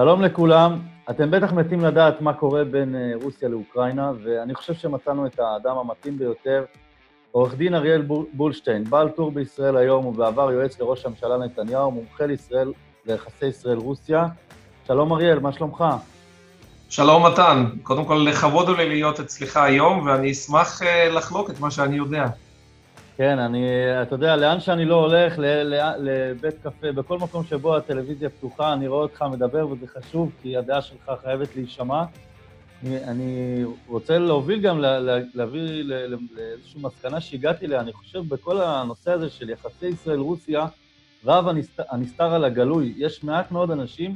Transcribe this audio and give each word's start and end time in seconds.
שלום 0.00 0.22
לכולם. 0.22 0.78
אתם 1.10 1.30
בטח 1.30 1.52
מתים 1.52 1.80
לדעת 1.80 2.20
מה 2.20 2.32
קורה 2.32 2.64
בין 2.64 2.96
אה, 2.96 3.12
רוסיה 3.22 3.48
לאוקראינה, 3.48 4.12
ואני 4.24 4.54
חושב 4.54 4.74
שמצאנו 4.74 5.26
את 5.26 5.38
האדם 5.38 5.76
המתאים 5.78 6.18
ביותר, 6.18 6.64
עורך 7.32 7.54
דין 7.54 7.74
אריאל 7.74 8.02
בולשטיין, 8.32 8.84
בעל 8.84 9.08
טור 9.08 9.30
בישראל 9.30 9.76
היום 9.76 10.06
ובעבר 10.06 10.52
יועץ 10.52 10.80
לראש 10.80 11.06
הממשלה 11.06 11.38
נתניהו, 11.38 11.90
מומחה 11.90 12.26
לישראל, 12.26 12.72
ליחסי 13.06 13.46
ישראל-רוסיה. 13.46 14.26
שלום 14.86 15.12
אריאל, 15.12 15.38
מה 15.38 15.52
שלומך? 15.52 15.84
שלום 16.88 17.26
מתן, 17.26 17.64
קודם 17.82 18.04
כל 18.04 18.26
לכבוד 18.28 18.68
הוא 18.68 18.76
לי 18.76 18.88
להיות 18.88 19.20
אצלך 19.20 19.56
היום, 19.56 20.06
ואני 20.06 20.32
אשמח 20.32 20.82
אה, 20.82 21.08
לחלוק 21.08 21.50
את 21.50 21.60
מה 21.60 21.70
שאני 21.70 21.96
יודע. 21.96 22.26
כן, 23.20 23.38
אני, 23.38 23.66
אתה 24.02 24.14
יודע, 24.14 24.36
לאן 24.36 24.60
שאני 24.60 24.84
לא 24.84 24.94
הולך, 24.94 25.38
ל, 25.38 25.44
ל, 25.44 25.92
לבית 25.98 26.54
קפה, 26.62 26.92
בכל 26.92 27.18
מקום 27.18 27.44
שבו 27.44 27.76
הטלוויזיה 27.76 28.28
פתוחה, 28.28 28.72
אני 28.72 28.88
רואה 28.88 29.02
אותך 29.02 29.24
מדבר, 29.30 29.68
וזה 29.68 29.86
חשוב, 29.86 30.32
כי 30.42 30.56
הדעה 30.56 30.82
שלך 30.82 31.12
חייבת 31.22 31.56
להישמע. 31.56 32.04
אני, 32.82 33.04
אני 33.04 33.64
רוצה 33.86 34.18
להוביל 34.18 34.60
גם, 34.60 34.78
לה, 34.78 35.18
להביא 35.34 35.84
לאיזושהי 36.36 36.80
מסקנה 36.82 37.20
שהגעתי 37.20 37.66
אליה. 37.66 37.80
אני 37.80 37.92
חושב 37.92 38.28
בכל 38.28 38.60
הנושא 38.60 39.12
הזה 39.12 39.30
של 39.30 39.50
יחסי 39.50 39.86
ישראל-רוסיה, 39.86 40.66
רב 41.24 41.48
הנסתר, 41.48 41.82
הנסתר 41.90 42.34
על 42.34 42.44
הגלוי. 42.44 42.94
יש 42.96 43.24
מעט 43.24 43.52
מאוד 43.52 43.70
אנשים 43.70 44.14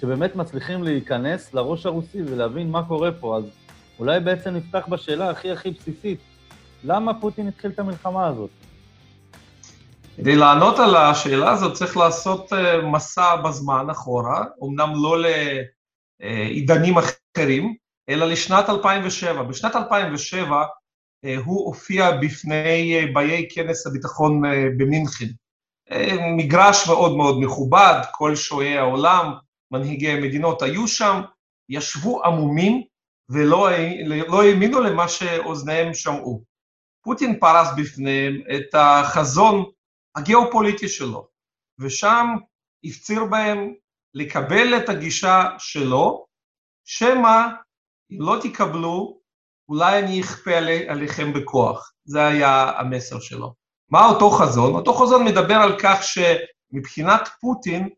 שבאמת 0.00 0.36
מצליחים 0.36 0.82
להיכנס 0.82 1.54
לראש 1.54 1.86
הרוסי 1.86 2.22
ולהבין 2.22 2.70
מה 2.70 2.82
קורה 2.82 3.12
פה. 3.12 3.36
אז 3.36 3.44
אולי 3.98 4.20
בעצם 4.20 4.50
נפתח 4.50 4.86
בשאלה 4.88 5.30
הכי 5.30 5.50
הכי 5.50 5.70
בסיסית, 5.70 6.18
למה 6.84 7.20
פוטין 7.20 7.48
התחיל 7.48 7.70
את 7.70 7.78
המלחמה 7.78 8.26
הזאת? 8.26 8.50
כדי 10.16 10.36
לענות 10.36 10.78
על 10.78 10.96
השאלה 10.96 11.50
הזאת 11.50 11.74
צריך 11.74 11.96
לעשות 11.96 12.52
אה, 12.52 12.82
מסע 12.82 13.36
בזמן 13.36 13.90
אחורה, 13.90 14.44
אמנם 14.64 14.92
לא 15.02 15.16
לעידנים 16.20 16.94
אחרים, 16.98 17.74
אלא 18.08 18.26
לשנת 18.26 18.68
2007. 18.68 19.42
בשנת 19.42 19.76
2007 19.76 20.64
אה, 21.24 21.36
הוא 21.44 21.66
הופיע 21.66 22.16
בפני 22.16 22.98
אה, 22.98 23.12
באי 23.12 23.48
כנס 23.50 23.86
הביטחון 23.86 24.42
במינכן. 24.76 25.26
מגרש 26.36 26.88
מאוד 26.88 27.16
מאוד 27.16 27.40
מכובד, 27.40 28.00
כל 28.12 28.36
שועי 28.36 28.78
העולם, 28.78 29.32
מנהיגי 29.70 30.10
המדינות 30.10 30.62
היו 30.62 30.88
שם, 30.88 31.20
ישבו 31.68 32.24
עמומים 32.24 32.82
ולא 33.30 33.68
לא 34.28 34.42
האמינו 34.42 34.80
למה 34.80 35.08
שאוזניהם 35.08 35.94
שמעו. 35.94 36.49
פוטין 37.02 37.40
פרס 37.40 37.68
בפניהם 37.76 38.40
את 38.56 38.74
החזון 38.74 39.64
הגיאופוליטי 40.16 40.88
שלו, 40.88 41.28
ושם 41.78 42.26
הפציר 42.84 43.24
בהם 43.24 43.74
לקבל 44.14 44.76
את 44.76 44.88
הגישה 44.88 45.44
שלו, 45.58 46.26
שמא 46.84 47.46
אם 48.12 48.20
לא 48.20 48.36
תקבלו, 48.42 49.20
אולי 49.68 49.98
אני 49.98 50.20
אכפה 50.20 50.56
עליכם 50.88 51.32
בכוח. 51.32 51.92
זה 52.04 52.26
היה 52.26 52.70
המסר 52.78 53.20
שלו. 53.20 53.54
מה 53.90 54.06
אותו 54.06 54.30
חזון? 54.30 54.74
אותו 54.74 54.94
חזון 54.94 55.24
מדבר 55.24 55.54
על 55.54 55.78
כך 55.78 55.98
שמבחינת 56.02 57.28
פוטין, 57.40 57.88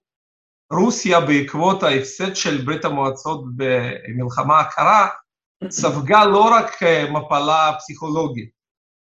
רוסיה 0.73 1.21
בעקבות 1.21 1.83
ההפסד 1.83 2.37
של 2.37 2.65
ברית 2.65 2.85
המועצות 2.85 3.45
במלחמה 3.57 4.61
הקרה, 4.61 5.09
ספגה 5.71 6.25
לא 6.25 6.45
רק 6.51 6.83
מפלה 7.13 7.73
פסיכולוגית, 7.79 8.51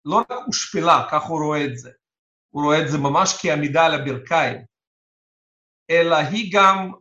לא 0.05 0.17
רק 0.17 0.33
הושפלה, 0.47 1.07
כך 1.11 1.23
הוא 1.23 1.45
רואה 1.45 1.65
את 1.65 1.79
זה, 1.79 1.91
הוא 2.51 2.65
רואה 2.65 2.83
את 2.83 2.89
זה 2.89 2.99
ממש 2.99 3.39
כעמידה 3.43 3.87
על 3.87 3.95
הברכיים, 3.95 4.59
אלא 5.91 6.17
היא 6.17 6.53
גם, 6.53 6.93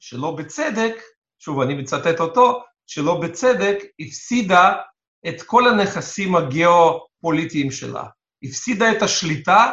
שלא 0.00 0.36
בצדק, 0.38 0.94
שוב, 1.38 1.60
אני 1.60 1.74
מצטט 1.74 2.20
אותו, 2.20 2.64
שלא 2.86 3.20
בצדק, 3.20 3.78
הפסידה 4.00 4.76
את 5.28 5.42
כל 5.42 5.68
הנכסים 5.68 6.36
הגיאופוליטיים 6.36 7.70
שלה. 7.70 8.04
הפסידה 8.42 8.92
את 8.92 9.02
השליטה, 9.02 9.72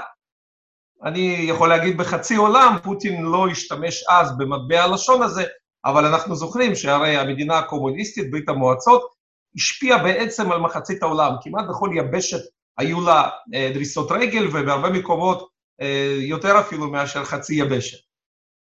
אני 1.03 1.45
יכול 1.49 1.69
להגיד 1.69 1.97
בחצי 1.97 2.35
עולם, 2.35 2.75
פוטין 2.83 3.23
לא 3.23 3.47
השתמש 3.51 4.03
אז 4.09 4.37
במטבע 4.37 4.83
הלשון 4.83 5.23
הזה, 5.23 5.43
אבל 5.85 6.05
אנחנו 6.05 6.35
זוכרים 6.35 6.75
שהרי 6.75 7.17
המדינה 7.17 7.57
הקומוניסטית, 7.57 8.31
ברית 8.31 8.49
המועצות, 8.49 9.14
השפיעה 9.55 10.03
בעצם 10.03 10.51
על 10.51 10.59
מחצית 10.59 11.03
העולם. 11.03 11.31
כמעט 11.41 11.65
בכל 11.69 11.89
יבשת 11.95 12.41
היו 12.77 13.01
לה 13.01 13.29
אה, 13.53 13.71
דריסות 13.73 14.11
רגל, 14.11 14.47
ובהרבה 14.47 14.89
מקומות 14.89 15.49
אה, 15.81 16.17
יותר 16.19 16.59
אפילו 16.59 16.91
מאשר 16.91 17.23
חצי 17.23 17.55
יבשת. 17.55 17.97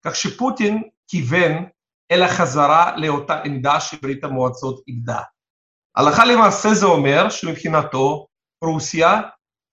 כך 0.06 0.16
שפוטין 0.16 0.84
כיוון 1.08 1.66
אל 2.12 2.24
החזרה 2.24 2.98
לאותה 2.98 3.42
עמדה 3.42 3.80
שברית 3.80 4.24
המועצות 4.24 4.84
איבדה. 4.88 5.20
הלכה 5.96 6.26
למעשה 6.26 6.74
זה 6.74 6.86
אומר 6.86 7.30
שמבחינתו 7.30 8.28
רוסיה 8.64 9.22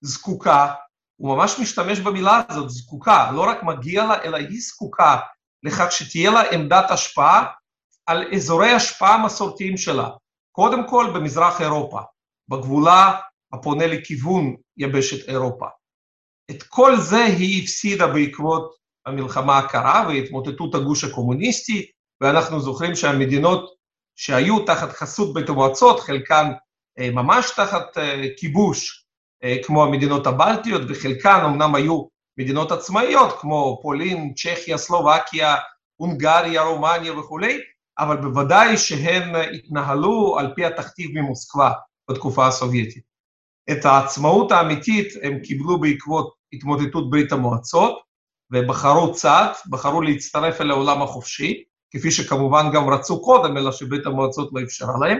זקוקה, 0.01 0.73
הוא 1.15 1.35
ממש 1.35 1.59
משתמש 1.59 1.99
במילה 1.99 2.41
הזאת, 2.49 2.69
זקוקה, 2.69 3.31
לא 3.31 3.41
רק 3.41 3.63
מגיע 3.63 4.05
לה, 4.05 4.23
אלא 4.23 4.37
היא 4.37 4.61
זקוקה 4.61 5.17
לכך 5.63 5.91
שתהיה 5.91 6.31
לה 6.31 6.51
עמדת 6.51 6.91
השפעה 6.91 7.45
על 8.05 8.33
אזורי 8.33 8.71
השפעה 8.71 9.25
מסורתיים 9.25 9.77
שלה. 9.77 10.09
קודם 10.55 10.87
כל 10.89 11.11
במזרח 11.15 11.61
אירופה, 11.61 11.99
בגבולה 12.49 13.11
הפונה 13.53 13.87
לכיוון 13.87 14.55
יבשת 14.77 15.29
אירופה. 15.29 15.65
את 16.51 16.63
כל 16.63 16.97
זה 16.97 17.23
היא 17.23 17.63
הפסידה 17.63 18.07
בעקבות 18.07 18.75
המלחמה 19.05 19.57
הקרה 19.57 20.05
והתמוטטות 20.07 20.75
הגוש 20.75 21.03
הקומוניסטי, 21.03 21.85
ואנחנו 22.21 22.59
זוכרים 22.59 22.95
שהמדינות 22.95 23.73
שהיו 24.15 24.65
תחת 24.65 24.91
חסות 24.91 25.33
ברית 25.33 25.49
המועצות, 25.49 25.99
חלקן 25.99 26.51
אה, 26.99 27.11
ממש 27.11 27.51
תחת 27.55 27.97
אה, 27.97 28.23
כיבוש, 28.37 29.05
אה, 29.43 29.55
כמו 29.63 29.83
המדינות 29.83 30.27
הבלטיות, 30.27 30.81
וחלקן 30.89 31.39
אמנם 31.45 31.75
היו 31.75 32.03
מדינות 32.37 32.71
עצמאיות, 32.71 33.39
כמו 33.39 33.79
פולין, 33.81 34.33
צ'כיה, 34.33 34.77
סלובקיה, 34.77 35.55
הונגריה, 35.95 36.61
רומניה 36.61 37.19
וכולי, 37.19 37.59
אבל 37.99 38.17
בוודאי 38.17 38.77
שהן 38.77 39.35
התנהלו 39.55 40.39
על 40.39 40.53
פי 40.55 40.65
התכתיב 40.65 41.11
ממוסקבה 41.13 41.71
בתקופה 42.09 42.47
הסובייטית. 42.47 43.03
את 43.71 43.85
העצמאות 43.85 44.51
האמיתית 44.51 45.07
הם 45.23 45.39
קיבלו 45.39 45.79
בעקבות 45.79 46.33
התמוטטות 46.53 47.09
ברית 47.09 47.31
המועצות, 47.31 48.03
ובחרו 48.51 49.13
צד, 49.13 49.47
בחרו 49.69 50.01
להצטרף 50.01 50.61
אל 50.61 50.71
העולם 50.71 51.01
החופשי, 51.01 51.63
כפי 51.91 52.11
שכמובן 52.11 52.71
גם 52.73 52.89
רצו 52.89 53.21
קודם, 53.21 53.57
אלא 53.57 53.71
שברית 53.71 54.05
המועצות 54.05 54.49
לא 54.53 54.61
אפשרה 54.63 54.93
להם. 54.99 55.19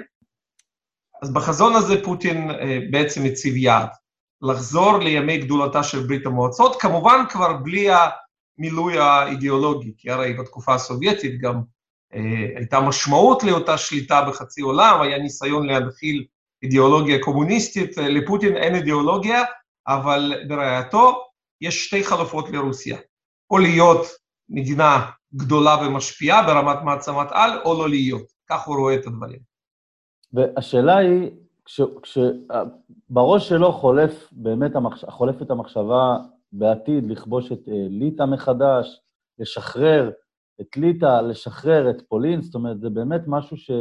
אז 1.23 1.33
בחזון 1.33 1.75
הזה 1.75 2.03
פוטין 2.03 2.51
אה, 2.51 2.79
בעצם 2.91 3.25
הציב 3.25 3.57
יעד, 3.57 3.89
לחזור 4.41 4.97
לימי 4.97 5.37
גדולתה 5.37 5.83
של 5.83 6.07
ברית 6.07 6.25
המועצות, 6.25 6.81
כמובן 6.81 7.25
כבר 7.29 7.53
בלי 7.53 7.87
המילוי 8.57 8.97
האידיאולוגי, 8.99 9.93
כי 9.97 10.09
הרי 10.09 10.33
בתקופה 10.33 10.73
הסובייטית 10.73 11.41
גם 11.41 11.61
הייתה 12.55 12.79
משמעות 12.79 13.43
לאותה 13.43 13.77
שליטה 13.77 14.21
בחצי 14.29 14.61
עולם, 14.61 15.01
היה 15.01 15.17
ניסיון 15.17 15.67
להנחיל 15.67 16.25
אידיאולוגיה 16.63 17.23
קומוניסטית, 17.23 17.97
לפוטין 17.97 18.57
אין 18.57 18.75
אידיאולוגיה, 18.75 19.43
אבל 19.87 20.33
ברעייתו 20.47 21.23
יש 21.61 21.85
שתי 21.85 22.03
חלופות 22.03 22.49
לרוסיה, 22.49 22.97
או 23.49 23.57
להיות 23.57 24.07
מדינה 24.49 25.09
גדולה 25.35 25.77
ומשפיעה 25.81 26.43
ברמת 26.43 26.77
מעצמת 26.83 27.27
על, 27.31 27.61
או 27.65 27.73
לא 27.73 27.89
להיות. 27.89 28.25
כך 28.49 28.67
הוא 28.67 28.75
רואה 28.75 28.95
את 28.95 29.07
הדברים. 29.07 29.39
והשאלה 30.33 30.97
היא, 30.97 31.31
כשבראש 32.01 33.49
שלו 33.49 33.71
חולף 33.71 34.27
באמת, 34.31 34.75
המחש... 34.75 35.05
חולפת 35.05 35.51
המחשבה 35.51 36.17
בעתיד 36.51 37.09
לכבוש 37.09 37.51
את 37.51 37.59
אה, 37.67 37.73
ליטא 37.89 38.23
מחדש, 38.23 38.99
לשחרר 39.39 40.11
את 40.63 40.77
ליטא, 40.77 41.21
לשחרר 41.21 41.89
את 41.89 42.01
פולין, 42.09 42.41
זאת 42.41 42.55
אומרת, 42.55 42.79
זה 42.79 42.89
באמת 42.89 43.21
משהו 43.27 43.57
ש... 43.57 43.71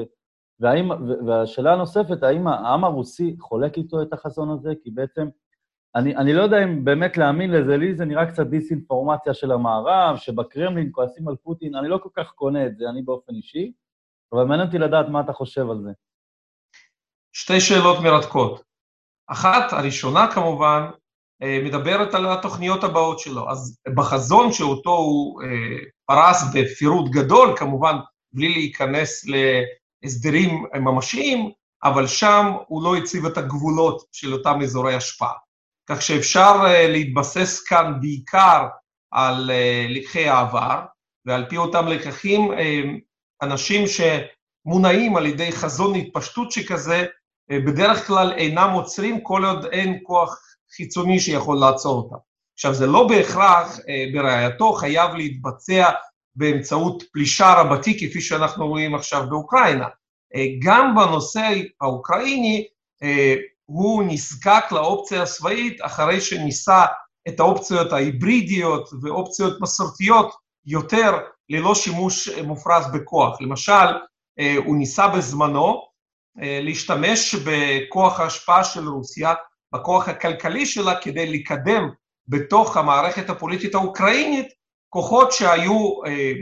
והאם, 0.61 0.91
והשאלה 1.27 1.73
הנוספת, 1.73 2.23
האם 2.23 2.47
העם 2.47 2.85
הרוסי 2.85 3.37
חולק 3.41 3.77
איתו 3.77 4.03
את 4.03 4.13
החזון 4.13 4.51
הזה? 4.51 4.73
כי 4.83 4.91
בעצם, 4.91 5.29
אני, 5.95 6.17
אני 6.17 6.33
לא 6.33 6.43
יודע 6.43 6.65
אם 6.65 6.85
באמת 6.85 7.17
להאמין 7.17 7.51
לזה, 7.51 7.77
לי 7.77 7.95
זה 7.95 8.05
נראה 8.05 8.27
קצת 8.27 8.47
דיסאינפורמציה 8.47 9.35
של 9.35 9.53
המערב, 9.53 10.17
שבקרמלין 10.17 10.89
כועסים 10.93 11.29
על 11.29 11.37
פוטין, 11.37 11.75
אני 11.75 11.89
לא 11.89 11.99
כל 11.99 12.09
כך 12.17 12.31
קונה 12.31 12.67
את 12.67 12.77
זה, 12.77 12.85
אני 12.89 13.03
באופן 13.03 13.35
אישי, 13.35 13.73
אבל 14.33 14.45
מעניין 14.45 14.67
אותי 14.67 14.79
לדעת 14.79 15.09
מה 15.09 15.21
אתה 15.21 15.33
חושב 15.33 15.71
על 15.71 15.83
זה. 15.83 15.91
שתי 17.33 17.61
שאלות 17.61 17.97
מרתקות. 18.03 18.63
אחת, 19.27 19.73
הראשונה 19.73 20.27
כמובן, 20.35 20.91
מדברת 21.43 22.15
על 22.15 22.27
התוכניות 22.27 22.85
הבאות 22.85 23.19
שלו. 23.19 23.51
אז 23.51 23.79
בחזון 23.95 24.53
שאותו 24.53 24.91
הוא 24.91 25.43
אה, 25.43 25.49
פרס 26.07 26.43
בפירוט 26.55 27.11
גדול, 27.11 27.55
כמובן, 27.57 27.97
בלי 28.35 28.49
להיכנס 28.49 29.25
ל... 29.29 29.35
הסדרים 30.05 30.65
ממשיים, 30.75 31.51
אבל 31.85 32.07
שם 32.07 32.47
הוא 32.67 32.85
לא 32.85 32.97
הציב 32.97 33.27
את 33.27 33.39
הגבולות 33.39 34.05
של 34.13 34.33
אותם 34.33 34.59
אזורי 34.63 34.95
השפעה. 34.95 35.33
כך 35.89 36.03
שאפשר 36.03 36.63
uh, 36.63 36.89
להתבסס 36.89 37.63
כאן 37.63 37.93
בעיקר 38.01 38.67
על 39.11 39.51
לקחי 39.89 40.29
העבר, 40.29 40.81
ועל 41.27 41.45
פי 41.49 41.57
אותם 41.57 41.87
לקחים 41.87 42.51
אנשים 43.43 43.85
שמונעים 43.87 45.17
על 45.17 45.27
ידי 45.27 45.53
חזון 45.53 45.95
התפשטות 45.95 46.53
שכזה, 46.53 47.07
בדרך 47.53 48.07
כלל 48.07 48.33
אינם 48.33 48.71
עוצרים 48.71 49.21
כל 49.21 49.45
עוד 49.45 49.65
אין 49.65 49.99
כוח 50.03 50.39
חיצוני 50.77 51.21
שיכול 51.21 51.57
לעצור 51.57 51.97
אותם. 51.97 52.17
עכשיו, 52.55 52.75
זה 52.75 52.87
לא 52.87 53.09
בהכרח 53.09 53.79
בראייתו 54.15 54.73
חייב 54.73 55.15
להתבצע 55.15 55.91
באמצעות 56.37 57.03
פלישה 57.13 57.53
רבתי, 57.53 57.99
כפי 57.99 58.21
שאנחנו 58.21 58.69
רואים 58.69 58.95
עכשיו 58.95 59.27
באוקראינה. 59.31 59.87
גם 60.59 60.95
בנושא 60.95 61.51
האוקראיני, 61.81 62.67
הוא 63.65 64.03
נזקק 64.07 64.65
לאופציה 64.73 65.23
הצבאית 65.23 65.79
אחרי 65.83 66.21
שניסה 66.21 66.85
את 67.29 67.41
האופציות 67.41 67.93
ההיברידיות 67.93 68.91
ואופציות 69.03 69.61
מסורתיות 69.61 70.35
יותר 70.67 71.19
ללא 71.49 71.75
שימוש 71.75 72.29
מופרז 72.29 72.93
בכוח. 72.93 73.41
למשל, 73.41 73.73
הוא 74.65 74.77
ניסה 74.77 75.09
בזמנו 75.09 75.83
להשתמש 76.37 77.35
בכוח 77.35 78.21
ההשפעה 78.21 78.65
של 78.65 78.89
רוסיה, 78.89 79.35
בכוח 79.73 80.09
הכלכלי 80.09 80.67
שלה, 80.67 80.95
כדי 81.01 81.33
לקדם 81.33 81.89
בתוך 82.29 82.77
המערכת 82.77 83.31
הפוליטית 83.31 83.75
האוקראינית 83.75 84.49
כוחות 84.89 85.33
שהיו 85.33 85.91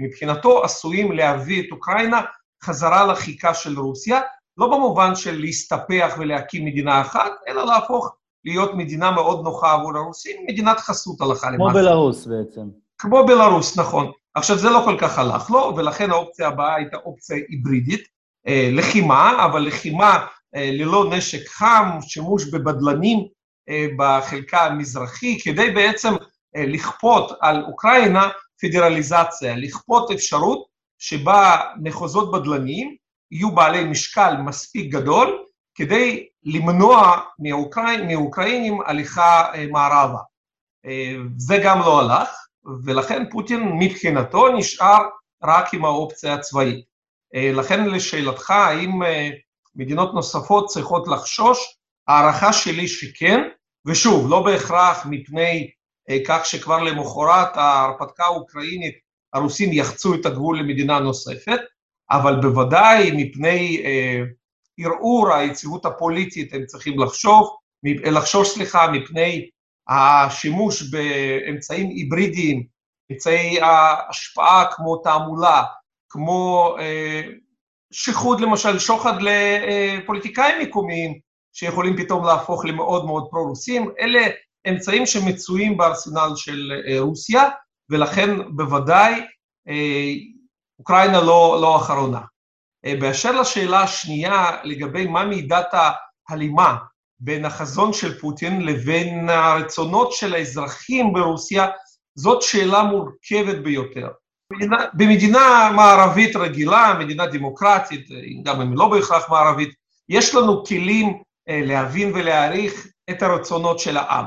מבחינתו 0.02 0.64
עשויים 0.64 1.12
להביא 1.12 1.62
את 1.62 1.72
אוקראינה 1.72 2.20
חזרה 2.64 3.06
לחיכה 3.06 3.54
של 3.54 3.78
רוסיה, 3.78 4.20
לא 4.56 4.66
במובן 4.66 5.14
של 5.14 5.40
להסתפח 5.40 6.14
ולהקים 6.18 6.64
מדינה 6.64 7.00
אחת, 7.00 7.32
אלא 7.48 7.66
להפוך 7.66 8.14
להיות 8.44 8.74
מדינה 8.74 9.10
מאוד 9.10 9.44
נוחה 9.44 9.72
עבור 9.72 9.96
הרוסים, 9.96 10.46
מדינת 10.48 10.80
חסות 10.80 11.20
הלכה 11.20 11.50
למעשה. 11.50 11.72
כמו 11.72 11.80
בלרוס 11.80 12.26
בעצם. 12.26 12.68
כמו 12.98 13.26
בלרוס, 13.26 13.78
נכון. 13.78 14.10
עכשיו, 14.34 14.58
זה 14.58 14.70
לא 14.70 14.82
כל 14.84 14.96
כך 15.00 15.18
הלך 15.18 15.50
לו, 15.50 15.72
ולכן 15.76 16.10
האופציה 16.10 16.48
הבאה 16.48 16.74
הייתה 16.74 16.96
אופציה 16.96 17.36
היברידית, 17.48 18.08
אה, 18.46 18.68
לחימה, 18.72 19.44
אבל 19.44 19.60
לחימה 19.60 20.10
אה, 20.10 20.26
ללא 20.54 21.10
נשק 21.10 21.48
חם, 21.48 21.98
שימוש 22.00 22.44
בבדלנים 22.44 23.18
אה, 23.68 23.86
בחלקה 23.98 24.60
המזרחי, 24.60 25.38
כדי 25.44 25.70
בעצם 25.70 26.12
אה, 26.56 26.66
לכפות 26.66 27.32
על 27.40 27.64
אוקראינה 27.64 28.28
פדרליזציה, 28.60 29.56
לכפות 29.56 30.10
אפשרות 30.10 30.66
שבה 30.98 31.56
מחוזות 31.82 32.32
בדלניים 32.32 32.96
יהיו 33.30 33.54
בעלי 33.54 33.84
משקל 33.84 34.36
מספיק 34.36 34.92
גדול 34.92 35.44
כדי 35.74 36.26
למנוע 36.44 37.20
מאוקראינים, 37.38 38.08
מאוקראינים 38.08 38.80
הליכה 38.86 39.54
אה, 39.54 39.66
מערבה. 39.70 40.18
אה, 40.86 41.16
זה 41.36 41.58
גם 41.64 41.78
לא 41.78 42.00
הלך, 42.00 42.28
ולכן 42.84 43.30
פוטין 43.30 43.72
מבחינתו 43.78 44.48
נשאר 44.48 45.08
רק 45.44 45.74
עם 45.74 45.84
האופציה 45.84 46.34
הצבאית. 46.34 46.84
אה, 47.34 47.50
לכן 47.54 47.86
לשאלתך, 47.86 48.50
האם 48.50 49.00
מדינות 49.74 50.14
נוספות 50.14 50.66
צריכות 50.66 51.08
לחשוש, 51.08 51.58
הערכה 52.08 52.52
שלי 52.52 52.88
שכן, 52.88 53.40
ושוב, 53.86 54.30
לא 54.30 54.42
בהכרח 54.42 55.06
מפני 55.10 55.70
כך 56.26 56.46
שכבר 56.46 56.82
למחרת 56.82 57.56
ההרפתקה 57.56 58.24
האוקראינית 58.24 58.94
הרוסים 59.32 59.72
יחצו 59.72 60.14
את 60.14 60.26
הגבול 60.26 60.58
למדינה 60.58 60.98
נוספת, 60.98 61.60
אבל 62.10 62.40
בוודאי 62.40 63.10
מפני 63.14 63.82
אה, 63.84 64.22
ערעור 64.78 65.32
היציבות 65.32 65.86
הפוליטית 65.86 66.54
הם 66.54 66.66
צריכים 66.66 67.00
לחשוב, 67.00 67.56
לחשוש, 67.84 68.48
סליחה, 68.48 68.90
מפני 68.92 69.48
השימוש 69.88 70.82
באמצעים 70.82 71.88
היברידיים, 71.90 72.66
אמצעי 73.12 73.60
ההשפעה 73.60 74.64
כמו 74.72 74.96
תעמולה, 74.96 75.62
כמו 76.08 76.74
אה, 76.80 77.22
שיחוד 77.92 78.40
למשל, 78.40 78.78
שוחד 78.78 79.14
לפוליטיקאים 79.22 80.62
מקומיים, 80.62 81.18
שיכולים 81.52 81.96
פתאום 81.96 82.26
להפוך 82.26 82.64
למאוד 82.64 83.06
מאוד 83.06 83.28
פרו-רוסים, 83.30 83.90
אלה 84.00 84.20
אמצעים 84.68 85.06
שמצויים 85.06 85.76
בארסנל 85.76 86.30
של 86.36 86.72
אה, 86.88 87.00
רוסיה, 87.00 87.48
ולכן 87.90 88.56
בוודאי 88.56 89.12
אה, 89.68 90.12
אוקראינה 90.78 91.20
לא, 91.20 91.58
לא 91.60 91.76
אחרונה. 91.76 92.20
אה, 92.84 92.94
באשר 93.00 93.40
לשאלה 93.40 93.82
השנייה 93.82 94.50
לגבי 94.64 95.06
מה 95.06 95.24
מידת 95.24 95.74
ההלימה 96.28 96.76
בין 97.20 97.44
החזון 97.44 97.92
של 97.92 98.18
פוטין 98.18 98.60
לבין 98.62 99.28
הרצונות 99.28 100.12
של 100.12 100.34
האזרחים 100.34 101.12
ברוסיה, 101.12 101.66
זאת 102.14 102.42
שאלה 102.42 102.82
מורכבת 102.82 103.58
ביותר. 103.62 104.08
במדינה, 104.50 104.76
במדינה 104.94 105.70
מערבית 105.76 106.36
רגילה, 106.36 106.96
מדינה 106.98 107.26
דמוקרטית, 107.26 108.08
גם 108.42 108.60
אם 108.60 108.74
לא 108.74 108.88
בהכרח 108.88 109.30
מערבית, 109.30 109.74
יש 110.08 110.34
לנו 110.34 110.64
כלים 110.64 111.22
להבין 111.48 112.12
ולהעריך 112.14 112.86
את 113.10 113.22
הרצונות 113.22 113.78
של 113.78 113.96
העם. 113.96 114.24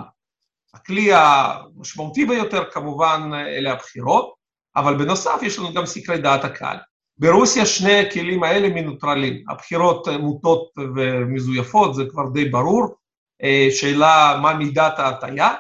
הכלי 0.74 1.10
המשמעותי 1.14 2.26
ביותר 2.26 2.64
כמובן 2.72 3.32
אלה 3.34 3.72
הבחירות, 3.72 4.34
אבל 4.76 4.96
בנוסף 4.98 5.40
יש 5.42 5.60
לנו 5.60 5.74
גם 5.74 5.86
סקרי 5.86 6.18
דעת 6.18 6.44
הקהל. 6.44 6.78
ברוסיה 7.18 7.66
שני 7.66 8.00
הכלים 8.00 8.44
האלה 8.44 8.70
מנוטרלים, 8.70 9.44
הבחירות 9.50 10.08
מוטות 10.08 10.72
ומזויפות, 10.96 11.96
זה 11.96 12.04
כבר 12.10 12.30
די 12.34 12.46
ברור, 12.46 12.96
אה, 13.44 13.68
שאלה 13.72 14.40
מה 14.42 14.54
מידת 14.54 15.00
ההטייה, 15.00 15.54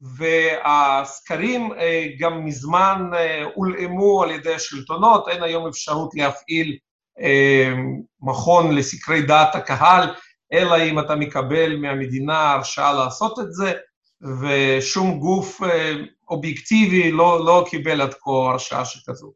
והסקרים 0.00 1.72
אה, 1.72 2.06
גם 2.18 2.44
מזמן 2.44 3.10
אה, 3.14 3.44
הולאמו 3.54 4.22
על 4.22 4.30
ידי 4.30 4.54
השלטונות, 4.54 5.28
אין 5.28 5.42
היום 5.42 5.66
אפשרות 5.66 6.14
להפעיל 6.14 6.78
מכון 8.20 8.76
לסקרי 8.76 9.22
דעת 9.22 9.54
הקהל, 9.54 10.14
אלא 10.52 10.76
אם 10.84 10.98
אתה 10.98 11.16
מקבל 11.16 11.76
מהמדינה 11.76 12.52
הרשאה 12.52 12.92
לעשות 12.92 13.38
את 13.38 13.52
זה, 13.52 13.72
ושום 14.22 15.18
גוף 15.18 15.62
אה, 15.62 15.94
אובייקטיבי 16.30 17.12
לא, 17.12 17.44
לא 17.44 17.66
קיבל 17.70 18.00
עד 18.00 18.14
כה 18.14 18.30
הרשאה 18.30 18.84
שכזו. 18.84 19.32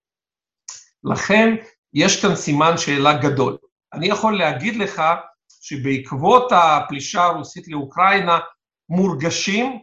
לכן 1.04 1.54
יש 1.94 2.22
כאן 2.22 2.36
סימן 2.36 2.78
שאלה 2.78 3.12
גדול. 3.12 3.56
אני 3.92 4.06
יכול 4.06 4.38
להגיד 4.38 4.76
לך 4.76 5.02
שבעקבות 5.62 6.52
הפלישה 6.52 7.24
הרוסית 7.24 7.68
לאוקראינה 7.68 8.38
מורגשים 8.88 9.66
אה, 9.66 9.78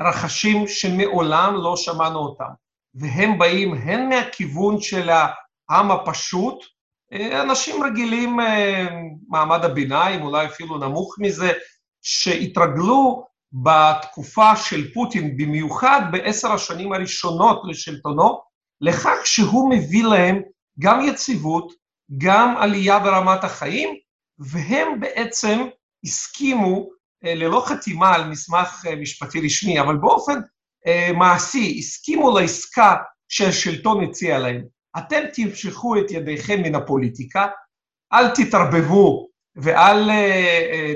רחשים 0.00 0.68
שמעולם 0.68 1.54
לא 1.54 1.76
שמענו 1.76 2.18
אותם, 2.18 2.50
והם 2.94 3.38
באים 3.38 3.74
הן 3.74 4.08
מהכיוון 4.08 4.80
של 4.80 5.10
העם 5.10 5.90
הפשוט, 5.90 6.64
אה, 7.12 7.42
אנשים 7.42 7.84
רגילים, 7.84 8.36
מעמד 9.28 9.64
הביניים, 9.64 10.22
אולי 10.22 10.46
אפילו 10.46 10.78
נמוך 10.78 11.16
מזה, 11.18 11.52
שהתרגלו 12.02 13.26
בתקופה 13.52 14.56
של 14.56 14.92
פוטין, 14.92 15.36
במיוחד 15.36 16.00
בעשר 16.12 16.52
השנים 16.52 16.92
הראשונות 16.92 17.62
לשלטונו, 17.68 18.40
לכך 18.80 19.16
שהוא 19.24 19.70
מביא 19.70 20.04
להם 20.04 20.42
גם 20.78 21.00
יציבות, 21.00 21.72
גם 22.18 22.56
עלייה 22.56 22.98
ברמת 22.98 23.44
החיים, 23.44 23.94
והם 24.38 25.00
בעצם 25.00 25.66
הסכימו, 26.04 26.76
אה, 26.76 26.94
ללא 27.24 27.64
חתימה 27.66 28.14
על 28.14 28.28
מסמך 28.28 28.84
אה, 28.86 28.96
משפטי 28.96 29.40
רשמי, 29.40 29.80
אבל 29.80 29.96
באופן 29.96 30.40
אה, 30.86 31.10
מעשי, 31.12 31.76
הסכימו 31.78 32.38
לעסקה 32.38 32.96
שהשלטון 33.28 34.04
הציע 34.04 34.38
להם. 34.38 34.62
אתם 34.98 35.20
תמשכו 35.34 35.96
את 35.98 36.10
ידיכם 36.10 36.62
מן 36.62 36.74
הפוליטיקה, 36.74 37.46
אל 38.12 38.28
תתערבבו 38.28 39.28
ואל 39.56 40.10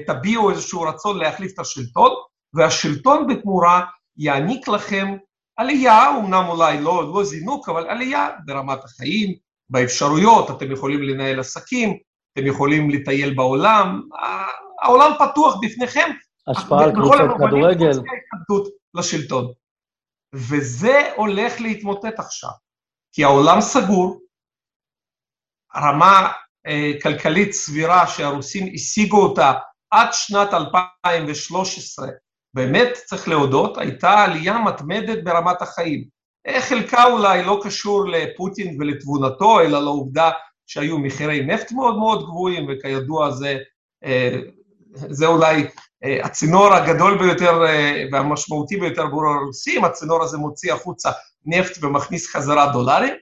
תביעו 0.07 0.51
איזשהו 0.51 0.81
רצון 0.81 1.19
להחליף 1.19 1.53
את 1.55 1.59
השלטון, 1.59 2.11
והשלטון 2.55 3.27
בתמורה 3.27 3.85
יעניק 4.17 4.69
לכם 4.69 5.17
עלייה, 5.57 6.11
אמנם 6.19 6.45
אולי 6.49 6.81
לא, 6.81 7.13
לא 7.15 7.25
זינוק, 7.25 7.69
אבל 7.69 7.89
עלייה 7.89 8.29
ברמת 8.45 8.85
החיים, 8.85 9.35
באפשרויות, 9.71 10.51
אתם 10.51 10.73
יכולים 10.73 11.03
לנהל 11.03 11.41
עסקים, 11.41 11.97
אתם 12.33 12.47
יכולים 12.47 12.91
לטייל 12.91 13.35
בעולם, 13.35 14.03
העולם 14.83 15.13
פתוח 15.19 15.55
בפניכם. 15.63 16.11
השפעה 16.49 16.85
על 16.85 16.93
קבוצות 16.93 17.31
כדורגל. 17.39 17.91
לשלטון. 18.95 19.53
וזה 20.35 21.13
הולך 21.17 21.61
להתמוטט 21.61 22.19
עכשיו, 22.19 22.51
כי 23.13 23.25
העולם 23.25 23.61
סגור, 23.61 24.21
רמה 25.77 26.33
אה, 26.67 26.93
כלכלית 27.03 27.53
סבירה 27.53 28.07
שהרוסים 28.07 28.73
השיגו 28.75 29.23
אותה 29.23 29.53
עד 29.91 30.09
שנת 30.13 30.55
2013 30.55 32.09
באמת, 32.55 32.89
צריך 33.07 33.29
להודות, 33.29 33.79
הייתה 33.79 34.11
עלייה 34.11 34.59
מתמדת 34.59 35.25
ברמת 35.25 35.63
החיים. 35.63 36.05
חלקה 36.61 37.05
אולי 37.05 37.45
לא 37.45 37.61
קשור 37.65 38.09
לפוטין 38.09 38.77
ולתבונתו, 38.81 39.61
אלא 39.61 39.83
לעובדה 39.83 40.31
שהיו 40.67 40.99
מחירי 40.99 41.47
נפט 41.47 41.73
מאוד 41.73 41.97
מאוד 41.99 42.23
גבוהים, 42.23 42.67
וכידוע 42.69 43.31
זה, 43.31 43.59
אה, 44.05 44.39
זה 45.11 45.27
אולי 45.27 45.67
אה, 46.05 46.19
הצינור 46.25 46.75
הגדול 46.75 47.19
ביותר 47.19 47.67
אה, 47.67 48.05
והמשמעותי 48.13 48.77
ביותר 48.77 49.03
עבור 49.03 49.27
הרוסים, 49.27 49.85
הצינור 49.85 50.23
הזה 50.23 50.39
מוציא 50.39 50.73
החוצה 50.73 51.11
נפט 51.47 51.85
ומכניס 51.85 52.31
חזרה 52.31 52.73
דולרים, 52.73 53.15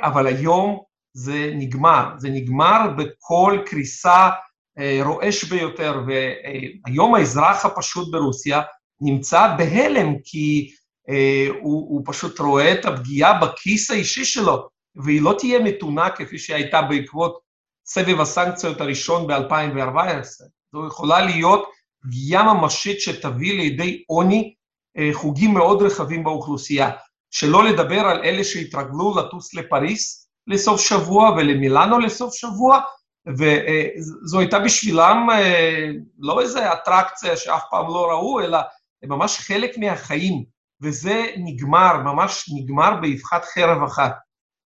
אבל 0.00 0.26
היום 0.26 0.80
זה 1.14 1.50
נגמר. 1.54 2.08
זה 2.18 2.28
נגמר 2.28 2.80
בכל 2.96 3.58
קריסה 3.66 4.30
אה, 4.78 5.00
רועש 5.04 5.44
ביותר, 5.44 6.02
והיום 6.06 7.14
האזרח 7.14 7.64
הפשוט 7.64 8.12
ברוסיה 8.12 8.62
נמצא 9.00 9.56
בהלם, 9.58 10.14
כי 10.24 10.70
אה, 11.08 11.46
הוא, 11.60 11.88
הוא 11.88 12.02
פשוט 12.06 12.38
רואה 12.38 12.72
את 12.72 12.84
הפגיעה 12.84 13.40
בכיס 13.40 13.90
האישי 13.90 14.24
שלו, 14.24 14.68
והיא 15.04 15.22
לא 15.22 15.34
תהיה 15.38 15.58
מתונה 15.58 16.10
כפי 16.10 16.38
שהייתה 16.38 16.82
בעקבות 16.82 17.40
סבב 17.86 18.20
הסנקציות 18.20 18.80
הראשון 18.80 19.26
ב-2014. 19.26 20.44
זו 20.74 20.86
יכולה 20.86 21.20
להיות 21.20 21.68
פגיעה 22.02 22.54
ממשית 22.54 23.00
שתביא 23.00 23.52
לידי 23.52 24.04
עוני 24.06 24.54
אה, 24.98 25.10
חוגים 25.12 25.54
מאוד 25.54 25.82
רחבים 25.82 26.24
באוכלוסייה. 26.24 26.90
שלא 27.30 27.64
לדבר 27.64 28.00
על 28.00 28.20
אלה 28.24 28.44
שהתרגלו 28.44 29.14
לטוס 29.18 29.54
לפריס 29.54 30.28
לסוף 30.46 30.80
שבוע 30.80 31.30
ולמילאנו 31.30 31.98
לסוף 31.98 32.34
שבוע, 32.34 32.80
וזו 33.28 34.40
הייתה 34.40 34.58
בשבילם 34.58 35.28
אה, 35.32 35.90
לא 36.18 36.40
איזו 36.40 36.60
אטרקציה 36.72 37.36
שאף 37.36 37.62
פעם 37.70 37.86
לא 37.86 38.10
ראו, 38.10 38.40
אלא 38.40 38.58
ממש 39.04 39.38
חלק 39.38 39.78
מהחיים, 39.78 40.44
וזה 40.82 41.26
נגמר, 41.36 41.96
ממש 42.04 42.50
נגמר 42.54 43.00
באבחת 43.00 43.44
חרב 43.44 43.82
אחת. 43.82 44.14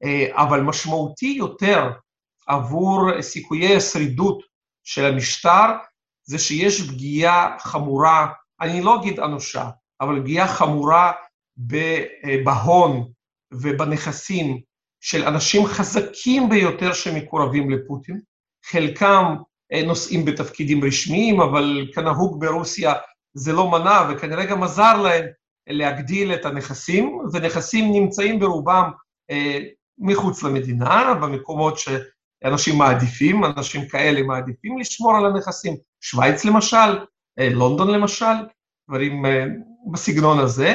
אה, 0.05 0.27
אבל 0.33 0.61
משמעותי 0.61 1.35
יותר 1.39 1.91
עבור 2.47 3.23
סיכויי 3.23 3.77
השרידות 3.77 4.39
של 4.85 5.05
המשטר, 5.05 5.67
זה 6.29 6.39
שיש 6.39 6.89
פגיעה 6.89 7.57
חמורה, 7.59 8.27
אני 8.61 8.81
לא 8.81 9.01
אגיד 9.01 9.21
אנושה, 9.21 9.71
אבל 10.01 10.21
פגיעה 10.21 10.49
חמורה 10.49 11.13
בהון 12.45 13.09
ובנכסים 13.53 14.61
של 15.01 15.25
אנשים 15.25 15.67
חזקים 15.67 16.49
ביותר 16.49 16.93
שמקורבים 16.93 17.71
לפוטין, 17.71 18.21
חלקם 18.65 19.37
אה, 19.73 19.83
נושאים 19.87 20.25
בתפקידים 20.25 20.85
רשמיים, 20.85 21.41
אבל 21.41 21.89
כנהוג 21.95 22.41
ברוסיה 22.41 22.95
זה 23.35 23.53
לא 23.53 23.71
מנע 23.71 24.01
וכנראה 24.11 24.45
גם 24.45 24.63
עזר 24.63 25.03
להם 25.03 25.25
להגדיל 25.69 26.35
את 26.35 26.45
הנכסים, 26.45 27.19
ונכסים 27.33 27.93
נמצאים 27.93 28.39
ברובם 28.39 28.91
אה, 29.31 29.59
מחוץ 29.99 30.43
למדינה, 30.43 31.15
במקומות 31.15 31.75
שאנשים 31.79 32.79
מעדיפים, 32.79 33.45
אנשים 33.45 33.89
כאלה 33.89 34.23
מעדיפים 34.23 34.79
לשמור 34.79 35.17
על 35.17 35.27
הנכסים, 35.27 35.77
שווייץ 36.01 36.45
למשל, 36.45 36.99
אה, 37.39 37.49
לונדון 37.51 37.91
למשל, 37.91 38.35
דברים 38.89 39.27
אה, 39.27 39.45
בסגנון 39.93 40.39
הזה, 40.39 40.75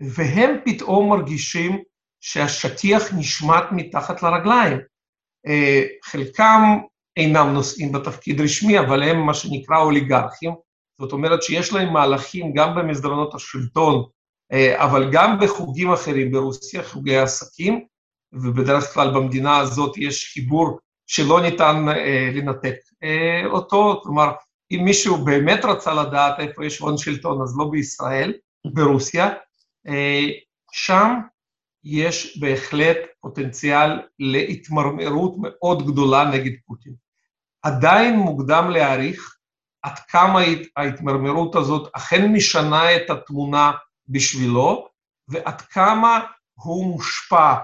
והם 0.00 0.56
פתאום 0.64 1.10
מרגישים 1.10 1.82
שהשטיח 2.20 3.14
נשמט 3.14 3.64
מתחת 3.72 4.22
לרגליים. 4.22 4.78
אה, 5.46 5.82
חלקם 6.04 6.60
אינם 7.16 7.48
נושאים 7.54 7.92
בתפקיד 7.92 8.40
רשמי, 8.40 8.78
אבל 8.78 9.02
הם 9.02 9.26
מה 9.26 9.34
שנקרא 9.34 9.78
אוליגרכים, 9.78 10.54
זאת 11.00 11.12
אומרת 11.12 11.42
שיש 11.42 11.72
להם 11.72 11.92
מהלכים 11.92 12.52
גם 12.52 12.74
במסדרונות 12.74 13.34
השלטון, 13.34 14.04
אה, 14.52 14.84
אבל 14.84 15.10
גם 15.12 15.38
בחוגים 15.40 15.92
אחרים 15.92 16.32
ברוסיה, 16.32 16.82
חוגי 16.82 17.16
עסקים, 17.16 17.84
ובדרך 18.32 18.94
כלל 18.94 19.14
במדינה 19.14 19.58
הזאת 19.58 19.98
יש 19.98 20.32
חיבור 20.32 20.78
שלא 21.06 21.40
ניתן 21.40 21.84
אה, 21.88 22.30
לנתק 22.34 22.74
אותו, 23.46 24.00
כלומר, 24.02 24.32
אם 24.72 24.84
מישהו 24.84 25.24
באמת 25.24 25.64
רצה 25.64 25.94
לדעת 25.94 26.40
איפה 26.40 26.66
יש 26.66 26.78
הון 26.78 26.98
שלטון, 26.98 27.42
אז 27.42 27.58
לא 27.58 27.68
בישראל, 27.70 28.32
ברוסיה, 28.66 29.30
שם 30.72 31.14
יש 31.84 32.38
בהחלט 32.40 32.96
פוטנציאל 33.20 34.00
להתמרמרות 34.18 35.34
מאוד 35.38 35.86
גדולה 35.86 36.24
נגד 36.24 36.52
פוטין. 36.66 36.92
עדיין 37.62 38.16
מוקדם 38.16 38.70
להעריך 38.70 39.36
עד 39.82 39.98
כמה 39.98 40.40
ההתמרמרות 40.76 41.56
הזאת 41.56 41.90
אכן 41.92 42.32
משנה 42.32 42.96
את 42.96 43.10
התמונה 43.10 43.72
בשבילו, 44.08 44.88
ועד 45.28 45.60
כמה 45.60 46.20
הוא 46.54 46.86
מושפע 46.86 47.54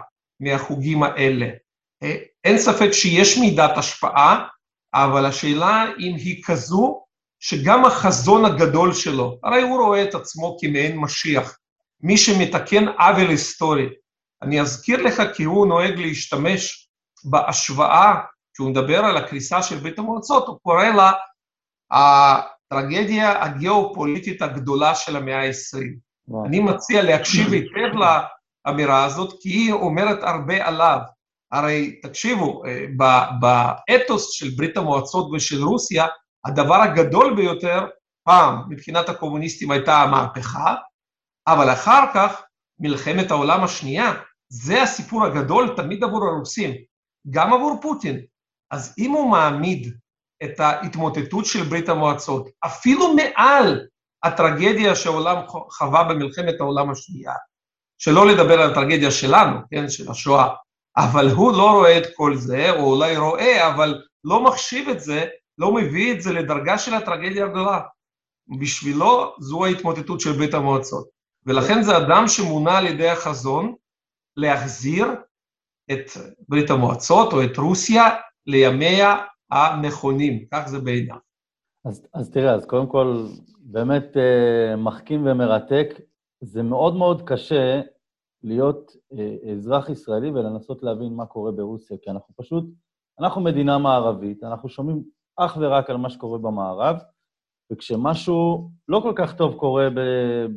מהחוגים 0.41 1.03
האלה. 1.03 1.49
אין 2.45 2.59
ספק 2.59 2.91
שיש 2.93 3.39
מידת 3.39 3.79
השפעה, 3.79 4.49
אבל 4.95 5.27
השאלה 5.27 5.85
אם 5.99 6.15
היא 6.17 6.43
כזו 6.47 7.05
שגם 7.41 7.85
החזון 7.85 8.45
הגדול 8.45 8.93
שלו, 8.93 9.39
הרי 9.45 9.63
הוא 9.63 9.81
רואה 9.81 10.05
את 10.05 10.15
עצמו 10.15 10.57
כמעין 10.61 10.99
משיח, 10.99 11.59
מי 12.01 12.17
שמתקן 12.17 12.89
עוול 12.89 13.29
היסטורי. 13.29 13.89
אני 14.43 14.61
אזכיר 14.61 15.03
לך 15.03 15.23
כי 15.35 15.45
הוא 15.45 15.67
נוהג 15.67 15.99
להשתמש 15.99 16.89
בהשוואה, 17.25 18.15
כשהוא 18.55 18.71
מדבר 18.71 19.05
על 19.05 19.17
הקריסה 19.17 19.63
של 19.63 19.79
ברית 19.79 19.99
המועצות, 19.99 20.49
הוא 20.49 20.59
קורא 20.63 20.85
לה 20.85 21.13
הטרגדיה 21.91 23.45
הגיאופוליטית 23.45 24.43
הגדולה 24.43 24.95
של 24.95 25.17
המאה 25.17 25.47
ה-20. 25.47 25.79
אני 26.47 26.61
מציע 26.61 27.03
להקשיב 27.03 27.53
היטב 27.53 27.99
לאמירה 28.67 29.05
הזאת, 29.05 29.35
כי 29.41 29.49
היא 29.49 29.73
אומרת 29.73 30.23
הרבה 30.23 30.67
עליו. 30.67 30.99
הרי 31.53 32.01
תקשיבו, 32.03 32.63
אה, 32.67 32.87
באתוס 33.41 34.31
של 34.31 34.49
ברית 34.57 34.77
המועצות 34.77 35.31
ושל 35.33 35.65
רוסיה, 35.65 36.07
הדבר 36.45 36.75
הגדול 36.75 37.35
ביותר, 37.35 37.87
פעם, 38.25 38.63
מבחינת 38.69 39.09
הקומוניסטים 39.09 39.71
הייתה 39.71 39.97
המהפכה, 39.97 40.75
אבל 41.47 41.73
אחר 41.73 42.05
כך, 42.15 42.43
מלחמת 42.81 43.31
העולם 43.31 43.65
השנייה, 43.65 44.13
זה 44.49 44.83
הסיפור 44.83 45.25
הגדול 45.25 45.75
תמיד 45.77 46.05
עבור 46.05 46.25
הרוסים, 46.25 46.75
גם 47.31 47.53
עבור 47.53 47.79
פוטין. 47.83 48.21
אז 48.71 48.95
אם 48.99 49.11
הוא 49.11 49.31
מעמיד 49.31 49.95
את 50.45 50.61
ההתמוטטות 50.61 51.47
של 51.47 51.63
ברית 51.63 51.89
המועצות, 51.89 52.49
אפילו 52.67 53.15
מעל 53.15 53.87
הטרגדיה 54.23 54.95
שהעולם 54.95 55.37
חווה 55.71 56.05
במלחמת 56.05 56.61
העולם 56.61 56.91
השנייה, 56.91 57.33
שלא 57.99 58.27
לדבר 58.27 58.61
על 58.61 58.71
הטרגדיה 58.71 59.11
שלנו, 59.11 59.59
כן, 59.71 59.89
של 59.89 60.11
השואה, 60.11 60.49
אבל 60.99 61.31
הוא 61.31 61.53
לא 61.53 61.71
רואה 61.71 61.99
את 61.99 62.07
כל 62.17 62.37
זה, 62.37 62.71
או 62.71 62.95
אולי 62.95 63.17
רואה, 63.17 63.75
אבל 63.75 64.03
לא 64.25 64.45
מחשיב 64.45 64.89
את 64.89 65.01
זה, 65.01 65.27
לא 65.59 65.75
מביא 65.75 66.15
את 66.15 66.23
זה 66.23 66.33
לדרגה 66.33 66.79
של 66.79 66.95
הטרגדיה 66.95 67.45
הגדולה. 67.45 67.81
בשבילו 68.61 69.35
זו 69.39 69.65
ההתמוטטות 69.65 70.21
של 70.21 70.33
ברית 70.33 70.55
המועצות. 70.55 71.09
ולכן 71.47 71.83
זה 71.83 71.97
אדם 71.97 72.25
שמונה 72.29 72.79
על 72.79 72.87
ידי 72.87 73.09
החזון 73.09 73.75
להחזיר 74.37 75.07
את 75.93 76.11
ברית 76.49 76.71
המועצות 76.71 77.33
או 77.33 77.45
את 77.45 77.57
רוסיה 77.57 78.09
לימיה 78.47 79.17
הנכונים, 79.51 80.45
כך 80.53 80.69
זה 80.69 80.79
בעיניו. 80.79 81.17
אז, 81.85 82.07
אז 82.15 82.31
תראה, 82.31 82.55
אז 82.55 82.67
קודם 82.67 82.87
כל, 82.87 83.27
באמת 83.61 84.17
אה, 84.17 84.77
מחכים 84.77 85.27
ומרתק. 85.27 85.89
זה 86.41 86.63
מאוד 86.63 86.97
מאוד 86.97 87.23
קשה 87.29 87.81
להיות 88.43 88.93
אה, 89.13 89.53
אזרח 89.53 89.89
ישראלי 89.89 90.31
ולנסות 90.31 90.83
להבין 90.83 91.15
מה 91.15 91.27
קורה 91.27 91.53
ברוסיה, 91.53 91.97
כי 92.03 92.11
אנחנו 92.11 92.35
פשוט, 92.37 92.65
אנחנו 93.21 93.41
מדינה 93.41 93.79
מערבית, 93.79 94.45
אנחנו 94.45 94.69
שומעים 94.69 95.03
אך 95.37 95.57
ורק 95.61 95.91
על 95.91 95.97
מה 95.97 96.11
שקורה 96.11 96.39
במערב, 96.39 96.97
וכשמשהו 97.73 98.71
לא 98.89 99.01
כל 99.01 99.13
כך 99.17 99.37
טוב 99.37 99.55
קורה 99.55 99.89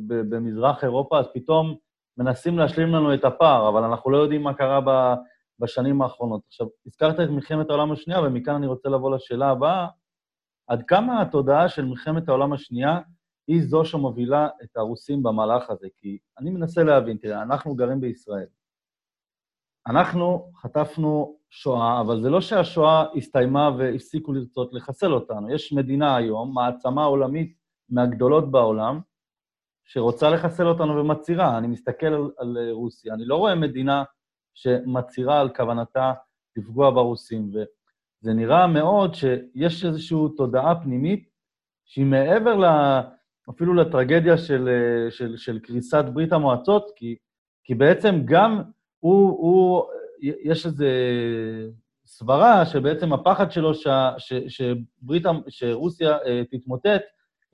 במזרח 0.06 0.84
אירופה, 0.84 1.18
אז 1.18 1.26
פתאום 1.34 1.76
מנסים 2.18 2.58
להשלים 2.58 2.88
לנו 2.88 3.14
את 3.14 3.24
הפער, 3.24 3.68
אבל 3.68 3.84
אנחנו 3.84 4.10
לא 4.10 4.16
יודעים 4.16 4.42
מה 4.42 4.54
קרה 4.54 4.80
ב- 4.80 5.14
בשנים 5.58 6.02
האחרונות. 6.02 6.42
עכשיו, 6.46 6.66
הזכרת 6.86 7.20
את 7.20 7.28
מלחמת 7.28 7.70
העולם 7.70 7.92
השנייה, 7.92 8.20
ומכאן 8.20 8.54
אני 8.54 8.66
רוצה 8.66 8.88
לבוא 8.88 9.16
לשאלה 9.16 9.50
הבאה, 9.50 9.86
עד 10.68 10.82
כמה 10.82 11.22
התודעה 11.22 11.68
של 11.68 11.84
מלחמת 11.84 12.28
העולם 12.28 12.52
השנייה 12.52 13.00
היא 13.52 13.62
זו 13.62 13.84
שמובילה 13.84 14.48
את 14.62 14.76
הרוסים 14.76 15.22
במהלך 15.22 15.70
הזה? 15.70 15.88
כי 15.96 16.18
אני 16.38 16.50
מנסה 16.50 16.82
להבין, 16.82 17.16
תראה, 17.16 17.42
אנחנו 17.42 17.74
גרים 17.74 18.00
בישראל. 18.00 18.46
אנחנו 19.86 20.52
חטפנו 20.56 21.36
שואה, 21.50 22.00
אבל 22.00 22.22
זה 22.22 22.30
לא 22.30 22.40
שהשואה 22.40 23.04
הסתיימה 23.16 23.70
והפסיקו 23.78 24.32
לרצות 24.32 24.72
לחסל 24.72 25.12
אותנו. 25.12 25.54
יש 25.54 25.72
מדינה 25.72 26.16
היום, 26.16 26.54
מעצמה 26.54 27.04
עולמית 27.04 27.56
מהגדולות 27.88 28.50
בעולם, 28.50 29.00
שרוצה 29.84 30.30
לחסל 30.30 30.66
אותנו 30.66 30.96
ומצהירה. 30.96 31.58
אני 31.58 31.66
מסתכל 31.66 32.06
על, 32.06 32.30
על 32.38 32.70
רוסיה, 32.70 33.14
אני 33.14 33.24
לא 33.24 33.36
רואה 33.36 33.54
מדינה 33.54 34.04
שמצהירה 34.54 35.40
על 35.40 35.48
כוונתה 35.48 36.12
לפגוע 36.56 36.90
ברוסים, 36.90 37.48
וזה 37.48 38.32
נראה 38.32 38.66
מאוד 38.66 39.14
שיש 39.14 39.84
איזושהי 39.84 40.18
תודעה 40.36 40.82
פנימית 40.82 41.28
שהיא 41.84 42.06
מעבר 42.06 42.56
ל... 42.56 42.66
אפילו 43.50 43.74
לטרגדיה 43.74 44.38
של, 44.38 44.68
של, 45.10 45.36
של 45.36 45.58
קריסת 45.58 46.04
ברית 46.14 46.32
המועצות, 46.32 46.90
כי, 46.96 47.16
כי 47.64 47.74
בעצם 47.74 48.22
גם 48.24 48.62
הוא, 48.98 49.28
הוא, 49.28 49.84
יש 50.20 50.66
איזו 50.66 50.84
סברה 52.06 52.66
שבעצם 52.66 53.12
הפחד 53.12 53.52
שלו 53.52 53.74
ש, 53.74 53.86
ש, 54.18 54.32
שברית, 54.48 55.22
שרוסיה 55.48 56.18
אה, 56.26 56.42
תתמוטט, 56.50 57.02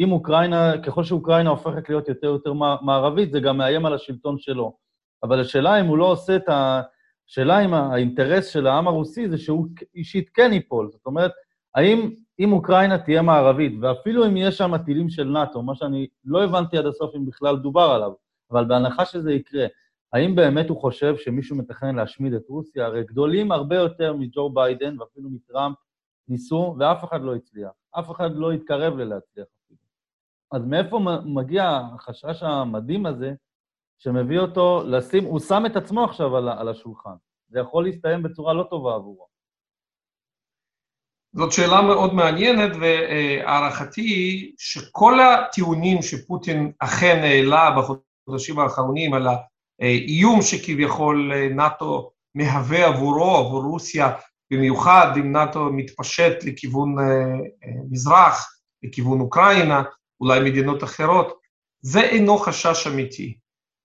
אם 0.00 0.12
אוקראינה, 0.12 0.72
ככל 0.82 1.04
שאוקראינה 1.04 1.50
הופכת 1.50 1.88
להיות 1.88 2.08
יותר 2.08 2.28
ויותר 2.30 2.52
מערבית, 2.82 3.32
זה 3.32 3.40
גם 3.40 3.56
מאיים 3.56 3.86
על 3.86 3.94
השלטון 3.94 4.38
שלו. 4.38 4.76
אבל 5.22 5.40
השאלה 5.40 5.80
אם 5.80 5.86
הוא 5.86 5.98
לא 5.98 6.04
עושה 6.04 6.36
את 6.36 6.48
השאלה 6.48 7.64
אם 7.64 7.74
האינטרס 7.74 8.46
של 8.46 8.66
העם 8.66 8.88
הרוסי 8.88 9.28
זה 9.28 9.38
שהוא 9.38 9.66
אישית 9.94 10.30
כן 10.34 10.52
ייפול. 10.52 10.90
זאת 10.90 11.06
אומרת, 11.06 11.32
האם 11.74 12.10
אם 12.40 12.52
אוקראינה 12.52 12.98
תהיה 12.98 13.22
מערבית, 13.22 13.72
ואפילו 13.80 14.26
אם 14.26 14.36
יש 14.36 14.58
שם 14.58 14.78
טילים 14.78 15.10
של 15.10 15.24
נאט"ו, 15.24 15.62
מה 15.62 15.74
שאני 15.74 16.06
לא 16.24 16.44
הבנתי 16.44 16.78
עד 16.78 16.86
הסוף 16.86 17.14
אם 17.16 17.26
בכלל 17.26 17.56
דובר 17.56 17.90
עליו, 17.90 18.12
אבל 18.50 18.64
בהנחה 18.64 19.04
שזה 19.04 19.32
יקרה, 19.32 19.66
האם 20.12 20.34
באמת 20.34 20.68
הוא 20.68 20.80
חושב 20.80 21.16
שמישהו 21.16 21.56
מתכנן 21.56 21.94
להשמיד 21.96 22.34
את 22.34 22.48
רוסיה? 22.48 22.86
הרי 22.86 23.04
גדולים 23.04 23.52
הרבה 23.52 23.76
יותר 23.76 24.12
מג'ו 24.12 24.50
ביידן 24.50 25.00
ואפילו 25.00 25.30
מטראמפ 25.30 25.76
ניסו, 26.28 26.76
ואף 26.78 27.04
אחד 27.04 27.22
לא 27.22 27.34
הצליח. 27.34 27.70
אף 27.98 28.10
אחד 28.10 28.36
לא 28.36 28.52
התקרב 28.52 28.96
ללהצליח 28.96 29.46
אפילו. 29.64 29.78
אז 30.52 30.64
מאיפה 30.64 31.00
מגיע 31.24 31.80
החשש 31.94 32.42
המדהים 32.42 33.06
הזה, 33.06 33.34
שמביא 33.98 34.38
אותו 34.38 34.82
לשים, 34.86 35.24
הוא 35.24 35.40
שם 35.40 35.62
את 35.66 35.76
עצמו 35.76 36.04
עכשיו 36.04 36.36
על, 36.36 36.48
על 36.48 36.68
השולחן. 36.68 37.14
זה 37.48 37.58
יכול 37.58 37.84
להסתיים 37.84 38.22
בצורה 38.22 38.52
לא 38.52 38.66
טובה 38.70 38.94
עבורו. 38.94 39.27
זאת 41.38 41.52
שאלה 41.52 41.82
מאוד 41.82 42.14
מעניינת, 42.14 42.70
והערכתי 42.80 44.00
היא 44.00 44.52
שכל 44.58 45.20
הטיעונים 45.20 46.02
שפוטין 46.02 46.72
אכן 46.78 47.20
העלה 47.22 47.70
בחודשים 47.70 48.58
האחרונים 48.58 49.14
על 49.14 49.26
האיום 49.80 50.42
שכביכול 50.42 51.32
נאט"ו 51.50 52.10
מהווה 52.34 52.86
עבורו, 52.86 53.36
עבור 53.36 53.62
רוסיה, 53.62 54.12
במיוחד 54.52 55.12
אם 55.16 55.32
נאט"ו 55.32 55.72
מתפשט 55.72 56.44
לכיוון 56.44 56.98
אה, 56.98 57.04
אה, 57.04 57.72
מזרח, 57.90 58.60
לכיוון 58.82 59.20
אוקראינה, 59.20 59.82
אולי 60.20 60.50
מדינות 60.50 60.84
אחרות, 60.84 61.38
זה 61.80 62.00
אינו 62.00 62.38
חשש 62.38 62.86
אמיתי. 62.86 63.38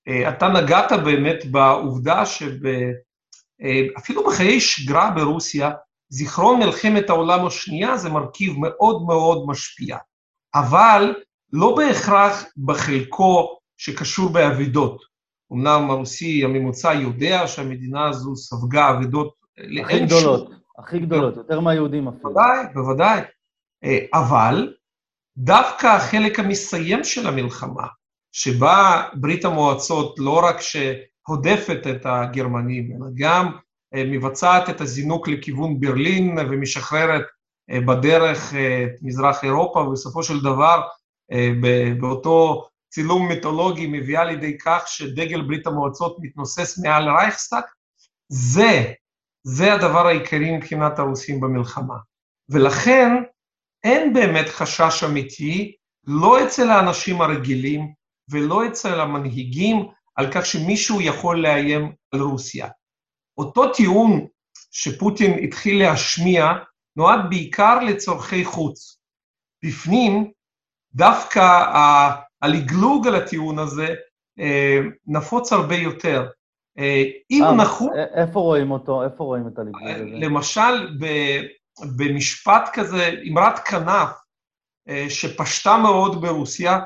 אה, 0.08 0.30
אתה 0.30 0.48
נגעת 0.48 0.92
באמת 1.06 1.46
בעובדה 1.46 2.24
שאפילו 2.26 4.24
בחיי 4.26 4.60
שגרה 4.60 5.12
ברוסיה, 5.12 5.72
זיכרון 6.14 6.60
מלחמת 6.60 7.10
העולם 7.10 7.46
השנייה 7.46 7.98
זה 7.98 8.10
מרכיב 8.10 8.54
מאוד 8.60 9.06
מאוד 9.06 9.48
משפיע, 9.48 9.98
אבל 10.56 11.14
לא 11.54 11.76
בהכרח 11.76 12.44
בחלקו 12.58 13.58
שקשור 13.78 14.30
באבדות. 14.30 15.02
אמנם 15.54 15.92
הרוסי 15.92 16.44
הממוצע 16.44 16.94
יודע 16.94 17.48
שהמדינה 17.48 18.10
הזו 18.10 18.36
ספגה 18.36 18.90
אבדות 18.90 19.34
הכי 19.84 20.06
גדולות, 20.06 20.50
הכי 20.80 21.00
גדולות, 21.00 21.38
יותר 21.38 21.60
מהיהודים 21.60 22.08
אפילו. 22.08 22.24
בוודאי, 22.24 22.66
בוודאי. 22.74 23.22
אה, 23.84 24.06
אבל 24.14 24.74
דווקא 25.38 25.88
החלק 25.88 26.40
המסיים 26.40 27.04
של 27.04 27.28
המלחמה, 27.28 27.88
שבה 28.32 29.04
ברית 29.14 29.46
המועצות 29.46 30.20
לא 30.20 30.40
רק 30.44 30.58
שהודפת 30.62 31.88
את 31.92 32.06
הגרמנים, 32.06 32.92
אלא 32.92 33.08
גם 33.16 33.52
מבצעת 33.96 34.70
את 34.70 34.82
הזינוק 34.82 35.28
לכיוון 35.28 35.80
ברלין 35.80 36.38
ומשחררת 36.40 37.24
אה, 37.72 37.82
בדרך 37.82 38.54
את 38.54 39.00
מזרח 39.02 39.44
אירופה, 39.44 39.80
ובסופו 39.80 40.24
של 40.24 40.40
דבר 40.40 40.82
באותו 42.00 42.68
צילום 42.90 43.28
מיתולוגי 43.28 43.88
מביאה 43.88 44.24
לידי 44.24 44.58
כך 44.58 44.84
שדגל 44.88 45.42
ברית 45.42 45.68
המועצות 45.68 46.18
מתנוסס 46.22 46.80
מעל 46.84 47.10
הרייכסטאג, 47.10 47.66
זה 48.30 48.94
זה 49.44 49.74
הדבר 49.74 50.08
העיקרי 50.08 50.58
מבחינת 50.58 51.00
הרוסים 51.00 51.42
במלחמה. 51.42 51.96
ולכן 52.50 53.10
אין 53.84 54.14
באמת 54.14 54.50
חשש 54.50 55.04
אמיתי, 55.04 55.76
לא 56.08 56.44
אצל 56.44 56.70
האנשים 56.70 57.22
הרגילים 57.22 57.94
ולא 58.32 58.68
אצל 58.68 59.00
המנהיגים, 59.00 59.88
על 60.16 60.32
כך 60.32 60.46
שמישהו 60.46 61.02
יכול 61.02 61.42
לאיים 61.42 61.92
על 62.12 62.20
רוסיה. 62.20 62.68
אותו 63.38 63.74
טיעון 63.74 64.28
שפוטין 64.72 65.44
התחיל 65.44 65.84
להשמיע 65.84 66.52
נועד 66.96 67.20
בעיקר 67.30 67.80
לצורכי 67.80 68.46
חוץ. 68.46 68.98
בפנים, 69.66 70.32
דווקא 70.94 71.66
הלגלוג 72.42 73.08
על 73.08 73.16
הטיעון 73.16 73.60
הזה 73.60 73.88
אה, 74.40 74.80
נפוץ 75.08 75.54
הרבה 75.54 75.76
יותר. 75.76 76.28
אה, 76.80 77.04
אם 77.32 77.44
אה, 77.44 77.56
נחוץ... 77.56 77.92
איפה 78.14 78.40
רואים 78.40 78.72
אותו? 78.72 79.04
איפה 79.04 79.24
רואים 79.24 79.48
את 79.48 79.60
הליווי 79.60 79.92
הזה? 79.94 80.04
למשל, 80.06 80.98
במשפט 81.98 82.70
כזה, 82.74 83.10
אמרת 83.32 83.60
כנף, 83.60 84.10
אה, 84.90 85.06
שפשטה 85.10 85.78
מאוד 85.78 86.22
ברוסיה 86.22 86.80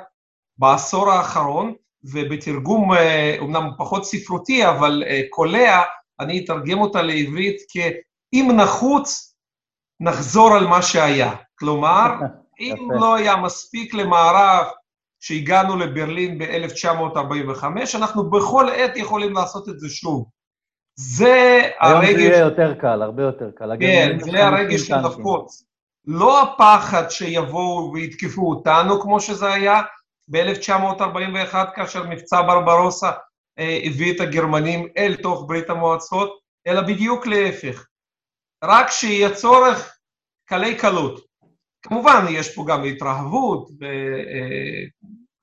בעשור 0.57 1.11
האחרון, 1.11 1.73
ובתרגום 2.03 2.91
אומנם 3.39 3.69
פחות 3.77 4.05
ספרותי, 4.05 4.67
אבל 4.69 5.03
קולע, 5.29 5.81
אני 6.19 6.45
אתרגם 6.45 6.79
אותה 6.79 7.01
לעברית 7.01 7.57
כ"אם 7.69 8.51
נחוץ, 8.51 9.35
נחזור 9.99 10.53
על 10.53 10.67
מה 10.67 10.81
שהיה". 10.81 11.35
כלומר, 11.59 12.11
אם 12.59 12.75
לא 12.91 13.15
היה 13.15 13.35
מספיק 13.35 13.93
למערב 13.93 14.65
שהגענו 15.19 15.77
לברלין 15.77 16.37
ב-1945, 16.37 17.63
אנחנו 17.95 18.29
בכל 18.29 18.69
עת 18.69 18.97
יכולים 18.97 19.33
לעשות 19.33 19.69
את 19.69 19.79
זה 19.79 19.89
שוב. 19.89 20.25
זה 20.95 21.61
הרגש... 21.79 22.07
היום 22.07 22.17
זה 22.17 22.21
יהיה 22.21 22.39
יותר 22.39 22.73
קל, 22.73 23.01
הרבה 23.01 23.23
יותר 23.23 23.51
קל. 23.55 23.71
כן, 23.79 24.17
זה 24.19 24.47
הרגש 24.47 24.81
של 24.81 24.95
נפוץ. 24.95 25.63
לא 26.05 26.43
הפחד 26.43 27.09
שיבואו 27.09 27.91
ויתקפו 27.93 28.49
אותנו, 28.49 29.01
כמו 29.01 29.19
שזה 29.19 29.53
היה 29.53 29.81
ב-1941, 30.27 31.55
כאשר 31.75 32.03
מבצע 32.09 32.41
ברברוסה 32.41 33.11
הביא 33.57 34.13
את 34.15 34.21
הגרמנים 34.21 34.87
אל 34.97 35.15
תוך 35.15 35.45
ברית 35.47 35.69
המועצות, 35.69 36.39
אלא 36.67 36.81
בדיוק 36.81 37.27
להפך. 37.27 37.85
רק 38.63 38.91
שיהיה 38.91 39.35
צורך, 39.35 39.97
קלי 40.49 40.75
קלות. 40.75 41.25
כמובן, 41.81 42.25
יש 42.29 42.55
פה 42.55 42.65
גם 42.67 42.83
התרהבות, 42.83 43.69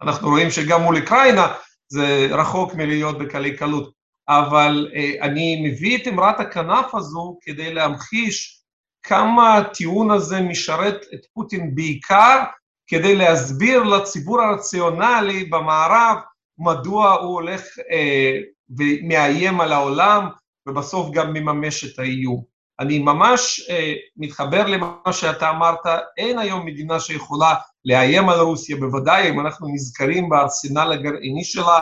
ואנחנו 0.01 0.29
רואים 0.29 0.51
שגם 0.51 0.83
מול 0.83 0.97
אוקראינה 0.97 1.55
זה 1.89 2.29
רחוק 2.31 2.75
מלהיות 2.75 3.19
בקלי 3.19 3.57
קלות, 3.57 3.93
אבל 4.29 4.93
אני 5.23 5.71
מביא 5.71 5.99
את 5.99 6.09
אמרת 6.09 6.41
הכנף 6.41 6.95
הזו 6.95 7.39
כדי 7.43 7.75
להמחיש 7.75 8.61
כמה 9.03 9.57
הטיעון 9.57 10.11
הזה 10.11 10.41
משרת 10.41 11.05
את 11.15 11.21
פוטין 11.35 11.75
בעיקר 11.75 12.43
כדי 12.87 13.17
להסביר 13.17 13.83
לציבור 13.83 14.43
הרציונלי 14.43 15.45
במערב 15.45 16.17
מדוע 16.59 17.13
הוא 17.13 17.35
הולך 17.35 17.63
אה, 17.91 18.39
ומאיים 18.79 19.61
על 19.61 19.73
העולם 19.73 20.29
ובסוף 20.69 21.11
גם 21.15 21.33
מממש 21.33 21.85
את 21.85 21.99
האיום. 21.99 22.55
אני 22.81 22.99
ממש 22.99 23.67
אה, 23.71 23.93
מתחבר 24.17 24.67
למה 24.67 25.13
שאתה 25.13 25.51
אמרת, 25.51 25.87
אין 26.17 26.39
היום 26.39 26.67
מדינה 26.67 27.01
שיכולה 27.01 27.55
לאיים 27.85 28.29
על 28.29 28.41
רוסיה, 28.41 28.77
בוודאי 28.77 29.31
אם 29.31 29.41
אנחנו 29.41 29.69
נזכרים 29.75 30.29
בארסנל 30.29 30.93
הגרעיני 30.93 31.45
שלה, 31.45 31.81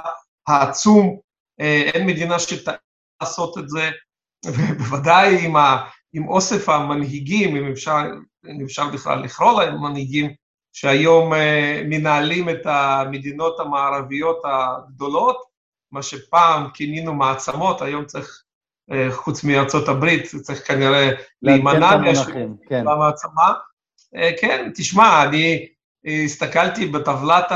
העצום, 0.48 1.18
אה, 1.60 1.90
אין 1.94 2.06
מדינה 2.06 2.38
שתעשה 2.38 2.76
לעשות 3.22 3.58
את 3.58 3.68
זה, 3.68 3.90
ובוודאי 4.46 5.46
עם, 5.46 5.56
ה, 5.56 5.88
עם 6.12 6.28
אוסף 6.28 6.68
המנהיגים, 6.68 7.56
אם 7.56 7.70
אפשר, 7.72 7.96
אם 8.46 8.64
אפשר 8.64 8.88
בכלל 8.88 9.22
לקרוא 9.22 9.62
להם 9.62 9.82
מנהיגים, 9.82 10.30
שהיום 10.72 11.34
אה, 11.34 11.82
מנהלים 11.84 12.48
את 12.48 12.60
המדינות 12.64 13.60
המערביות 13.60 14.42
הגדולות, 14.44 15.42
מה 15.92 16.02
שפעם 16.02 16.70
כינינו 16.74 17.14
מעצמות, 17.14 17.82
היום 17.82 18.04
צריך 18.04 18.42
אה, 18.92 19.08
חוץ 19.12 19.44
מארצות 19.44 19.88
הברית, 19.88 20.26
צריך 20.42 20.68
כנראה 20.68 21.10
להימנע 21.42 21.96
מהמעצמה. 22.70 23.52
אה, 24.16 24.30
כן, 24.40 24.70
תשמע, 24.74 25.24
אני 25.24 25.68
הסתכלתי 26.24 26.86
בטבלת 26.86 27.52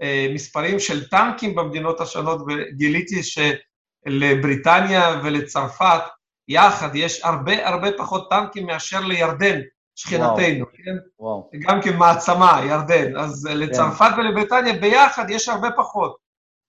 המספרים 0.00 0.80
של 0.80 1.08
טנקים 1.08 1.54
במדינות 1.54 2.00
השונות 2.00 2.40
וגיליתי 2.46 3.20
שלבריטניה 3.22 5.20
ולצרפת 5.24 6.02
יחד 6.48 6.96
יש 6.96 7.24
הרבה 7.24 7.68
הרבה 7.68 7.88
פחות 7.98 8.30
טנקים 8.30 8.66
מאשר 8.66 9.00
לירדן, 9.00 9.60
שכנתנו, 9.96 10.66
כן? 10.66 10.96
וואו. 11.18 11.50
גם 11.60 11.82
כן 11.82 11.96
מעצמה, 11.96 12.60
ירדן. 12.68 13.16
אז 13.16 13.48
כן. 13.50 13.58
לצרפת 13.58 14.10
ולבריטניה 14.18 14.72
ביחד 14.72 15.30
יש 15.30 15.48
הרבה 15.48 15.68
פחות. 15.76 16.16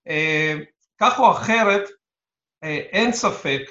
אה, 0.08 0.54
כך 1.02 1.20
או 1.20 1.32
אחרת, 1.32 1.84
אין 2.64 3.12
ספק 3.12 3.62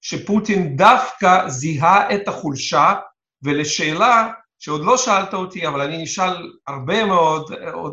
שפוטין 0.00 0.76
דווקא 0.76 1.48
זיהה 1.48 2.14
את 2.14 2.28
החולשה, 2.28 2.94
ולשאלה 3.42 4.32
שעוד 4.58 4.84
לא 4.84 4.96
שאלת 4.96 5.34
אותי, 5.34 5.66
אבל 5.66 5.80
אני 5.80 6.04
אשאל 6.04 6.52
הרבה 6.66 7.04
מאוד, 7.04 7.52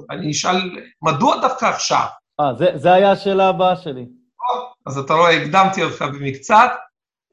אני 0.09 0.31
אשאל, 0.31 0.79
מדוע 1.01 1.41
דווקא 1.41 1.65
עכשיו? 1.65 2.05
אה, 2.39 2.53
זה, 2.57 2.65
זה 2.75 2.93
היה 2.93 3.11
השאלה 3.11 3.49
הבאה 3.49 3.75
שלי. 3.75 4.05
אז 4.85 4.97
אתה 4.97 5.13
רואה, 5.13 5.31
הקדמתי 5.31 5.83
אותך 5.83 6.01
במקצת. 6.01 6.69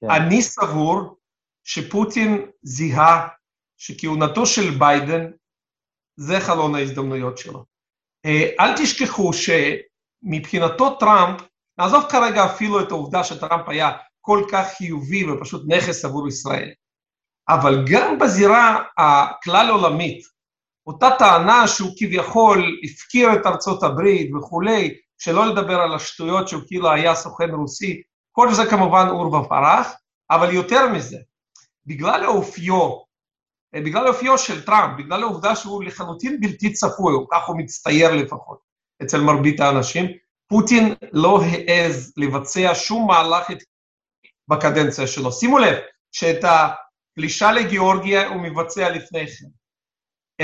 כן. 0.01 0.11
אני 0.11 0.43
סבור 0.43 1.17
שפוטין 1.65 2.47
זיהה 2.63 3.29
שכהונתו 3.77 4.47
של 4.47 4.71
ביידן 4.79 5.31
זה 6.17 6.41
חלון 6.41 6.75
ההזדמנויות 6.75 7.39
שלו. 7.39 7.65
אה, 8.27 8.51
אל 8.61 8.77
תשכחו 8.77 9.31
שמבחינתו 9.33 10.95
טראמפ, 10.95 11.41
נעזוב 11.79 12.05
כרגע 12.11 12.45
אפילו 12.45 12.81
את 12.81 12.91
העובדה 12.91 13.25
שטראמפ 13.25 13.69
היה 13.69 13.91
כל 14.21 14.45
כך 14.53 14.67
חיובי 14.77 15.31
ופשוט 15.31 15.63
נכס 15.69 16.05
עבור 16.05 16.29
ישראל. 16.29 16.71
אבל 17.49 17.85
גם 17.93 18.19
בזירה 18.19 18.83
הכלל 18.99 19.71
עולמית, 19.71 20.23
אותה 20.87 21.11
טענה 21.19 21.69
שהוא 21.69 21.93
כביכול 21.99 22.79
הפקיר 22.85 23.33
את 23.33 23.47
ארצות 23.47 23.83
הברית 23.83 24.31
וכולי, 24.35 24.95
שלא 25.19 25.47
לדבר 25.47 25.81
על 25.81 25.95
השטויות 25.95 26.49
שהוא 26.49 26.63
כאילו 26.67 26.91
היה 26.93 27.15
סוכן 27.15 27.51
רוסי, 27.51 28.03
כל 28.33 28.55
זה 28.55 28.63
כמובן 28.71 29.07
עור 29.09 29.41
בפרח, 29.41 29.93
אבל 30.31 30.55
יותר 30.55 30.89
מזה, 30.89 31.19
בגלל 31.87 32.25
האופיו, 32.25 32.91
בגלל 33.81 34.07
האופיו 34.07 34.39
של 34.39 34.65
טראמפ, 34.65 34.99
בגלל 34.99 35.23
העובדה 35.23 35.57
שהוא 35.57 35.85
לחלוטין 35.85 36.41
בלתי 36.41 36.73
צפוי, 36.73 37.15
או 37.15 37.29
כך 37.29 37.49
הוא 37.49 37.59
מצטייר 37.59 38.15
לפחות, 38.15 38.59
אצל 39.03 39.21
מרבית 39.21 39.61
האנשים, 39.61 40.07
פוטין 40.49 40.95
לא 41.13 41.41
העז 41.43 42.13
לבצע 42.17 42.73
שום 42.75 43.07
מהלך 43.07 43.47
בקדנציה 44.49 45.07
שלו. 45.07 45.33
שימו 45.33 45.59
לב 45.59 45.77
שאת 46.13 46.45
הפלישה 46.45 47.53
לגיאורגיה 47.53 48.29
הוא 48.29 48.43
מבצע 48.43 48.91
לפני 48.91 49.27
כן. 49.27 49.47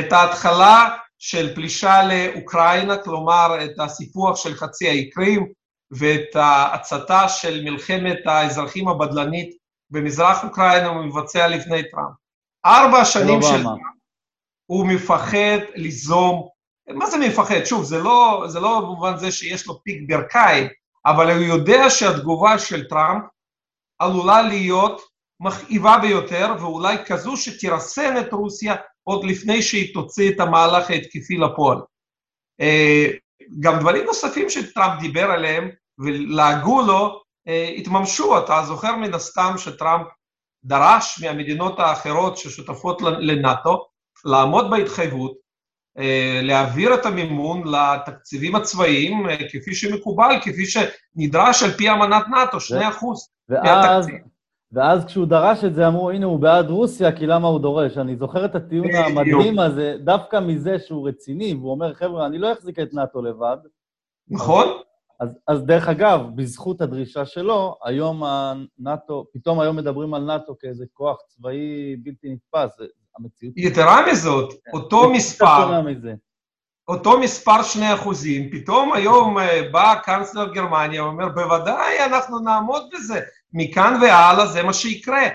את 0.00 0.12
ההתחלה 0.12 0.96
של 1.18 1.54
פלישה 1.54 2.00
לאוקראינה, 2.02 2.98
כלומר 2.98 3.64
את 3.64 3.80
הסיפוח 3.80 4.36
של 4.36 4.54
חצי 4.54 4.88
האי 4.88 5.10
קרים 5.10 5.52
ואת 5.90 6.36
ההצתה 6.36 7.28
של 7.28 7.64
מלחמת 7.64 8.26
האזרחים 8.26 8.88
הבדלנית 8.88 9.56
במזרח 9.90 10.44
אוקראינה 10.44 10.88
הוא 10.88 11.04
מבצע 11.04 11.48
לפני 11.48 11.90
טראמפ. 11.90 12.14
ארבע 12.66 13.04
שנים 13.04 13.42
של 13.42 13.64
הוא 14.66 14.86
מפחד 14.86 15.58
ליזום, 15.74 16.48
מה 16.88 17.06
זה 17.06 17.18
מפחד? 17.18 17.64
שוב, 17.64 17.84
זה 17.84 17.98
לא, 17.98 18.44
זה 18.46 18.60
לא 18.60 18.80
במובן 18.80 19.16
זה 19.16 19.32
שיש 19.32 19.66
לו 19.66 19.82
פיק 19.82 20.02
ברכיים, 20.08 20.68
אבל 21.06 21.30
הוא 21.30 21.42
יודע 21.42 21.90
שהתגובה 21.90 22.58
של 22.58 22.88
טראמפ 22.88 23.22
עלולה 23.98 24.42
להיות 24.42 25.02
מכאיבה 25.40 25.98
ביותר, 26.02 26.54
ואולי 26.60 26.96
כזו 27.06 27.36
שתרסן 27.36 28.16
את 28.20 28.32
רוסיה 28.32 28.74
עוד 29.04 29.24
לפני 29.24 29.62
שהיא 29.62 29.94
תוציא 29.94 30.30
את 30.30 30.40
המהלך 30.40 30.90
ההתקפי 30.90 31.36
לפועל. 31.36 31.78
אה, 32.60 33.06
גם 33.60 33.78
דברים 33.80 34.04
נוספים 34.04 34.50
שטראמפ 34.50 35.00
דיבר 35.00 35.30
עליהם 35.30 35.70
ולעגו 35.98 36.82
לו, 36.82 37.22
אה, 37.48 37.68
התממשו. 37.76 38.38
אתה 38.38 38.62
זוכר 38.66 38.96
מן 38.96 39.14
הסתם 39.14 39.52
שטראמפ 39.56 40.06
דרש 40.64 41.22
מהמדינות 41.22 41.78
האחרות 41.78 42.36
ששותפות 42.36 43.02
לנאט"ו 43.02 43.86
לעמוד 44.24 44.70
בהתחייבות, 44.70 45.32
אה, 45.98 46.40
להעביר 46.42 46.94
את 46.94 47.06
המימון 47.06 47.62
לתקציבים 47.66 48.56
הצבאיים 48.56 49.26
כפי 49.52 49.74
שמקובל, 49.74 50.34
כפי 50.42 50.64
שנדרש 50.66 51.62
על 51.62 51.70
פי 51.70 51.90
אמנת 51.90 52.28
נאט"ו, 52.28 52.60
2 52.60 52.82
אחוז 52.88 53.28
מהתקציב. 53.48 54.14
ואז 54.72 55.04
כשהוא 55.04 55.26
דרש 55.26 55.64
את 55.64 55.74
זה, 55.74 55.88
אמרו, 55.88 56.10
הנה, 56.10 56.26
הוא 56.26 56.40
בעד 56.40 56.70
רוסיה, 56.70 57.12
כי 57.16 57.26
למה 57.26 57.48
הוא 57.48 57.60
דורש? 57.60 57.98
אני 57.98 58.16
זוכר 58.16 58.44
את 58.44 58.54
הטיעון 58.54 58.94
המדהים 58.94 59.58
הזה, 59.58 59.96
דווקא 60.04 60.40
מזה 60.40 60.78
שהוא 60.78 61.08
רציני, 61.08 61.54
והוא 61.54 61.70
אומר, 61.70 61.94
חבר'ה, 61.94 62.26
אני 62.26 62.38
לא 62.38 62.52
אחזיק 62.52 62.78
את 62.78 62.94
נאט"ו 62.94 63.22
לבד. 63.22 63.56
נכון. 64.28 64.66
אז, 65.20 65.38
אז 65.46 65.64
דרך 65.64 65.88
אגב, 65.88 66.20
בזכות 66.34 66.80
הדרישה 66.80 67.26
שלו, 67.26 67.76
היום 67.84 68.22
הנאט"ו, 68.24 69.26
פתאום 69.34 69.60
היום 69.60 69.76
מדברים 69.76 70.14
על 70.14 70.22
נאט"ו 70.22 70.58
כאיזה 70.58 70.84
כוח 70.92 71.18
צבאי 71.28 71.96
בלתי 71.96 72.28
נתפס, 72.32 72.76
המציאות... 73.18 73.54
יתרה 73.56 74.12
מזאת, 74.12 74.52
כן. 74.52 74.70
אותו 74.72 75.10
מספר... 75.10 75.82
אותו 76.88 77.20
מספר 77.20 77.62
שני 77.62 77.94
אחוזים, 77.94 78.50
פתאום 78.50 78.92
היום 78.92 79.38
אה, 79.38 79.68
בא 79.72 79.94
קאנצלר 80.02 80.54
גרמניה 80.54 81.04
ואומר, 81.04 81.28
בוודאי 81.28 82.04
אנחנו 82.04 82.38
נעמוד 82.38 82.82
בזה, 82.92 83.20
מכאן 83.52 83.98
והלאה 84.02 84.46
זה 84.46 84.62
מה 84.62 84.72
שיקרה. 84.72 85.28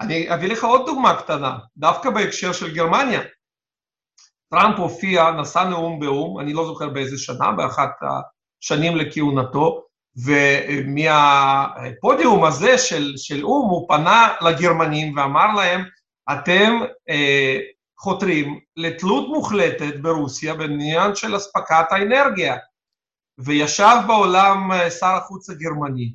אני 0.00 0.34
אביא 0.34 0.48
לך 0.48 0.64
עוד 0.64 0.86
דוגמה 0.86 1.20
קטנה, 1.22 1.58
דווקא 1.76 2.10
בהקשר 2.10 2.52
של 2.52 2.74
גרמניה. 2.74 3.20
טראמפ 4.50 4.78
הופיע, 4.78 5.30
נשא 5.30 5.58
נאום 5.58 6.00
באו"ם, 6.00 6.40
אני 6.40 6.52
לא 6.52 6.66
זוכר 6.66 6.88
באיזה 6.88 7.18
שנה, 7.18 7.52
באחת 7.52 7.90
השנים 8.62 8.96
לכהונתו, 8.96 9.82
ומהפודיום 10.84 12.44
הזה 12.44 12.78
של, 12.78 13.12
של 13.16 13.44
או"ם 13.44 13.70
הוא 13.70 13.88
פנה 13.88 14.34
לגרמנים 14.40 15.16
ואמר 15.16 15.54
להם, 15.56 15.84
אתם 16.32 16.80
אה, 17.08 17.58
חותרים 17.98 18.60
לתלות 18.76 19.28
מוחלטת 19.28 20.00
ברוסיה 20.00 20.54
בעניין 20.54 21.14
של 21.14 21.36
אספקת 21.36 21.84
האנרגיה. 21.90 22.56
וישב 23.38 23.96
בעולם 24.06 24.72
אה, 24.72 24.90
שר 24.90 25.06
החוץ 25.06 25.50
הגרמני, 25.50 26.12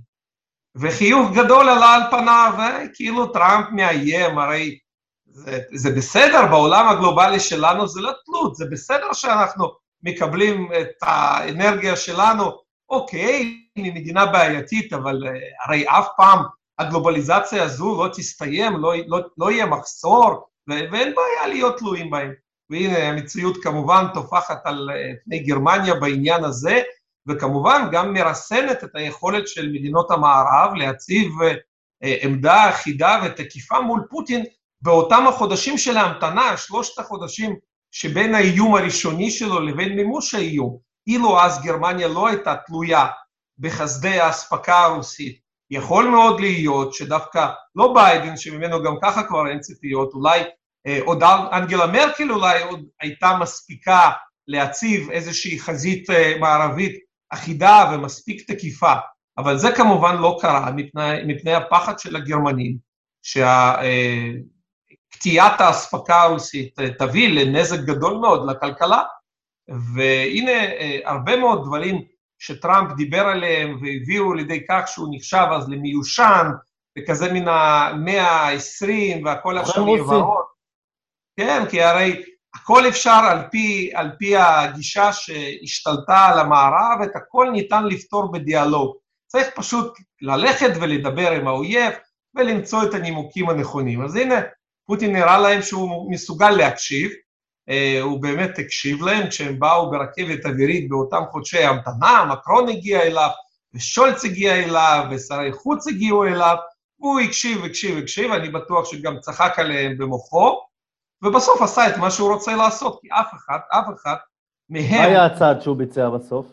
וחיוך 0.75 1.31
גדול 1.35 1.69
עלה 1.69 1.95
על 1.95 2.01
פניו, 2.11 2.53
כאילו 2.93 3.27
טראמפ 3.27 3.67
מאיים, 3.71 4.37
הרי 4.37 4.77
זה, 5.25 5.59
זה 5.73 5.91
בסדר, 5.91 6.45
בעולם 6.45 6.89
הגלובלי 6.89 7.39
שלנו 7.39 7.87
זה 7.87 8.01
לא 8.01 8.11
תלות, 8.25 8.55
זה 8.55 8.65
בסדר 8.71 9.13
שאנחנו 9.13 9.71
מקבלים 10.07 10.69
את 10.81 10.89
האנרגיה 11.01 11.95
שלנו, 11.95 12.51
אוקיי, 12.89 13.57
ממדינה 13.77 14.25
בעייתית, 14.25 14.93
אבל 14.93 15.27
אה, 15.27 15.31
הרי 15.65 15.85
אף 15.87 16.07
פעם 16.17 16.39
הגלובליזציה 16.79 17.63
הזו 17.63 18.03
לא 18.03 18.09
תסתיים, 18.13 18.77
לא, 18.77 18.93
לא, 19.07 19.19
לא 19.37 19.51
יהיה 19.51 19.65
מחסור, 19.65 20.47
ואין 20.67 20.89
בעיה 20.91 21.47
להיות 21.47 21.77
תלויים 21.77 22.09
בהם. 22.09 22.33
והנה, 22.69 22.97
המציאות 22.97 23.57
כמובן 23.63 24.05
טופחת 24.13 24.61
על 24.65 24.89
אה, 24.93 25.11
פני 25.25 25.39
גרמניה 25.39 25.95
בעניין 25.95 26.43
הזה, 26.43 26.81
וכמובן 27.27 27.87
גם 27.91 28.13
מרסנת 28.13 28.83
את 28.83 28.95
היכולת 28.95 29.47
של 29.47 29.69
מדינות 29.69 30.11
המערב 30.11 30.73
להציב 30.75 31.31
אה, 32.03 32.15
עמדה 32.21 32.69
אחידה 32.69 33.21
ותקיפה 33.25 33.79
מול 33.79 34.07
פוטין 34.09 34.43
באותם 34.81 35.25
החודשים 35.27 35.77
של 35.77 35.97
ההמתנה, 35.97 36.57
שלושת 36.57 36.99
החודשים 36.99 37.55
שבין 37.99 38.35
האיום 38.35 38.75
הראשוני 38.75 39.31
שלו 39.31 39.59
לבין 39.59 39.95
מימוש 39.95 40.33
האיום. 40.33 40.77
אילו 41.07 41.41
אז 41.41 41.61
גרמניה 41.63 42.07
לא 42.07 42.27
הייתה 42.27 42.55
תלויה 42.65 43.07
בחסדי 43.59 44.19
האספקה 44.19 44.79
הרוסית, 44.79 45.39
יכול 45.71 46.07
מאוד 46.07 46.39
להיות 46.39 46.93
שדווקא 46.93 47.47
לא 47.75 47.93
ביידן, 47.93 48.37
שממנו 48.37 48.83
גם 48.83 48.95
ככה 49.01 49.23
כבר 49.23 49.47
אין 49.47 49.59
ציפיות, 49.59 50.13
אולי 50.13 50.43
אה, 50.87 50.99
עוד 51.05 51.23
אנגלה 51.53 51.87
מרקל 51.87 52.31
אולי 52.31 52.63
עוד 52.63 52.85
הייתה 53.01 53.37
מספיקה 53.41 54.09
להציב 54.47 55.09
איזושהי 55.11 55.59
חזית 55.59 56.09
אה, 56.09 56.37
מערבית 56.39 56.95
אחידה 57.33 57.91
ומספיק 57.93 58.51
תקיפה, 58.51 58.93
אבל 59.37 59.57
זה 59.57 59.71
כמובן 59.71 60.17
לא 60.17 60.37
קרה 60.41 60.71
מפני, 60.71 61.23
מפני 61.27 61.53
הפחד 61.53 61.99
של 61.99 62.15
הגרמנים, 62.15 62.77
שקטיעת 65.17 65.61
האספקה 65.61 66.21
הרוסית 66.21 66.79
תביא 66.99 67.29
לנזק 67.29 67.79
גדול 67.79 68.17
מאוד 68.17 68.49
לכלכלה, 68.49 69.01
והנה 69.95 70.61
הרבה 71.05 71.37
מאוד 71.37 71.63
דברים 71.65 72.01
שטראמפ 72.39 72.91
דיבר 72.91 73.21
עליהם 73.21 73.77
והביאו 73.81 74.33
לידי 74.33 74.65
כך 74.69 74.87
שהוא 74.87 75.07
נחשב 75.11 75.45
אז 75.51 75.69
למיושן, 75.69 76.47
וכזה 76.99 77.33
מן 77.33 77.47
המאה 77.47 78.31
ה-20 78.31 79.25
והכל 79.25 79.57
עכשיו 79.57 79.95
יברות. 79.95 80.47
כן, 81.39 81.63
כי 81.69 81.81
הרי 81.81 82.23
הכל 82.55 82.87
אפשר 82.87 83.19
על 83.29 83.39
פי, 83.51 83.91
על 83.95 84.11
פי 84.19 84.37
הגישה 84.37 85.13
שהשתלטה 85.13 86.25
על 86.25 86.39
המערב, 86.39 87.01
את 87.03 87.15
הכל 87.15 87.49
ניתן 87.51 87.83
לפתור 87.85 88.31
בדיאלוג. 88.31 88.95
צריך 89.27 89.47
פשוט 89.55 89.97
ללכת 90.21 90.71
ולדבר 90.81 91.31
עם 91.31 91.47
האויב 91.47 91.93
ולמצוא 92.35 92.83
את 92.83 92.93
הנימוקים 92.93 93.49
הנכונים. 93.49 94.03
אז 94.03 94.15
הנה, 94.15 94.35
פוטין 94.87 95.13
נראה 95.13 95.37
להם 95.37 95.61
שהוא 95.61 96.11
מסוגל 96.11 96.49
להקשיב, 96.49 97.11
אה, 97.69 98.01
הוא 98.01 98.21
באמת 98.21 98.59
הקשיב 98.59 99.01
להם 99.01 99.29
כשהם 99.29 99.59
באו 99.59 99.91
ברכבת 99.91 100.45
אווירית 100.45 100.89
באותם 100.89 101.21
חודשי 101.31 101.63
המתנה, 101.63 102.25
מקרון 102.31 102.69
הגיע 102.69 103.01
אליו, 103.01 103.29
ושולץ 103.73 104.25
הגיע 104.25 104.55
אליו, 104.55 105.05
ושרי 105.11 105.51
חוץ 105.53 105.87
הגיעו 105.87 106.25
אליו, 106.25 106.55
והוא 106.99 107.19
הקשיב, 107.19 107.65
הקשיב, 107.65 107.97
הקשיב, 107.97 108.31
אני 108.31 108.49
בטוח 108.49 108.91
שגם 108.91 109.19
צחק 109.19 109.59
עליהם 109.59 109.97
במוחו, 109.97 110.59
ובסוף 111.23 111.61
עשה 111.61 111.87
את 111.87 111.97
מה 111.97 112.11
שהוא 112.11 112.33
רוצה 112.33 112.55
לעשות, 112.55 112.99
כי 113.01 113.07
אף 113.11 113.33
אחד, 113.33 113.59
אף 113.71 113.85
אחד 113.95 114.15
מהם... 114.69 114.83
מה 114.91 115.03
היה 115.03 115.25
הצעד 115.25 115.61
שהוא 115.61 115.77
ביצע 115.77 116.09
בסוף? 116.09 116.45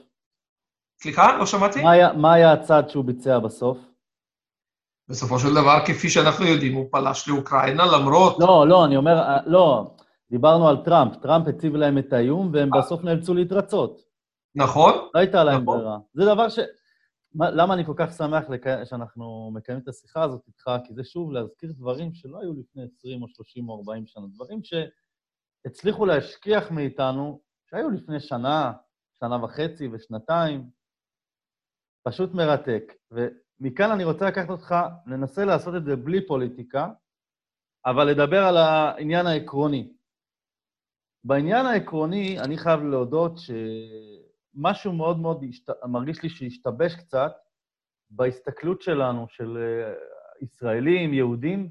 סליחה, 1.02 1.36
לא 1.36 1.46
שמעתי? 1.46 1.82
מה 1.82 1.90
היה, 1.90 2.12
מה 2.12 2.34
היה 2.34 2.52
הצעד 2.52 2.88
שהוא 2.90 3.04
ביצע 3.04 3.38
בסוף? 3.38 3.78
בסופו 5.08 5.38
של 5.38 5.50
דבר, 5.50 5.78
כפי 5.86 6.08
שאנחנו 6.10 6.44
יודעים, 6.46 6.74
הוא 6.74 6.88
פלש 6.90 7.28
לאוקראינה, 7.28 7.82
למרות... 7.86 8.36
לא, 8.38 8.68
לא, 8.68 8.84
אני 8.84 8.96
אומר, 8.96 9.18
אה, 9.18 9.38
לא, 9.46 9.94
דיברנו 10.30 10.68
על 10.68 10.76
טראמפ. 10.84 11.16
טראמפ 11.16 11.48
הציב 11.48 11.76
להם 11.76 11.98
את 11.98 12.12
האיום, 12.12 12.50
והם 12.52 12.70
בסוף 12.78 13.04
נאלצו 13.04 13.34
להתרצות. 13.34 14.00
נכון. 14.54 14.92
לא 15.14 15.20
הייתה 15.20 15.44
להם 15.44 15.62
נכון. 15.62 15.78
ברירה. 15.78 15.98
זה 16.14 16.24
דבר 16.24 16.48
ש... 16.48 16.58
למה 17.40 17.74
אני 17.74 17.84
כל 17.84 17.94
כך 17.96 18.12
שמח 18.12 18.50
לק... 18.50 18.84
שאנחנו 18.84 19.50
מקיימים 19.54 19.82
את 19.82 19.88
השיחה 19.88 20.22
הזאת 20.22 20.40
איתך? 20.46 20.70
כי 20.86 20.94
זה 20.94 21.04
שוב 21.04 21.32
להזכיר 21.32 21.72
דברים 21.72 22.14
שלא 22.14 22.38
היו 22.40 22.52
לפני 22.52 22.82
20 22.98 23.22
או 23.22 23.28
30 23.28 23.68
או 23.68 23.78
40 23.78 24.06
שנה, 24.06 24.24
דברים 24.34 24.60
שהצליחו 24.62 26.06
להשכיח 26.06 26.70
מאיתנו, 26.70 27.40
שהיו 27.70 27.90
לפני 27.90 28.20
שנה, 28.20 28.72
שנה 29.20 29.44
וחצי 29.44 29.88
ושנתיים. 29.92 30.70
פשוט 32.02 32.34
מרתק. 32.34 32.92
ו... 33.14 33.26
מכאן 33.60 33.90
אני 33.90 34.04
רוצה 34.04 34.26
לקחת 34.28 34.50
אותך, 34.50 34.74
ננסה 35.06 35.44
לעשות 35.44 35.74
את 35.76 35.84
זה 35.84 35.96
בלי 35.96 36.26
פוליטיקה, 36.26 36.88
אבל 37.86 38.04
לדבר 38.04 38.44
על 38.44 38.56
העניין 38.56 39.26
העקרוני. 39.26 39.92
בעניין 41.24 41.66
העקרוני, 41.66 42.40
אני 42.40 42.58
חייב 42.58 42.80
להודות 42.82 43.32
שמשהו 43.38 44.92
מאוד 44.92 45.18
מאוד 45.18 45.44
השת... 45.48 45.70
מרגיש 45.88 46.22
לי 46.22 46.28
שהשתבש 46.28 46.94
קצת 46.94 47.32
בהסתכלות 48.10 48.82
שלנו, 48.82 49.26
של 49.28 49.56
אה, 49.56 49.94
ישראלים, 50.40 51.14
יהודים, 51.14 51.70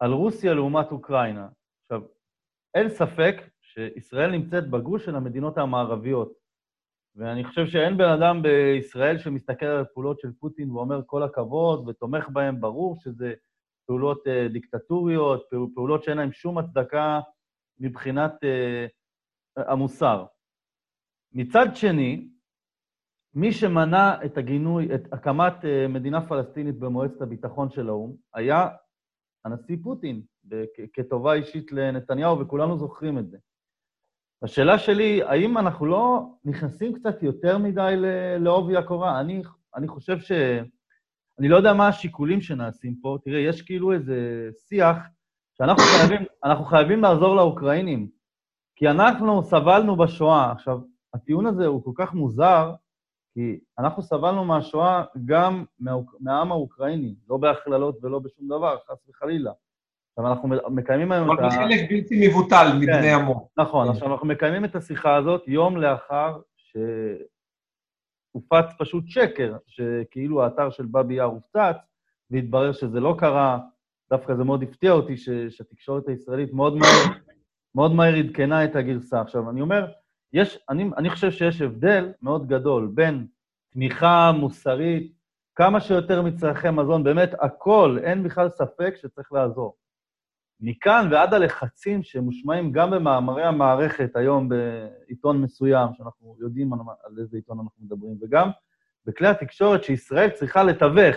על 0.00 0.12
רוסיה 0.12 0.54
לעומת 0.54 0.86
אוקראינה. 0.90 1.48
עכשיו, 1.82 2.08
אין 2.74 2.88
ספק 2.88 3.36
שישראל 3.60 4.30
נמצאת 4.30 4.70
בגוש 4.70 5.04
של 5.04 5.16
המדינות 5.16 5.58
המערביות, 5.58 6.32
ואני 7.16 7.44
חושב 7.44 7.66
שאין 7.66 7.96
בן 7.96 8.08
אדם 8.08 8.42
בישראל 8.42 9.18
שמסתכל 9.18 9.66
על 9.66 9.80
הפעולות 9.80 10.20
של 10.20 10.32
פוטין 10.32 10.70
ואומר 10.70 11.00
כל 11.06 11.22
הכבוד 11.22 11.88
ותומך 11.88 12.28
בהם, 12.28 12.60
ברור 12.60 12.96
שזה 12.96 13.34
פעולות 13.86 14.26
uh, 14.26 14.52
דיקטטוריות, 14.52 15.48
פעולות 15.74 16.04
שאין 16.04 16.18
להן 16.18 16.32
שום 16.32 16.58
הצדקה 16.58 17.20
מבחינת 17.78 18.32
uh, 18.32 19.62
המוסר. 19.62 20.24
מצד 21.32 21.66
שני, 21.74 22.28
מי 23.34 23.52
שמנע 23.52 24.24
את 24.24 24.38
הגינוי, 24.38 24.94
את 24.94 25.12
הקמת 25.12 25.54
uh, 25.62 25.88
מדינה 25.88 26.28
פלסטינית 26.28 26.78
במועצת 26.78 27.22
הביטחון 27.22 27.70
של 27.70 27.88
האו"ם, 27.88 28.16
היה 28.34 28.68
הנשיא 29.44 29.76
פוטין, 29.82 30.22
כטובה 30.92 31.34
אישית 31.34 31.72
לנתניהו, 31.72 32.40
וכולנו 32.40 32.78
זוכרים 32.78 33.18
את 33.18 33.30
זה. 33.30 33.38
השאלה 34.42 34.78
שלי, 34.78 35.22
האם 35.22 35.58
אנחנו 35.58 35.86
לא 35.86 36.26
נכנסים 36.44 36.94
קצת 36.94 37.22
יותר 37.22 37.58
מדי 37.58 37.94
לעובי 38.38 38.76
הקורה? 38.76 39.20
אני, 39.20 39.42
אני 39.76 39.88
חושב 39.88 40.20
ש... 40.20 40.32
אני 41.38 41.48
לא 41.48 41.56
יודע 41.56 41.72
מה 41.72 41.88
השיקולים 41.88 42.40
שנעשים 42.40 42.96
פה. 43.02 43.18
תראה, 43.24 43.38
יש 43.40 43.62
כאילו 43.62 43.92
איזה 43.92 44.48
שיח 44.68 44.96
שאנחנו 45.58 45.82
חייבים, 45.82 46.26
אנחנו 46.44 46.64
חייבים 46.64 47.02
לעזור 47.02 47.36
לאוקראינים, 47.36 48.08
כי 48.76 48.88
אנחנו 48.88 49.42
סבלנו 49.42 49.96
בשואה. 49.96 50.52
עכשיו, 50.52 50.78
הטיעון 51.14 51.46
הזה 51.46 51.66
הוא 51.66 51.84
כל 51.84 51.92
כך 51.94 52.14
מוזר, 52.14 52.74
כי 53.34 53.60
אנחנו 53.78 54.02
סבלנו 54.02 54.44
מהשואה 54.44 55.04
גם 55.24 55.64
מה, 55.78 55.92
מהעם 56.20 56.52
האוקראיני, 56.52 57.14
לא 57.28 57.36
בהכללות 57.36 57.98
ולא 58.02 58.18
בשום 58.18 58.46
דבר, 58.46 58.76
חס 58.90 59.08
וחלילה. 59.08 59.52
עכשיו, 60.18 60.32
אנחנו 60.32 60.48
מקיימים 60.70 61.12
היום 61.12 61.32
את 61.32 61.38
ה... 61.38 61.42
אבל 61.42 61.50
חלק 61.50 61.90
בלתי 61.90 62.28
מבוטל 62.28 62.72
מבני 62.76 63.02
כן, 63.02 63.14
עמו. 63.14 63.48
נכון, 63.56 63.86
כן. 63.86 63.92
עכשיו 63.92 64.12
אנחנו 64.12 64.26
מקיימים 64.26 64.64
את 64.64 64.76
השיחה 64.76 65.16
הזאת 65.16 65.42
יום 65.46 65.76
לאחר 65.76 66.38
שהופץ 66.56 67.14
פשוט 68.78 69.04
שקר, 69.06 69.56
שכאילו 69.66 70.44
האתר 70.44 70.70
של 70.70 70.86
באבי 70.86 71.14
יאר 71.14 71.24
הופצץ, 71.24 71.76
והתברר 72.30 72.72
שזה 72.72 73.00
לא 73.00 73.14
קרה. 73.18 73.58
דווקא 74.10 74.34
זה 74.34 74.44
מאוד 74.44 74.62
הפתיע 74.62 74.92
אותי 74.92 75.16
ש... 75.16 75.28
שהתקשורת 75.48 76.08
הישראלית 76.08 76.52
מאוד 76.52 76.76
מהר, 76.76 77.18
מאוד 77.74 77.92
מהר 77.92 78.14
עדכנה 78.14 78.64
את 78.64 78.76
הגרסה. 78.76 79.20
עכשיו, 79.20 79.50
אני 79.50 79.60
אומר, 79.60 79.86
יש, 80.32 80.58
אני, 80.68 80.90
אני 80.96 81.10
חושב 81.10 81.30
שיש 81.30 81.62
הבדל 81.62 82.12
מאוד 82.22 82.46
גדול 82.46 82.90
בין 82.94 83.26
תמיכה 83.72 84.32
מוסרית, 84.32 85.12
כמה 85.54 85.80
שיותר 85.80 86.22
מצרכי 86.22 86.70
מזון, 86.70 87.04
באמת 87.04 87.30
הכל, 87.40 87.98
אין 88.02 88.22
בכלל 88.22 88.48
ספק 88.48 88.94
שצריך 88.96 89.32
לעזור. 89.32 89.76
מכאן 90.60 91.08
ועד 91.10 91.34
הלחצים 91.34 92.02
שמושמעים 92.02 92.72
גם 92.72 92.90
במאמרי 92.90 93.44
המערכת 93.44 94.10
היום 94.14 94.48
בעיתון 94.48 95.42
מסוים, 95.42 95.88
שאנחנו 95.94 96.36
יודעים 96.40 96.72
על 96.72 96.78
איזה 97.18 97.36
עיתון 97.36 97.58
אנחנו 97.58 97.84
מדברים, 97.84 98.18
וגם 98.22 98.50
בכלי 99.06 99.28
התקשורת 99.28 99.84
שישראל 99.84 100.30
צריכה 100.30 100.62
לתווך 100.62 101.16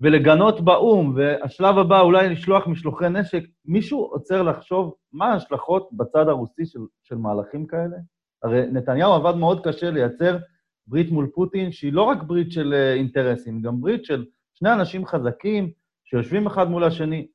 ולגנות 0.00 0.60
באו"ם, 0.60 1.14
והשלב 1.16 1.78
הבא 1.78 2.00
אולי 2.00 2.28
לשלוח 2.28 2.66
משלוחי 2.66 3.08
נשק, 3.08 3.42
מישהו 3.64 4.00
עוצר 4.00 4.42
לחשוב 4.42 4.94
מה 5.12 5.32
ההשלכות 5.32 5.88
בצד 5.92 6.28
הרוסי 6.28 6.66
של, 6.66 6.80
של 7.02 7.16
מהלכים 7.16 7.66
כאלה? 7.66 7.96
הרי 8.42 8.66
נתניהו 8.72 9.12
עבד 9.12 9.34
מאוד 9.34 9.66
קשה 9.66 9.90
לייצר 9.90 10.38
ברית 10.86 11.10
מול 11.10 11.30
פוטין, 11.34 11.72
שהיא 11.72 11.92
לא 11.92 12.02
רק 12.02 12.22
ברית 12.22 12.52
של 12.52 12.74
אה, 12.74 12.94
אינטרסים, 12.94 13.62
גם 13.62 13.80
ברית 13.80 14.04
של 14.04 14.24
שני 14.54 14.72
אנשים 14.72 15.06
חזקים 15.06 15.70
שיושבים 16.04 16.46
אחד 16.46 16.68
מול 16.68 16.84
השני. 16.84 17.26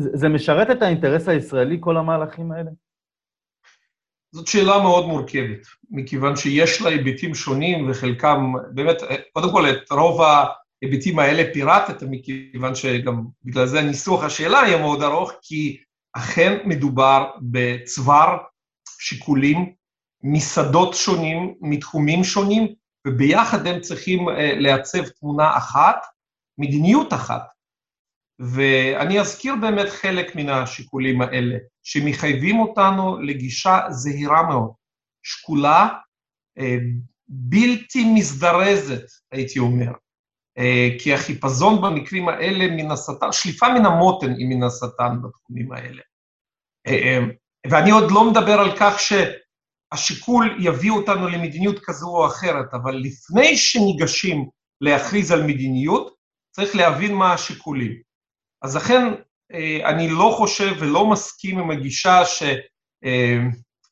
זה 0.00 0.28
משרת 0.28 0.70
את 0.70 0.82
האינטרס 0.82 1.28
הישראלי, 1.28 1.76
כל 1.80 1.96
המהלכים 1.96 2.52
האלה? 2.52 2.70
זאת 4.34 4.46
שאלה 4.46 4.82
מאוד 4.82 5.06
מורכבת, 5.06 5.66
מכיוון 5.90 6.36
שיש 6.36 6.82
לה 6.82 6.90
היבטים 6.90 7.34
שונים, 7.34 7.90
וחלקם, 7.90 8.52
באמת, 8.74 8.96
קודם 9.32 9.52
כל, 9.52 9.70
את 9.70 9.92
רוב 9.92 10.20
ההיבטים 10.22 11.18
האלה 11.18 11.52
פירטת, 11.52 12.02
מכיוון 12.10 12.74
שגם 12.74 13.24
בגלל 13.44 13.66
זה 13.66 13.82
ניסוח 13.82 14.24
השאלה 14.24 14.58
יהיה 14.58 14.78
מאוד 14.78 15.02
ארוך, 15.02 15.32
כי 15.42 15.80
אכן 16.12 16.58
מדובר 16.64 17.30
בצוואר 17.40 18.36
שיקולים 19.00 19.72
משדות 20.22 20.94
שונים, 20.94 21.54
מתחומים 21.60 22.24
שונים, 22.24 22.74
וביחד 23.06 23.66
הם 23.66 23.80
צריכים 23.80 24.28
אה, 24.28 24.54
לעצב 24.58 25.08
תמונה 25.08 25.56
אחת, 25.56 25.96
מדיניות 26.58 27.12
אחת. 27.12 27.42
ואני 28.40 29.20
אזכיר 29.20 29.54
באמת 29.60 29.88
חלק 29.88 30.36
מן 30.36 30.48
השיקולים 30.48 31.22
האלה, 31.22 31.56
שמחייבים 31.82 32.58
אותנו 32.58 33.22
לגישה 33.22 33.78
זהירה 33.90 34.42
מאוד, 34.42 34.70
שקולה, 35.22 35.88
אה, 36.58 36.76
בלתי 37.28 38.04
מזדרזת, 38.14 39.04
הייתי 39.32 39.58
אומר. 39.58 39.92
אה, 40.58 40.88
כי 40.98 41.14
החיפזון 41.14 41.82
במקרים 41.82 42.28
האלה 42.28 42.66
מן 42.66 42.90
השטן, 42.90 43.32
שליפה 43.32 43.68
מן 43.68 43.86
המותן 43.86 44.30
היא 44.30 44.46
מן 44.48 44.62
השטן 44.62 45.16
בתחומים 45.22 45.72
האלה. 45.72 46.02
ואני 47.70 47.90
עוד 47.90 48.10
לא 48.10 48.30
מדבר 48.30 48.60
על 48.60 48.76
כך 48.80 48.94
שהשיקול 49.00 50.56
יביא 50.60 50.90
אותנו 50.90 51.28
למדיניות 51.28 51.76
כזו 51.84 52.06
או 52.06 52.26
אחרת, 52.26 52.74
אבל 52.74 52.96
לפני 52.96 53.56
שניגשים 53.56 54.48
להכריז 54.80 55.30
על 55.30 55.42
מדיניות, 55.42 56.14
צריך 56.50 56.76
להבין 56.76 57.14
מה 57.14 57.32
השיקולים. 57.32 58.09
אז 58.62 58.76
לכן 58.76 59.02
אה, 59.52 59.90
אני 59.90 60.08
לא 60.10 60.34
חושב 60.38 60.72
ולא 60.80 61.06
מסכים 61.06 61.58
עם 61.58 61.70
הגישה 61.70 62.22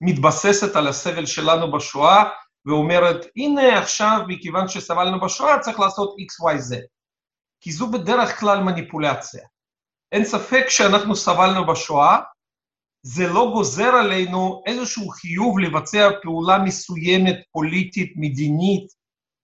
שמתבססת 0.03 0.77
על 0.77 0.87
הסבל 0.89 1.27
שלנו 1.27 1.73
בשואה, 1.73 2.25
ואומרת, 2.67 3.27
הנה 3.37 3.79
עכשיו, 3.79 4.21
מכיוון 4.29 4.69
שסבלנו 4.69 5.21
בשואה, 5.21 5.59
צריך 5.59 5.81
לעשות 5.81 6.17
XYZ. 6.21 6.77
כי 7.61 7.73
זו 7.73 7.91
בדרך 7.91 8.41
כלל 8.41 8.63
מניפולציה. 8.63 9.45
אין 10.13 10.25
ספק 10.25 10.65
שאנחנו 10.69 11.17
סבלנו 11.17 11.67
בשואה, 11.67 12.19
זה 13.03 13.29
לא 13.29 13.51
גוזר 13.53 13.89
עלינו 13.89 14.63
איזשהו 14.67 15.09
חיוב 15.09 15.59
לבצע 15.59 16.09
פעולה 16.23 16.59
מסוימת, 16.59 17.37
פוליטית, 17.53 18.13
מדינית. 18.17 18.99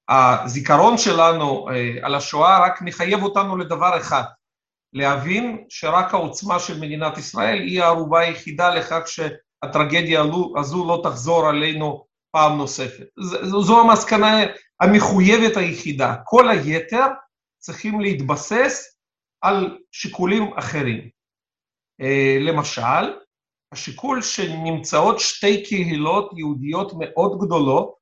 הזיכרון 0.08 0.98
שלנו 0.98 1.68
אה, 1.70 2.06
על 2.06 2.14
השואה 2.14 2.66
רק 2.66 2.82
מחייב 2.82 3.22
אותנו 3.22 3.56
לדבר 3.56 3.98
אחד, 4.00 4.22
להבין 4.94 5.64
שרק 5.68 6.14
העוצמה 6.14 6.59
של 6.59 6.80
מדינת 6.80 7.18
ישראל 7.18 7.59
היא 7.59 7.83
הערובה 7.83 8.20
היחידה 8.20 8.74
לכך 8.74 9.00
שהטרגדיה 9.07 10.22
הזו 10.57 10.88
לא 10.88 11.00
תחזור 11.02 11.48
עלינו 11.48 12.07
פעם 12.30 12.59
נוספת. 12.59 13.07
זו 13.42 13.80
המסקנה 13.80 14.37
המחויבת 14.80 15.57
היחידה. 15.57 16.14
כל 16.24 16.48
היתר 16.48 17.07
צריכים 17.59 18.00
להתבסס 18.00 18.98
על 19.40 19.78
שיקולים 19.92 20.59
אחרים. 20.59 21.09
אה, 22.00 22.37
למשל, 22.40 23.20
השיקול 23.72 24.22
שנמצאות 24.22 25.20
שתי 25.20 25.64
קהילות 25.64 26.30
יהודיות 26.37 26.92
מאוד 26.98 27.38
גדולות 27.40 27.94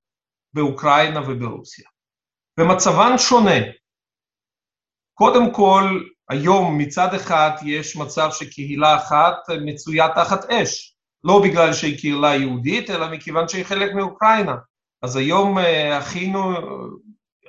באוקראינה 0.55 1.20
וברוסיה, 1.20 1.88
ומצבן 2.61 3.18
שונה. 3.18 3.61
קודם 5.14 5.55
כל, 5.55 5.85
היום 6.33 6.79
מצד 6.79 7.14
אחד 7.14 7.51
יש 7.64 7.97
מצב 7.97 8.29
שקהילה 8.33 8.97
אחת 8.97 9.37
מצויה 9.64 10.09
תחת 10.14 10.51
אש, 10.51 10.95
לא 11.25 11.42
בגלל 11.42 11.73
שהיא 11.73 11.99
קהילה 11.99 12.37
יהודית, 12.37 12.90
אלא 12.90 13.11
מכיוון 13.11 13.49
שהיא 13.49 13.64
חלק 13.64 13.95
מאוקראינה. 13.95 14.57
אז 15.03 15.16
היום 15.16 15.59
אה, 15.59 15.99
אחינו, 15.99 16.53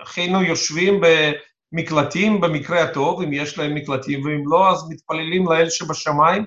אחינו 0.03 0.43
יושבים 0.43 1.01
במקלטים 1.01 2.41
במקרה 2.41 2.83
הטוב, 2.83 3.21
אם 3.21 3.33
יש 3.33 3.57
להם 3.57 3.75
מקלטים, 3.75 4.25
ואם 4.25 4.43
לא, 4.45 4.71
אז 4.71 4.89
מתפללים 4.89 5.47
לאל 5.47 5.69
שבשמיים 5.69 6.45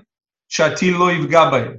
שהטיל 0.49 0.93
לא 0.93 1.11
יפגע 1.11 1.49
בהם. 1.49 1.73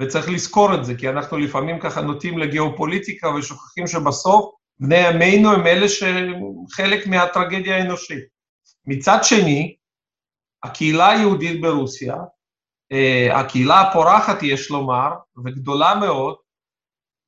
וצריך 0.00 0.28
לזכור 0.28 0.74
את 0.74 0.84
זה, 0.84 0.94
כי 0.94 1.08
אנחנו 1.08 1.38
לפעמים 1.38 1.80
ככה 1.80 2.00
נוטים 2.00 2.38
לגיאופוליטיקה 2.38 3.28
ושוכחים 3.28 3.86
שבסוף 3.86 4.54
בני 4.80 5.06
עמנו 5.06 5.52
הם 5.52 5.66
אלה 5.66 5.86
שחלק 5.88 7.06
מהטרגדיה 7.06 7.76
האנושית. 7.76 8.24
מצד 8.86 9.18
שני, 9.22 9.76
הקהילה 10.62 11.10
היהודית 11.10 11.60
ברוסיה, 11.60 12.14
אה, 12.92 13.40
הקהילה 13.40 13.80
הפורחת, 13.80 14.42
יש 14.42 14.70
לומר, 14.70 15.08
וגדולה 15.44 15.94
מאוד, 15.94 16.36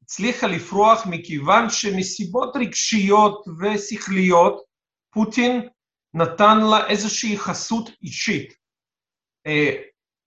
הצליחה 0.02 0.46
לפרוח 0.46 1.06
מכיוון 1.06 1.70
שמסיבות 1.70 2.56
רגשיות 2.56 3.44
ושכליות, 3.60 4.62
פוטין 5.10 5.68
נתן 6.14 6.58
לה 6.70 6.86
איזושהי 6.86 7.38
חסות 7.38 7.90
אישית. 8.02 8.54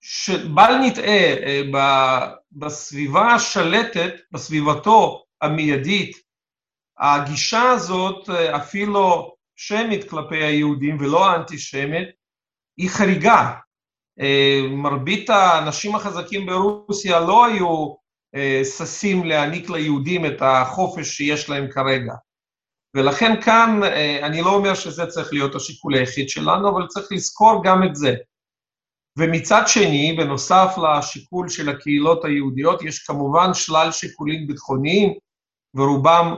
שבל 0.01 0.77
נטעה, 0.85 2.33
בסביבה 2.51 3.27
השלטת, 3.27 4.13
בסביבתו 4.31 5.23
המיידית, 5.41 6.17
הגישה 6.97 7.61
הזאת 7.61 8.29
אפילו 8.29 9.35
שמית 9.55 10.09
כלפי 10.09 10.43
היהודים 10.43 10.97
ולא 10.99 11.29
האנטישמית, 11.29 12.07
היא 12.77 12.89
חריגה. 12.89 13.53
מרבית 14.69 15.29
האנשים 15.29 15.95
החזקים 15.95 16.45
ברוסיה 16.45 17.19
לא 17.19 17.45
היו 17.45 17.95
ששים 18.77 19.25
להעניק 19.25 19.69
ליהודים 19.69 20.25
את 20.25 20.41
החופש 20.41 21.07
שיש 21.07 21.49
להם 21.49 21.67
כרגע. 21.71 22.13
ולכן 22.95 23.41
כאן, 23.41 23.79
אני 24.23 24.41
לא 24.41 24.49
אומר 24.49 24.73
שזה 24.73 25.05
צריך 25.07 25.33
להיות 25.33 25.55
השיקול 25.55 25.95
היחיד 25.95 26.29
שלנו, 26.29 26.69
אבל 26.69 26.87
צריך 26.87 27.07
לזכור 27.11 27.61
גם 27.65 27.83
את 27.83 27.95
זה. 27.95 28.15
ומצד 29.17 29.61
שני, 29.67 30.15
בנוסף 30.17 30.75
לשיקול 30.77 31.49
של 31.49 31.69
הקהילות 31.69 32.25
היהודיות, 32.25 32.81
יש 32.81 32.99
כמובן 32.99 33.53
שלל 33.53 33.91
שיקולים 33.91 34.47
ביטחוניים, 34.47 35.13
ורובם 35.75 36.35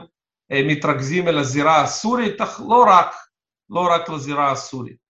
מתרכזים 0.52 1.28
אל 1.28 1.38
הזירה 1.38 1.82
הסורית, 1.82 2.40
אך 2.40 2.60
לא 2.68 2.84
רק, 2.88 3.14
לא 3.70 3.88
רק 3.94 4.08
לזירה 4.08 4.52
הסורית. 4.52 5.07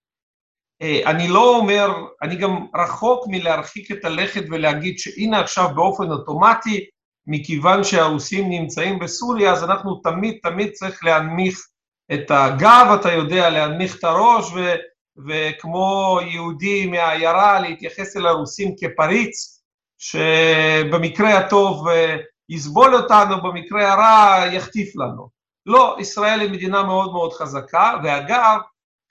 אני 0.81 1.27
לא 1.27 1.57
אומר, 1.57 1.91
אני 2.21 2.35
גם 2.35 2.65
רחוק 2.75 3.25
מלהרחיק 3.27 3.91
את 3.91 4.05
הלכת 4.05 4.43
ולהגיד 4.49 4.99
שהנה 4.99 5.39
עכשיו 5.39 5.69
באופן 5.75 6.11
אוטומטי, 6.11 6.85
מכיוון 7.27 7.83
שהרוסים 7.83 8.49
נמצאים 8.49 8.99
בסוריה, 8.99 9.51
אז 9.51 9.63
אנחנו 9.63 9.95
תמיד 9.95 10.37
תמיד 10.43 10.71
צריך 10.71 11.03
להנמיך 11.03 11.67
את 12.13 12.31
הגב, 12.31 12.97
אתה 12.99 13.13
יודע, 13.13 13.49
להנמיך 13.49 13.99
את 13.99 14.03
הראש, 14.03 14.53
ו, 14.53 14.75
וכמו 15.27 16.19
יהודי 16.21 16.85
מהעיירה 16.85 17.59
להתייחס 17.59 18.17
אל 18.17 18.27
הרוסים 18.27 18.75
כפריץ, 18.79 19.61
שבמקרה 19.97 21.37
הטוב 21.37 21.87
יסבול 22.49 22.95
אותנו, 22.95 23.41
במקרה 23.43 23.93
הרע 23.93 24.45
יחטיף 24.53 24.95
לנו. 24.95 25.29
לא, 25.65 25.97
ישראל 25.99 26.39
היא 26.39 26.51
מדינה 26.51 26.83
מאוד 26.83 27.11
מאוד 27.11 27.33
חזקה, 27.33 27.93
ואגב, 28.03 28.59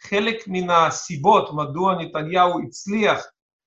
חלק 0.03 0.45
מן 0.47 0.71
הסיבות 0.71 1.55
מדוע 1.55 1.95
נתניהו 1.95 2.61
הצליח 2.67 3.27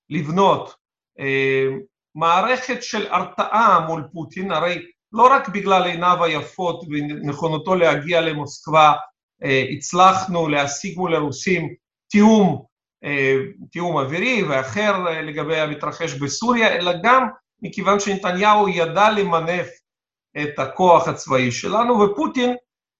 לבנות 0.09 0.75
אה, 1.19 1.67
מערכת 2.15 2.83
של 2.83 3.11
הרתעה 3.11 3.85
מול 3.87 4.03
פוטין, 4.13 4.51
הרי 4.51 4.85
לא 5.13 5.27
רק 5.31 5.49
בגלל 5.49 5.83
עיניו 5.83 6.23
היפות 6.23 6.83
ונכונותו 6.89 7.75
להגיע 7.75 8.21
למוסקבה, 8.21 8.93
אה, 9.43 9.65
הצלחנו 9.71 10.47
להשיג 10.47 10.97
מול 10.97 11.15
הרוסים 11.15 11.75
תיאום, 12.09 12.65
אה, 13.03 13.35
תיאום 13.71 13.97
אווירי 13.97 14.43
ואחר 14.43 15.07
אה, 15.07 15.21
לגבי 15.21 15.59
המתרחש 15.59 16.13
בסוריה, 16.13 16.75
אלא 16.75 16.91
גם 17.03 17.27
מכיוון 17.61 17.99
שנתניהו 17.99 18.69
ידע 18.69 19.09
למנף 19.09 19.67
את 20.37 20.59
הכוח 20.59 21.07
הצבאי 21.07 21.51
שלנו, 21.51 21.99
ופוטין 21.99 22.55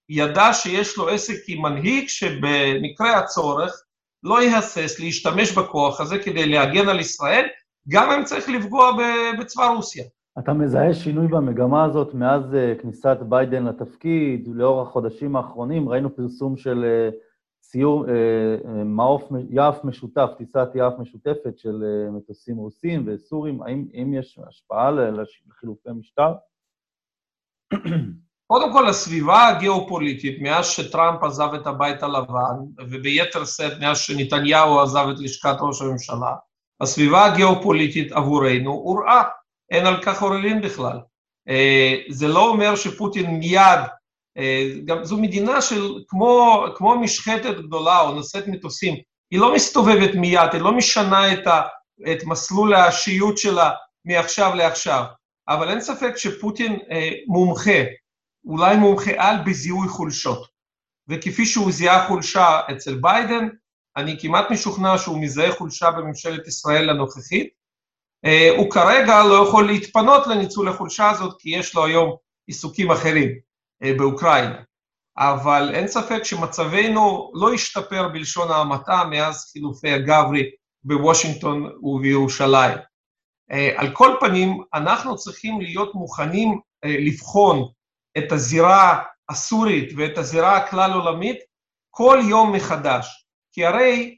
ידע 0.10 0.54
שיש 0.54 0.98
לו 0.98 1.10
עסק 1.10 1.36
עם 1.48 1.62
מנהיג 1.62 2.08
שבמקרה 2.08 3.20
הצורך 3.20 3.84
לא 4.24 4.44
יהסס 4.44 5.00
להשתמש 5.00 5.58
בכוח 5.58 6.02
הזה 6.02 6.20
כדי 6.20 6.46
להגן 6.46 6.90
על 6.90 7.00
ישראל, 7.00 7.46
גם 7.88 8.12
אם 8.12 8.24
צריך 8.24 8.50
לפגוע 8.50 8.92
בצבא 9.40 9.68
רוסיה. 9.68 10.04
אתה 10.40 10.54
מזהה 10.54 10.94
שינוי 10.94 11.28
במגמה 11.28 11.84
הזאת 11.84 12.14
מאז 12.14 12.44
uh, 12.54 12.82
כניסת 12.82 13.18
ביידן 13.30 13.66
לתפקיד, 13.66 14.48
לאור 14.54 14.82
החודשים 14.82 15.36
האחרונים, 15.36 15.90
ראינו 15.90 16.16
פרסום 16.16 16.58
של 16.58 16.86
uh, 16.86 17.16
סיור, 17.64 18.06
uh, 18.06 18.10
מעוף 18.86 19.24
יעף 19.50 19.84
משותף, 19.84 20.30
טיסת 20.38 20.68
יעף 20.76 20.94
משותפת 21.00 21.58
של 21.58 21.84
מטוסים 22.12 22.58
רוסים 22.58 23.04
וסורים, 23.08 23.62
האם, 23.62 23.88
האם 23.94 24.14
יש 24.14 24.40
השפעה 24.48 24.92
לחילופי 24.92 25.90
משטר? 25.92 26.34
קודם 28.52 28.74
כל, 28.74 28.88
הסביבה 28.88 29.48
הגיאופוליטית, 29.48 30.42
מאז 30.42 30.68
שטראמפ 30.68 31.24
עזב 31.24 31.54
את 31.54 31.68
הבית 31.68 32.04
הלבן, 32.04 32.56
וביתר 32.80 33.46
שאת 33.46 33.80
מאז 33.80 34.00
שנתניהו 34.00 34.80
עזב 34.80 35.08
את 35.12 35.20
לשכת 35.20 35.56
ראש 35.62 35.82
הממשלה, 35.82 36.34
הסביבה 36.82 37.26
הגיאופוליטית 37.26 38.12
עבורנו 38.12 38.72
הוראה, 38.72 39.24
אין 39.72 39.86
על 39.86 40.02
כך 40.04 40.22
עוררין 40.22 40.62
בכלל. 40.62 41.00
אה, 41.50 41.96
זה 42.10 42.28
לא 42.28 42.50
אומר 42.50 42.76
שפוטין 42.76 43.26
מיד, 43.32 43.80
אה, 44.38 44.70
גם 44.86 45.04
זו 45.04 45.18
מדינה 45.18 45.62
של 45.62 45.94
כמו, 46.08 46.66
כמו 46.76 47.00
משחטת 47.00 47.58
גדולה 47.58 48.02
או 48.02 48.12
נושאת 48.12 48.48
מטוסים, 48.48 48.96
היא 49.32 49.40
לא 49.40 49.54
מסתובבת 49.54 50.16
מיד, 50.16 50.50
היא 50.54 50.62
לא 50.62 50.72
משנה 50.72 51.34
את, 51.34 51.48
ה, 51.48 51.62
את 52.12 52.24
מסלול 52.24 52.74
האשיות 52.74 53.38
שלה 53.38 53.72
מעכשיו 54.06 54.56
לעכשיו, 54.56 55.04
אבל 55.50 55.70
אין 55.70 55.82
ספק 55.82 56.18
שפוטין 56.18 56.80
אה, 56.92 57.10
מומחה 57.28 57.82
אולי 58.46 58.78
מומחה 58.78 59.12
על 59.18 59.36
בזיהוי 59.46 59.88
חולשות. 59.88 60.48
וכפי 61.08 61.46
שהוא 61.46 61.72
זיהה 61.72 62.08
חולשה 62.08 62.60
אצל 62.72 62.96
ביידן, 62.96 63.48
אני 63.98 64.18
כמעט 64.20 64.52
משוכנע 64.52 64.98
שהוא 64.98 65.22
מזהה 65.22 65.52
חולשה 65.52 65.92
בממשלת 65.92 66.48
ישראל 66.48 66.90
הנוכחית. 66.90 67.50
אה, 68.26 68.50
הוא 68.58 68.72
כרגע 68.72 69.24
לא 69.24 69.48
יכול 69.48 69.68
להתפנות 69.68 70.28
לניצול 70.28 70.68
החולשה 70.68 71.10
הזאת, 71.10 71.36
כי 71.40 71.50
יש 71.50 71.76
לו 71.76 71.86
היום 71.86 72.16
עיסוקים 72.48 72.92
אחרים 72.92 73.30
אה, 73.84 73.94
באוקראינה. 73.98 74.62
אבל 75.18 75.72
אין 75.74 75.88
ספק 75.88 76.24
שמצבנו 76.24 77.32
לא 77.34 77.54
השתפר 77.54 78.08
בלשון 78.08 78.52
ההמעטה 78.52 79.04
מאז 79.10 79.52
חילופי 79.52 79.90
הגברי 79.90 80.52
בוושינגטון 80.84 81.70
ובירושלים. 81.84 82.78
אה, 83.52 83.74
על 83.76 83.94
כל 83.94 84.16
פנים, 84.20 84.62
אנחנו 84.74 85.16
צריכים 85.16 85.62
להיות 85.62 85.96
מוכנים 85.96 86.60
לבחון 86.86 87.68
את 88.18 88.32
הזירה 88.32 89.00
הסורית 89.30 89.94
ואת 89.98 90.18
הזירה 90.18 90.58
הכלל 90.58 90.92
עולמית 90.94 91.38
כל 91.90 92.20
יום 92.30 92.52
מחדש. 92.52 93.26
כי 93.52 93.66
הרי 93.66 94.18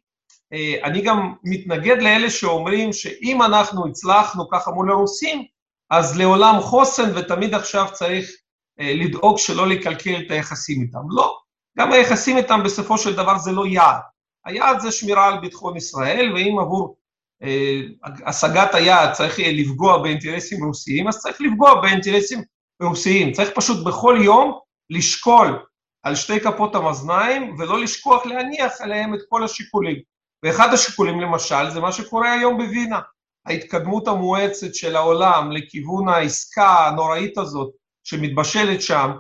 אה, 0.54 0.76
אני 0.84 1.02
גם 1.02 1.34
מתנגד 1.44 2.02
לאלה 2.02 2.30
שאומרים 2.30 2.94
שאם 2.94 3.42
אנחנו 3.42 3.88
הצלחנו 3.88 4.50
ככה 4.50 4.72
מול 4.72 4.92
הרוסים, 4.92 5.46
אז 5.90 6.18
לעולם 6.18 6.60
חוסן 6.60 7.18
ותמיד 7.18 7.54
עכשיו 7.54 7.88
צריך 7.94 8.32
אה, 8.80 8.94
לדאוג 8.94 9.38
שלא 9.38 9.68
לקלקל 9.68 10.22
את 10.26 10.32
היחסים 10.32 10.82
איתם. 10.82 11.00
לא, 11.10 11.38
גם 11.78 11.92
היחסים 11.92 12.38
איתם 12.38 12.60
בסופו 12.66 12.98
של 12.98 13.16
דבר 13.16 13.38
זה 13.38 13.52
לא 13.52 13.66
יעד. 13.68 14.02
היעד 14.46 14.80
זה 14.80 14.92
שמירה 14.92 15.28
על 15.28 15.40
ביטחון 15.40 15.78
ישראל, 15.78 16.34
ואם 16.36 16.60
עבור 16.60 16.96
אה, 17.44 17.82
השגת 18.26 18.76
היעד 18.76 19.12
צריך 19.14 19.40
לפגוע 19.40 19.98
באינטרסים 19.98 20.64
רוסיים, 20.64 21.08
אז 21.08 21.18
צריך 21.18 21.42
לפגוע 21.42 21.82
באינטרסים 21.82 22.44
רוסיים. 22.82 23.32
צריך 23.32 23.50
פשוט 23.56 23.86
בכל 23.86 24.18
יום 24.24 24.60
לשקול 24.90 25.66
על 26.04 26.16
שתי 26.16 26.40
כפות 26.40 26.76
המאזניים 26.76 27.56
ולא 27.60 27.80
לשכוח 27.80 28.26
להניח 28.26 28.82
עליהם 28.82 29.14
את 29.14 29.20
כל 29.30 29.44
השיקולים. 29.44 29.96
ואחד 30.44 30.74
השיקולים 30.74 31.20
למשל 31.20 31.70
זה 31.70 31.80
מה 31.80 31.92
שקורה 31.92 32.34
היום 32.34 32.58
בווינה. 32.58 33.00
ההתקדמות 33.45 34.08
המואצת 34.08 34.76
של 34.76 34.95
העולם 34.95 35.52
לכיוון 35.52 36.10
העסקה 36.10 36.88
הנוראית 36.88 37.38
הזאת 37.38 37.72
שמתבשלת 38.04 38.82
שם, 38.82 39.12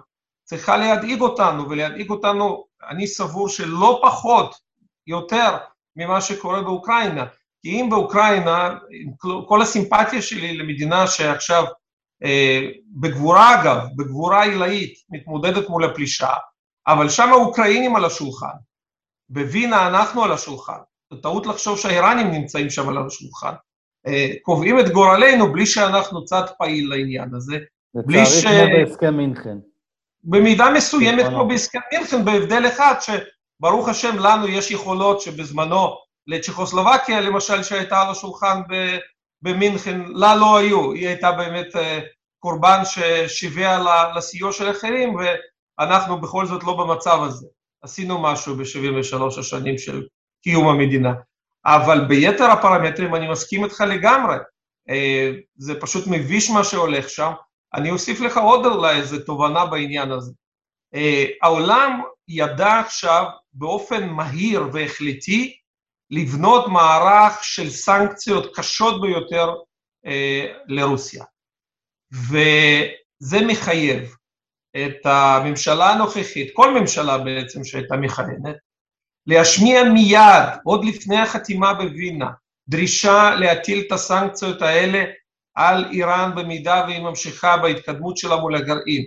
צריכה 0.43 0.77
להדאיג 0.77 1.21
אותנו, 1.21 1.69
ולהדאיג 1.69 2.09
אותנו, 2.09 2.65
אני 2.89 3.07
סבור 3.07 3.49
שלא 3.49 4.01
פחות, 4.03 4.55
יותר, 5.07 5.57
ממה 5.95 6.21
שקורה 6.21 6.61
באוקראינה. 6.61 7.25
כי 7.61 7.81
אם 7.81 7.89
באוקראינה, 7.89 8.77
כל 9.47 9.61
הסימפתיה 9.61 10.21
שלי 10.21 10.57
למדינה 10.57 11.07
שעכשיו 11.07 11.63
בגבורה 12.99 13.61
אגב, 13.61 13.77
בגבורה 13.95 14.43
עילאית, 14.43 14.93
מתמודדת 15.09 15.69
מול 15.69 15.83
הפלישה, 15.83 16.33
אבל 16.87 17.09
שם 17.09 17.29
האוקראינים 17.29 17.95
על 17.95 18.05
השולחן. 18.05 18.55
בווינה 19.29 19.87
אנחנו 19.87 20.23
על 20.23 20.31
השולחן. 20.31 20.77
זו 21.13 21.19
טעות 21.19 21.47
לחשוב 21.47 21.77
שהאיראנים 21.77 22.31
נמצאים 22.31 22.69
שם 22.69 22.89
על 22.89 22.97
השולחן. 23.07 23.53
אה, 24.07 24.29
קובעים 24.41 24.79
את 24.79 24.89
גורלנו 24.89 25.51
בלי 25.51 25.65
שאנחנו 25.65 26.25
צד 26.25 26.43
פעיל 26.57 26.89
לעניין 26.89 27.35
הזה. 27.35 27.57
בלי 27.95 28.25
ש... 28.25 28.37
לצערי 28.37 28.67
כמו 28.67 28.85
בהסכם 28.85 29.17
מינכן. 29.17 29.57
במידה 30.23 30.65
מסוימת 30.75 31.25
כמו 31.25 31.47
בהסכם 31.47 31.79
מינכן, 31.93 32.25
בהבדל 32.25 32.67
אחד, 32.67 32.93
שברוך 32.99 33.89
השם 33.89 34.19
לנו 34.19 34.47
יש 34.47 34.71
יכולות 34.71 35.21
שבזמנו 35.21 35.87
לצ'כוסלובקיה, 36.27 37.21
למשל, 37.21 37.63
שהייתה 37.63 38.01
על 38.01 38.09
השולחן 38.09 38.61
במינכן, 39.43 40.01
לה 40.05 40.35
לא 40.35 40.57
היו, 40.57 40.91
היא 40.91 41.07
הייתה 41.07 41.31
באמת 41.31 41.75
אה, 41.75 41.99
קורבן 42.39 42.81
ששיווע 42.85 44.11
לסיוע 44.15 44.51
של 44.51 44.71
אחרים, 44.71 45.15
ואנחנו 45.79 46.21
בכל 46.21 46.45
זאת 46.45 46.63
לא 46.63 46.77
במצב 46.77 47.19
הזה. 47.23 47.47
עשינו 47.81 48.21
משהו 48.21 48.55
ב-73 48.55 49.39
השנים 49.39 49.77
של 49.77 50.03
קיום 50.43 50.67
המדינה. 50.67 51.13
אבל 51.65 52.05
ביתר 52.05 52.51
הפרמטרים 52.51 53.15
אני 53.15 53.29
מסכים 53.29 53.63
איתך 53.63 53.81
לגמרי. 53.81 54.35
אה, 54.89 55.31
זה 55.55 55.79
פשוט 55.79 56.03
מביש 56.07 56.49
מה 56.49 56.63
שהולך 56.63 57.09
שם. 57.09 57.31
אני 57.73 57.91
אוסיף 57.91 58.19
לך 58.19 58.37
עוד 58.37 58.65
אולי 58.65 58.97
איזו 58.97 59.19
תובנה 59.19 59.65
בעניין 59.65 60.11
הזה. 60.11 60.31
אה, 60.95 61.25
העולם 61.41 62.01
ידע 62.27 62.79
עכשיו 62.79 63.25
באופן 63.53 64.09
מהיר 64.09 64.67
והחלטי 64.73 65.57
לבנות 66.13 66.67
מערך 66.67 67.43
של 67.43 67.69
סנקציות 67.69 68.55
קשות 68.55 69.01
ביותר 69.01 69.53
אה, 70.05 70.53
לרוסיה. 70.67 71.23
וזה 72.11 73.45
מחייב 73.47 74.15
את 74.77 75.05
הממשלה 75.05 75.89
הנוכחית, 75.89 76.51
כל 76.53 76.79
ממשלה 76.79 77.17
בעצם 77.17 77.63
שהייתה 77.63 77.97
מכהנת, 77.97 78.55
להשמיע 79.27 79.83
מיד, 79.83 80.43
עוד 80.63 80.85
לפני 80.85 81.17
החתימה 81.17 81.73
בווינה, 81.73 82.29
דרישה 82.67 83.35
להטיל 83.35 83.83
את 83.87 83.91
הסנקציות 83.91 84.61
האלה 84.61 85.03
על 85.55 85.85
איראן 85.91 86.35
במידה 86.35 86.83
והיא 86.87 87.01
ממשיכה 87.01 87.57
בהתקדמות 87.57 88.17
שלה 88.17 88.35
מול 88.35 88.55
הגרעין. 88.55 89.05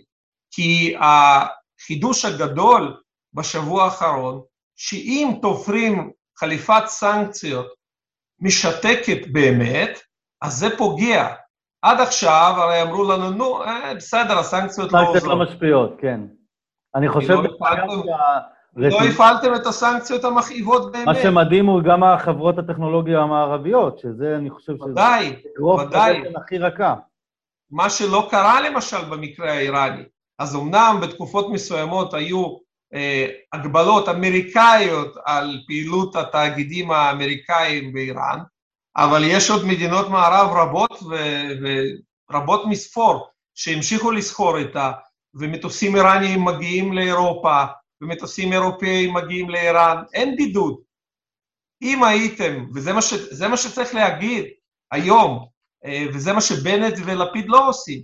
כי 0.51 0.95
החידוש 1.01 2.25
הגדול 2.25 2.97
בשבוע 3.35 3.85
האחרון, 3.85 4.43
שאם 4.77 5.29
תופרים 5.43 6.11
חליפת 6.41 6.83
סנקציות 6.87 7.67
משתקת 8.41 9.27
באמת, 9.33 10.01
אז 10.43 10.53
זה 10.53 10.77
פוגע. 10.77 11.35
עד 11.83 12.01
עכשיו 12.01 12.55
הרי 12.57 12.83
אמרו 12.83 13.05
לנו, 13.05 13.31
נו, 13.31 13.63
אה, 13.63 13.95
בסדר, 13.95 14.39
הסנקציות 14.39 14.93
לא 14.93 14.99
עוזרות. 14.99 15.17
סנקציות 15.17 15.39
לא 15.39 15.45
משפיעות, 15.45 15.91
כן. 16.01 16.21
אני 16.95 17.09
חושב... 17.09 17.35
לא 17.35 17.43
לא 18.77 18.99
הפעלתם 19.11 19.55
את 19.55 19.67
הסנקציות 19.67 20.25
המכאיבות 20.25 20.93
באמת. 20.93 21.07
מה 21.07 21.15
שמדהים 21.15 21.67
הוא 21.67 21.83
גם 21.83 22.05
החברות 22.05 22.59
הטכנולוגיה 22.59 23.19
המערביות, 23.19 23.99
שזה, 23.99 24.37
אני 24.37 24.51
חושב 24.51 24.73
שזה... 24.77 24.85
ודאי, 24.85 25.37
ודאי. 25.81 26.23
הכי 26.37 26.59
רכה. 26.59 26.95
מה 27.71 27.91
שלא 27.91 28.29
קרה 28.31 28.61
למשל 28.61 29.05
במקרה 29.11 29.53
האיראני. 29.53 30.03
אז 30.39 30.57
אמנם 30.57 30.99
בתקופות 31.03 31.51
מסוימות 31.51 32.15
היו 32.15 32.57
הגבלות 33.53 34.09
אמריקאיות 34.09 35.15
על 35.25 35.61
פעילות 35.67 36.17
התאגידים 36.17 36.91
האמריקאים 36.91 37.93
באיראן, 37.93 38.39
אבל 38.97 39.23
יש 39.25 39.51
עוד 39.51 39.67
מדינות 39.67 40.09
מערב 40.09 40.57
רבות 40.57 41.03
ורבות 42.31 42.63
מספור 42.67 43.29
שהמשיכו 43.55 44.11
לסחור 44.11 44.59
איתה, 44.59 44.93
ומטוסים 45.35 45.97
איראניים 45.97 46.45
מגיעים 46.45 46.93
לאירופה, 46.93 47.65
ומטוסים 48.01 48.53
אירופאיים 48.53 49.15
מגיעים 49.15 49.51
לאיראן, 49.51 50.03
אין 50.15 50.37
בידוד. 50.37 50.77
אם 51.83 52.05
הייתם, 52.05 52.65
וזה 52.75 52.93
מה, 52.93 53.03
ש, 53.03 53.13
מה 53.51 53.57
שצריך 53.57 53.95
להגיד 53.95 54.45
היום, 54.93 55.47
אה, 55.85 56.07
וזה 56.15 56.33
מה 56.33 56.41
שבנט 56.41 56.95
ולפיד 57.07 57.45
לא 57.49 57.69
עושים, 57.69 58.03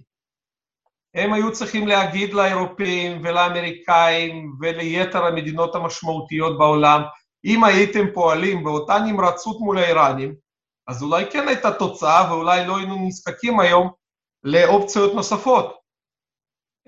הם 1.14 1.32
היו 1.32 1.52
צריכים 1.52 1.88
להגיד 1.88 2.34
לאירופאים 2.34 3.20
ולאמריקאים 3.24 4.52
וליתר 4.60 5.24
המדינות 5.24 5.74
המשמעותיות 5.74 6.58
בעולם, 6.58 7.02
אם 7.44 7.64
הייתם 7.64 8.06
פועלים 8.14 8.64
באותה 8.64 8.98
נמרצות 8.98 9.60
מול 9.60 9.78
האיראנים, 9.78 10.34
אז 10.88 11.02
אולי 11.02 11.24
כן 11.30 11.48
הייתה 11.48 11.72
תוצאה 11.72 12.32
ואולי 12.32 12.66
לא 12.66 12.76
היינו 12.76 13.06
נזקקים 13.06 13.60
היום 13.60 13.90
לאופציות 14.44 15.14
נוספות. 15.14 15.78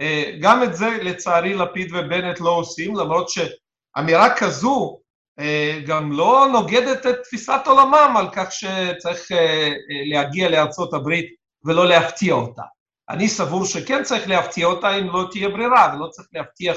אה, 0.01 0.37
גם 0.41 0.62
את 0.62 0.77
זה 0.77 0.99
לצערי 1.03 1.55
לפיד 1.55 1.93
ובנט 1.93 2.41
לא 2.41 2.51
עושים, 2.51 2.97
למרות 2.97 3.27
שאמירה 3.29 4.37
כזו 4.37 5.01
אה, 5.39 5.81
גם 5.87 6.12
לא 6.12 6.47
נוגדת 6.53 7.07
את 7.07 7.22
תפיסת 7.25 7.61
עולמם 7.66 8.14
על 8.18 8.27
כך 8.33 8.53
שצריך 8.53 9.33
אה, 9.33 9.72
להגיע 10.11 10.49
לארצות 10.49 10.95
הברית 10.95 11.35
ולא 11.64 11.87
להפתיע 11.87 12.35
אותה. 12.35 12.62
אני 13.11 13.28
סבור 13.28 13.64
שכן 13.64 14.02
צריך 14.02 14.28
להפתיע 14.28 14.66
אותה 14.66 14.98
אם 14.98 15.07
לא 15.07 15.28
תהיה 15.30 15.48
ברירה, 15.48 15.94
ולא 15.94 16.07
צריך 16.07 16.28
להבטיח 16.32 16.76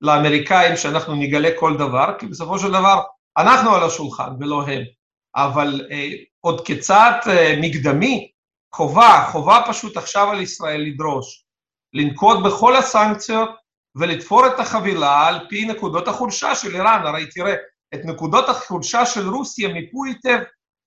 לאמריקאים 0.00 0.76
שאנחנו 0.76 1.14
נגלה 1.14 1.48
כל 1.58 1.76
דבר, 1.76 2.14
כי 2.18 2.26
בסופו 2.26 2.58
של 2.58 2.68
דבר 2.68 3.02
אנחנו 3.38 3.74
על 3.74 3.82
השולחן 3.82 4.30
ולא 4.40 4.62
הם. 4.66 4.82
אבל 5.36 5.86
אה, 5.90 6.08
עוד 6.40 6.66
כצעד 6.66 7.14
אה, 7.28 7.54
מקדמי, 7.60 8.30
חובה, 8.74 9.28
חובה 9.32 9.60
פשוט 9.68 9.96
עכשיו 9.96 10.30
על 10.30 10.40
ישראל 10.40 10.80
לדרוש, 10.80 11.44
לנקוט 11.94 12.38
בכל 12.44 12.76
הסנקציות 12.76 13.50
ולתפור 13.96 14.46
את 14.46 14.60
החבילה 14.60 15.26
על 15.26 15.46
פי 15.48 15.64
נקודות 15.64 16.08
החולשה 16.08 16.54
של 16.54 16.74
איראן. 16.74 17.06
הרי 17.06 17.26
תראה, 17.26 17.54
את 17.94 18.00
נקודות 18.04 18.48
החולשה 18.48 19.06
של 19.06 19.28
רוסיה 19.28 19.68
מיפו 19.68 20.04
היטב, 20.04 20.38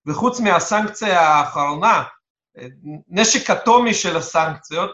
וחוץ 0.06 0.40
מהסנקציה 0.40 1.22
האחרונה, 1.22 2.04
נשק 3.08 3.50
אטומי 3.50 3.94
של 3.94 4.18
הסנקציות, 4.18 4.92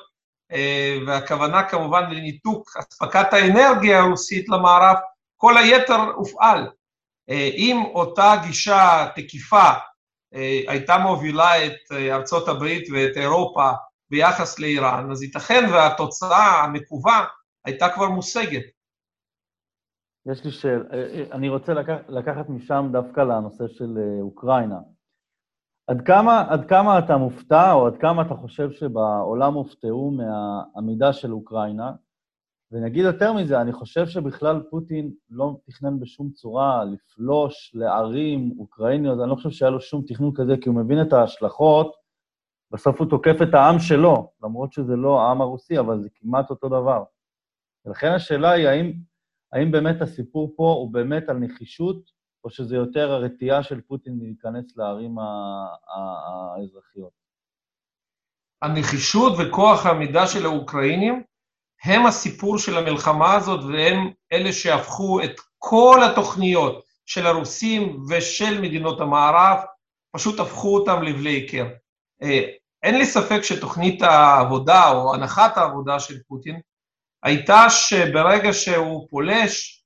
אה, 0.52 0.98
והכוונה 1.08 1.64
כמובן 1.64 2.12
לניתוק 2.12 2.78
אספקת 2.78 3.34
האנרגיה 3.34 4.00
הרוסית 4.00 4.50
למערב, 4.50 4.96
כל 5.38 5.58
היתר 5.58 6.00
הופעל. 6.16 6.72
אה, 7.30 7.50
אם 7.56 7.84
אותה 7.86 8.34
גישה 8.48 9.08
תקיפה 9.16 9.70
אה, 10.34 10.62
הייתה 10.68 10.98
מובילה 10.98 11.66
את 11.66 11.92
ארצות 11.92 12.48
הברית 12.48 12.88
ואת 12.94 13.18
אירופה 13.18 13.72
ביחס 14.10 14.60
לאיראן, 14.60 15.12
אז 15.12 15.24
ייתכן 15.24 15.64
והתוצאה 15.74 16.64
המקווה 16.64 17.26
הייתה 17.66 17.90
כבר 17.90 18.10
מושגת. 18.10 18.64
יש 20.32 20.46
לי 20.46 20.52
שאלה, 20.52 20.84
אני 21.32 21.50
רוצה 21.50 21.74
לקח, 21.74 21.96
לקחת 22.08 22.50
משם 22.50 22.90
דווקא 22.92 23.22
לנושא 23.22 23.64
של 23.68 23.98
אוקראינה. 24.22 24.78
עד 25.88 26.02
כמה, 26.02 26.46
עד 26.50 26.66
כמה 26.66 27.00
אתה 27.00 27.18
מופתע, 27.18 27.74
או 27.74 27.88
עד 27.88 27.98
כמה 27.98 28.22
אתה 28.22 28.36
חושב 28.36 28.72
שבעולם 28.72 29.54
הופתעו 29.54 30.12
מהעמידה 30.12 31.14
של 31.14 31.34
אוקראינה? 31.34 31.92
ונגיד 32.72 33.06
יותר 33.06 33.34
מזה, 33.34 33.62
אני 33.62 33.74
חושב 33.74 34.08
שבכלל 34.08 34.64
פוטין 34.70 35.12
לא 35.30 35.58
תכנן 35.66 36.00
בשום 36.00 36.30
צורה 36.32 36.84
לפלוש 36.84 37.72
לערים 37.76 38.56
אוקראיניות, 38.60 39.20
אני 39.20 39.30
לא 39.30 39.36
חושב 39.36 39.50
שהיה 39.50 39.72
לו 39.72 39.82
שום 39.82 40.04
תכנון 40.08 40.32
כזה, 40.36 40.54
כי 40.62 40.70
הוא 40.70 40.76
מבין 40.76 41.02
את 41.02 41.14
ההשלכות, 41.14 41.94
בסוף 42.72 43.00
הוא 43.00 43.10
תוקף 43.10 43.36
את 43.44 43.54
העם 43.54 43.80
שלו, 43.80 44.32
למרות 44.44 44.74
שזה 44.74 44.96
לא 44.96 45.22
העם 45.22 45.42
הרוסי, 45.42 45.80
אבל 45.80 46.02
זה 46.02 46.10
כמעט 46.16 46.50
אותו 46.50 46.70
דבר. 46.70 47.04
ולכן 47.86 48.12
השאלה 48.12 48.52
היא, 48.52 48.68
האם, 48.68 48.94
האם 49.54 49.72
באמת 49.72 50.02
הסיפור 50.02 50.54
פה 50.56 50.64
הוא 50.64 50.94
באמת 50.94 51.30
על 51.30 51.38
נחישות 51.38 52.15
או 52.46 52.50
שזה 52.50 52.76
יותר 52.76 53.12
הרתיעה 53.12 53.64
של 53.64 53.82
פוטין 53.82 54.20
להיכנס 54.22 54.78
לערים 54.78 55.16
האזרחיות? 56.58 57.12
הנחישות 58.62 59.34
וכוח 59.40 59.86
העמידה 59.86 60.28
של 60.28 60.46
האוקראינים 60.46 61.24
הם 61.84 62.06
הסיפור 62.06 62.58
של 62.58 62.78
המלחמה 62.78 63.36
הזאת, 63.36 63.64
והם 63.64 64.12
אלה 64.32 64.54
שהפכו 64.54 65.24
את 65.24 65.32
כל 65.58 66.00
התוכניות 66.06 66.86
של 67.06 67.28
הרוסים 67.28 68.04
ושל 68.10 68.62
מדינות 68.62 69.02
המערב, 69.02 69.58
פשוט 70.12 70.40
הפכו 70.40 70.78
אותם 70.78 71.04
לבלי 71.04 71.30
היכר. 71.30 71.66
אה, 72.22 72.42
אין 72.84 72.98
לי 72.98 73.06
ספק 73.06 73.42
שתוכנית 73.42 74.02
העבודה 74.02 74.92
או 74.92 75.14
הנחת 75.14 75.58
העבודה 75.58 76.00
של 76.00 76.24
פוטין 76.28 76.60
הייתה 77.24 77.70
שברגע 77.70 78.54
שהוא 78.54 79.08
פולש, 79.10 79.85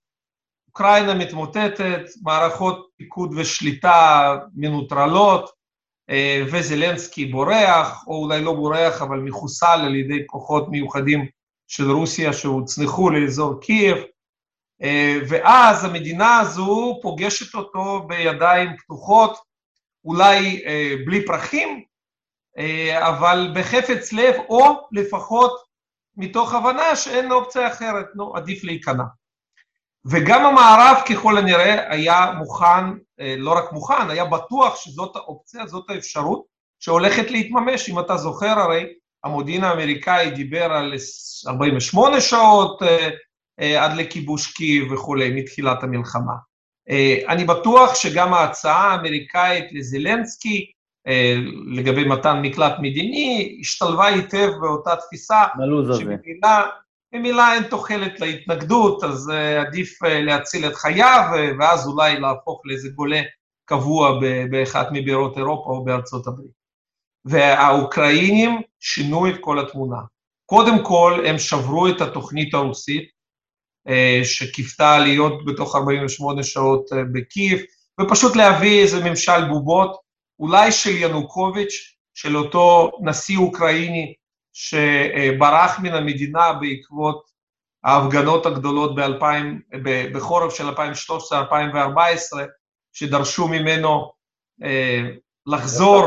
אוקראינה 0.69 1.13
מתמוטטת, 1.13 2.01
מערכות 2.21 2.89
פיקוד 2.97 3.33
ושליטה 3.37 4.35
מנוטרלות, 4.55 5.49
אה, 6.09 6.43
וזלנסקי 6.51 7.25
בורח, 7.25 8.03
או 8.07 8.23
אולי 8.23 8.41
לא 8.41 8.53
בורח, 8.53 9.01
אבל 9.01 9.19
מחוסל 9.19 9.81
על 9.85 9.95
ידי 9.95 10.27
כוחות 10.27 10.69
מיוחדים 10.69 11.25
של 11.67 11.91
רוסיה 11.91 12.33
שהוצנחו 12.33 13.09
לאזור 13.09 13.61
קייב, 13.61 13.97
אה, 14.81 15.17
ואז 15.29 15.85
המדינה 15.85 16.39
הזו 16.39 16.99
פוגשת 17.01 17.55
אותו 17.55 18.07
בידיים 18.07 18.77
פתוחות, 18.77 19.37
אולי 20.05 20.65
אה, 20.65 20.93
בלי 21.05 21.25
פרחים, 21.25 21.83
אבל 22.99 23.51
בחפץ 23.55 24.13
לב, 24.13 24.35
או 24.49 24.87
לפחות 24.91 25.63
מתוך 26.17 26.53
הבנה 26.53 26.95
שאין 26.95 27.31
אופציה 27.31 27.67
אחרת, 27.67 28.05
נו, 28.15 28.35
עדיף 28.35 28.63
להיכנע. 28.63 29.03
וגם 30.09 30.45
המערב 30.45 30.95
ככל 31.09 31.37
הנראה 31.37 31.93
היה 31.93 32.31
מוכן, 32.37 32.85
אה, 33.19 33.35
לא 33.37 33.57
רק 33.57 33.71
מוכן, 33.71 34.09
היה 34.09 34.25
בטוח 34.25 34.75
שזאת 34.75 35.15
האופציה, 35.15 35.67
זאת 35.67 35.89
האפשרות 35.89 36.43
שהולכת 36.79 37.31
להתממש. 37.31 37.89
אם 37.89 37.99
אתה 37.99 38.17
זוכר, 38.17 38.59
הרי 38.59 38.85
המודיעין 39.23 39.63
האמריקאי 39.63 40.29
דיבר 40.29 40.63
על 40.63 40.93
48 41.47 42.21
שעות 42.21 42.83
אה, 42.83 43.09
אה, 43.59 43.85
עד 43.85 43.97
לכיבוש 43.97 44.51
קייב 44.51 44.91
וכולי, 44.91 45.31
מתחילת 45.31 45.83
המלחמה. 45.83 46.33
אני 47.27 47.43
בטוח 47.43 47.95
שגם 47.95 48.33
ההצעה 48.33 48.91
האמריקאית 48.91 49.65
לזלנסקי 49.71 50.71
לגבי 51.75 52.03
מתן 52.03 52.41
מקלט 52.41 52.73
מדיני 52.79 53.57
השתלבה 53.61 54.05
היטב 54.05 54.49
באותה 54.61 54.95
תפיסה, 54.95 55.43
שמבינה 55.99 56.63
ממילא 57.13 57.53
אין 57.53 57.63
תוחלת 57.63 58.19
להתנגדות, 58.19 59.03
אז 59.03 59.29
uh, 59.29 59.67
עדיף 59.67 60.03
uh, 60.03 60.07
להציל 60.07 60.67
את 60.67 60.75
חייו, 60.75 61.23
uh, 61.33 61.37
ואז 61.59 61.87
אולי 61.87 62.19
להפוך 62.19 62.61
לאיזה 62.65 62.89
גולה 62.89 63.21
קבוע 63.65 64.19
באחת 64.51 64.87
מבירות 64.91 65.37
אירופה 65.37 65.69
או 65.69 65.85
בארצות 65.85 66.27
הברית. 66.27 66.59
והאוקראינים 67.25 68.61
שינו 68.79 69.27
את 69.29 69.35
כל 69.41 69.59
התמונה. 69.59 69.97
קודם 70.45 70.85
כל, 70.85 71.23
הם 71.25 71.39
שברו 71.39 71.87
את 71.87 72.01
התוכנית 72.01 72.53
הרוסית, 72.53 73.09
שקיוותה 74.23 74.99
להיות 74.99 75.45
בתוך 75.45 75.75
48 75.75 76.43
שעות 76.43 76.89
בקייב, 77.13 77.59
ופשוט 78.01 78.35
להביא 78.35 78.81
איזה 78.81 79.09
ממשל 79.09 79.47
בובות, 79.49 79.97
אולי 80.39 80.71
של 80.71 80.95
ינוקוביץ', 80.97 81.95
של 82.13 82.37
אותו 82.37 82.91
נשיא 83.01 83.37
אוקראיני 83.37 84.13
שברח 84.59 85.79
מן 85.79 85.93
המדינה 85.93 86.53
בעקבות 86.53 87.29
ההפגנות 87.83 88.45
הגדולות 88.45 88.95
ב- 88.95 90.13
בחורף 90.13 90.55
של 90.55 90.69
2013-2014, 90.69 90.73
שדרשו 92.93 93.47
ממנו 93.47 94.11
אה, 94.63 95.09
לחזור, 95.45 96.03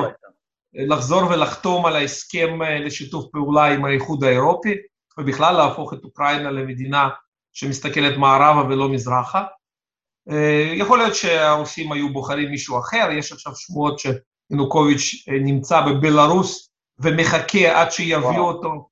לחזור 0.75 1.31
ולחתום 1.31 1.87
על 1.87 1.97
ההסכם 1.97 2.63
אה, 2.63 2.79
לשיתוף 2.79 3.25
פעולה 3.33 3.65
עם 3.65 3.85
האיחוד 3.85 4.25
האירופי, 4.25 4.75
ובכלל 5.19 5.57
להפוך 5.57 5.93
את 5.93 6.05
אוקראינה 6.05 6.51
למדינה 6.51 7.09
שמסתכלת 7.53 8.17
מערבה 8.17 8.69
ולא 8.69 8.89
מזרחה. 8.89 9.45
אה, 10.31 10.73
יכול 10.77 10.99
להיות 10.99 11.15
שהרוסים 11.15 11.93
היו 11.93 12.13
בוחרים 12.13 12.51
מישהו 12.51 12.79
אחר, 12.79 13.09
יש 13.11 13.33
עכשיו 13.33 13.53
שמועות 13.57 13.99
שינוקוביץ' 13.99 15.25
נמצא 15.29 15.81
בבלארוס 15.81 16.72
ומחכה 17.03 17.81
עד 17.81 17.93
שיביאו 17.93 18.49
אותו 18.49 18.89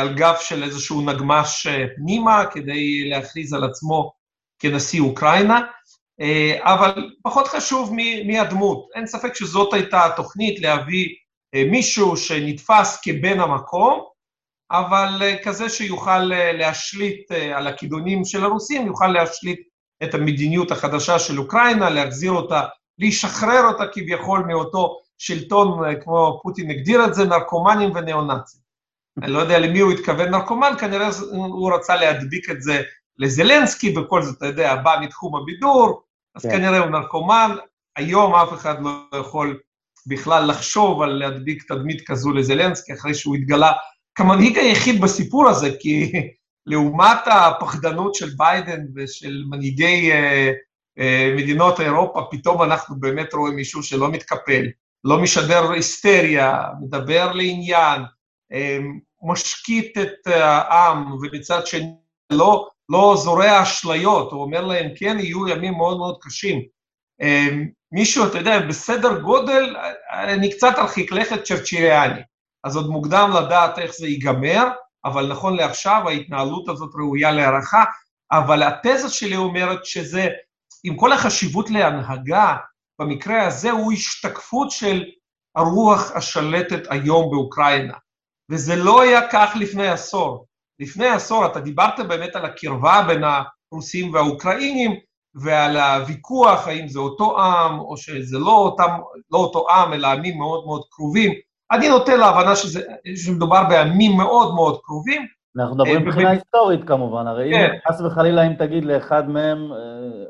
על 0.00 0.14
גב 0.14 0.34
של 0.40 0.62
איזשהו 0.62 1.00
נגמש 1.00 1.66
פנימה 1.96 2.46
כדי 2.46 3.08
להכריז 3.08 3.52
על 3.52 3.64
עצמו 3.64 4.12
כנשיא 4.58 5.00
אוקראינה. 5.00 5.60
אה, 6.20 6.58
אבל 6.74 7.10
פחות 7.22 7.48
חשוב 7.48 7.94
מי 8.24 8.38
הדמות. 8.38 8.88
אין 8.94 9.06
ספק 9.06 9.34
שזאת 9.34 9.74
הייתה 9.74 10.06
התוכנית, 10.06 10.60
להביא 10.60 11.08
אה, 11.54 11.64
מישהו 11.70 12.16
שנתפס 12.16 13.00
כבן 13.02 13.40
המקום, 13.40 14.04
אבל 14.70 15.22
אה, 15.22 15.36
כזה 15.44 15.68
שיוכל 15.68 16.24
להשליט 16.58 17.32
על 17.32 17.66
הכידונים 17.66 18.24
של 18.24 18.44
הרוסים, 18.44 18.86
יוכל 18.86 19.06
להשליט 19.06 19.60
את 20.02 20.14
המדיניות 20.14 20.70
החדשה 20.70 21.18
של 21.18 21.38
אוקראינה, 21.38 21.90
להחזיר 21.90 22.32
אותה, 22.32 22.62
לשחרר 22.98 23.66
אותה 23.68 23.84
כביכול 23.92 24.44
מאותו 24.48 24.98
שלטון, 25.20 25.94
כמו 26.04 26.40
פוטין 26.42 26.70
הגדיר 26.70 27.04
את 27.04 27.14
זה, 27.14 27.24
נרקומנים 27.24 27.90
וניאו-נאצים. 27.94 28.60
אני 29.22 29.32
לא 29.32 29.38
יודע 29.38 29.58
למי 29.58 29.80
הוא 29.80 29.92
התכוון 29.92 30.28
נרקומן, 30.28 30.72
כנראה 30.78 31.08
הוא 31.30 31.74
רצה 31.74 31.96
להדביק 31.96 32.50
את 32.50 32.62
זה 32.62 32.82
לזלנסקי, 33.18 33.90
בכל 33.92 34.22
זאת, 34.22 34.36
אתה 34.38 34.46
יודע, 34.46 34.76
בא 34.76 34.96
מתחום 35.02 35.36
הבידור, 35.36 36.02
אז 36.34 36.42
כן. 36.42 36.50
כנראה 36.50 36.78
הוא 36.78 36.90
נרקומן, 36.90 37.50
היום 37.96 38.34
אף 38.34 38.52
אחד 38.52 38.82
לא 38.82 38.90
יכול 39.20 39.60
בכלל 40.06 40.50
לחשוב 40.50 41.02
על 41.02 41.10
להדביק 41.10 41.62
תדמית 41.62 42.06
כזו 42.06 42.32
לזלנסקי, 42.32 42.92
אחרי 42.92 43.14
שהוא 43.14 43.36
התגלה 43.36 43.72
כמנהיג 44.14 44.58
היחיד 44.58 45.00
בסיפור 45.00 45.48
הזה, 45.48 45.70
כי 45.80 46.12
לעומת 46.70 47.18
הפחדנות 47.26 48.14
של 48.14 48.30
ביידן 48.36 48.80
ושל 48.94 49.44
מנהיגי 49.50 50.12
אה, 50.12 50.52
אה, 50.98 51.34
מדינות 51.36 51.80
אירופה, 51.80 52.22
פתאום 52.30 52.62
אנחנו 52.62 53.00
באמת 53.00 53.34
רואים 53.34 53.56
מישהו 53.56 53.82
שלא 53.82 54.10
מתקפל, 54.10 54.66
לא 55.04 55.18
משדר 55.18 55.70
היסטריה, 55.72 56.62
מדבר 56.80 57.32
לעניין, 57.32 58.02
אה, 58.52 58.78
משקיט 59.22 59.98
את 59.98 60.26
העם, 60.26 61.12
ומצד 61.12 61.66
שני 61.66 61.94
לא 62.32 62.68
לא 62.90 63.14
זורע 63.16 63.62
אשליות, 63.62 64.32
הוא 64.32 64.42
אומר 64.42 64.66
להם, 64.66 64.88
כן, 64.96 65.16
יהיו 65.20 65.48
ימים 65.48 65.74
מאוד 65.74 65.98
מאוד 65.98 66.18
קשים. 66.20 66.62
אמ, 67.20 67.66
מישהו, 67.92 68.26
אתה 68.26 68.38
יודע, 68.38 68.60
בסדר 68.60 69.20
גודל, 69.20 69.76
אני 70.12 70.52
קצת 70.52 70.74
ארחיק 70.78 71.12
לכת 71.12 71.42
צ'רצ'יריאני, 71.44 72.20
אז 72.64 72.76
עוד 72.76 72.90
מוקדם 72.90 73.30
לדעת 73.38 73.78
איך 73.78 73.92
זה 73.94 74.06
ייגמר, 74.06 74.68
אבל 75.04 75.26
נכון 75.32 75.56
לעכשיו 75.56 76.08
ההתנהלות 76.08 76.68
הזאת 76.68 76.90
ראויה 76.94 77.32
להערכה, 77.32 77.84
אבל 78.32 78.62
התזה 78.62 79.08
שלי 79.08 79.36
אומרת 79.36 79.84
שזה, 79.84 80.28
עם 80.84 80.96
כל 80.96 81.12
החשיבות 81.12 81.70
להנהגה, 81.70 82.56
במקרה 83.00 83.46
הזה 83.46 83.70
הוא 83.70 83.92
השתקפות 83.92 84.70
של 84.70 85.04
הרוח 85.56 86.10
השלטת 86.14 86.82
היום 86.90 87.30
באוקראינה. 87.30 87.94
וזה 88.50 88.76
לא 88.76 89.02
היה 89.02 89.28
כך 89.32 89.52
לפני 89.60 89.88
עשור. 89.88 90.46
לפני 90.80 91.06
עשור, 91.06 91.46
אתה 91.46 91.60
דיברת 91.60 92.00
באמת 92.08 92.36
על 92.36 92.44
הקרבה 92.44 93.04
בין 93.06 93.22
הרוסים 93.72 94.14
והאוקראינים, 94.14 94.90
ועל 95.34 95.76
הוויכוח 95.76 96.66
האם 96.66 96.88
זה 96.88 96.98
אותו 96.98 97.40
עם 97.40 97.78
או 97.78 97.96
שזה 97.96 98.38
לא, 98.38 98.52
אותם, 98.52 98.90
לא 99.30 99.38
אותו 99.38 99.70
עם, 99.70 99.92
אלא 99.92 100.06
עמים 100.06 100.38
מאוד 100.38 100.64
מאוד 100.66 100.82
קרובים. 100.90 101.32
אני 101.72 101.88
נוטה 101.88 102.16
להבנה 102.16 102.56
שזה, 102.56 102.82
שמדובר 103.16 103.64
בעמים 103.68 104.16
מאוד 104.16 104.54
מאוד 104.54 104.80
קרובים. 104.84 105.26
אנחנו 105.58 105.74
מדברים 105.74 105.96
אה, 105.96 106.02
מבחינה 106.02 106.30
היסטורית 106.30 106.80
כמובן, 106.84 107.26
הרי 107.26 107.50
כן. 107.52 107.70
אם 107.74 107.78
חס 107.88 108.00
וחלילה 108.00 108.46
אם 108.46 108.54
תגיד 108.54 108.84
לאחד 108.84 109.28
מהם, 109.28 109.72
אה, 109.72 109.78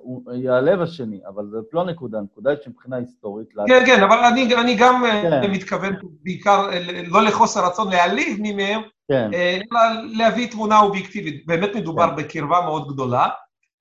הוא 0.00 0.32
יעלב 0.32 0.80
השני, 0.80 1.20
אבל 1.28 1.44
זאת 1.50 1.64
לא 1.72 1.84
נקודה, 1.84 2.20
נקודה 2.20 2.50
היא 2.50 2.58
שמבחינה 2.64 2.96
היסטורית... 2.96 3.48
כן, 3.66 3.82
כן, 3.86 4.02
אבל 4.02 4.16
אני, 4.16 4.54
אני 4.54 4.74
גם 4.74 5.04
אה, 5.04 5.42
כן. 5.42 5.50
מתכוון 5.50 5.94
בעיקר, 6.22 6.68
לא 7.06 7.22
לחוסר 7.22 7.66
רצון 7.66 7.90
להעליב 7.90 8.40
מי 8.40 8.52
מהם, 8.52 8.80
כן. 9.08 9.30
אלא 9.34 9.80
להביא 10.12 10.50
תמונה 10.50 10.80
אובייקטיבית. 10.80 11.46
באמת 11.46 11.70
מדובר 11.74 12.08
כן. 12.10 12.16
בקרבה 12.16 12.60
מאוד 12.60 12.88
גדולה, 12.88 13.28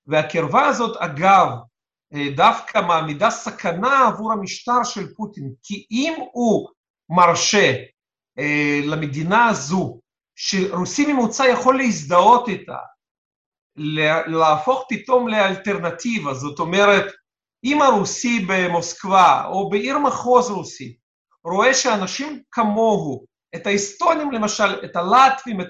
והקרבה 0.08 0.66
הזאת, 0.66 0.98
אגב, 0.98 1.50
דווקא 2.36 2.82
מעמידה 2.82 3.30
סכנה 3.30 4.08
עבור 4.08 4.32
המשטר 4.32 4.84
של 4.84 5.14
פוטין, 5.14 5.52
כי 5.64 5.86
אם 5.92 6.14
הוא 6.32 6.68
מרשה 7.10 7.74
למדינה 8.88 9.48
הזו, 9.48 10.00
שרוסי 10.42 11.14
ממוצע 11.14 11.48
יכול 11.48 11.78
להזדהות 11.78 12.48
איתה, 12.48 12.78
להפוך 14.28 14.86
פתאום 14.90 15.28
לאלטרנטיבה, 15.28 16.34
זאת 16.34 16.60
אומרת, 16.60 17.06
אם 17.64 17.82
הרוסי 17.82 18.46
במוסקבה 18.48 19.46
או 19.46 19.70
בעיר 19.70 19.98
מחוז 19.98 20.50
רוסי 20.50 20.98
רואה 21.44 21.74
שאנשים 21.74 22.42
כמוהו, 22.52 23.26
את 23.56 23.68
ההיסטונים 23.68 24.32
למשל, 24.32 24.86
את 24.86 24.96
הלטבים, 24.96 25.62
את, 25.62 25.68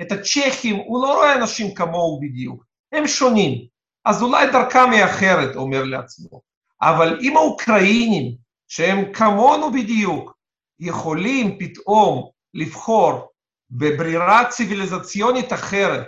את 0.00 0.12
הצ'כים, 0.12 0.76
הוא 0.76 1.02
לא 1.02 1.14
רואה 1.14 1.34
אנשים 1.34 1.74
כמוהו 1.74 2.20
בדיוק, 2.20 2.64
הם 2.92 3.06
שונים, 3.06 3.66
אז 4.04 4.22
אולי 4.22 4.52
דרכם 4.52 4.90
היא 4.90 5.04
אחרת, 5.04 5.56
אומר 5.56 5.84
לעצמו. 5.84 6.40
אבל 6.82 7.18
אם 7.22 7.36
האוקראינים, 7.36 8.36
שהם 8.68 9.12
כמונו 9.12 9.72
בדיוק, 9.72 10.34
יכולים 10.80 11.58
פתאום 11.58 12.30
לבחור 12.54 13.29
בברירה 13.70 14.44
ציוויליזציונית 14.48 15.52
אחרת, 15.52 16.06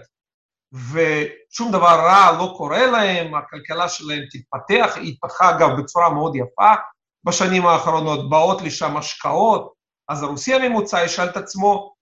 ושום 0.72 1.72
דבר 1.72 2.00
רע 2.00 2.38
לא 2.38 2.54
קורה 2.56 2.86
להם, 2.86 3.34
הכלכלה 3.34 3.88
שלהם 3.88 4.22
תתפתח, 4.30 4.96
היא 4.96 5.12
התפתחה 5.12 5.50
אגב 5.50 5.68
בצורה 5.78 6.14
מאוד 6.14 6.36
יפה 6.36 6.72
בשנים 7.24 7.66
האחרונות, 7.66 8.30
באות 8.30 8.62
לשם 8.62 8.96
השקעות, 8.96 9.72
אז 10.08 10.22
הרוסי 10.22 10.54
הממוצע 10.54 11.04
ישאל 11.04 11.28
את 11.28 11.36
עצמו, 11.36 11.94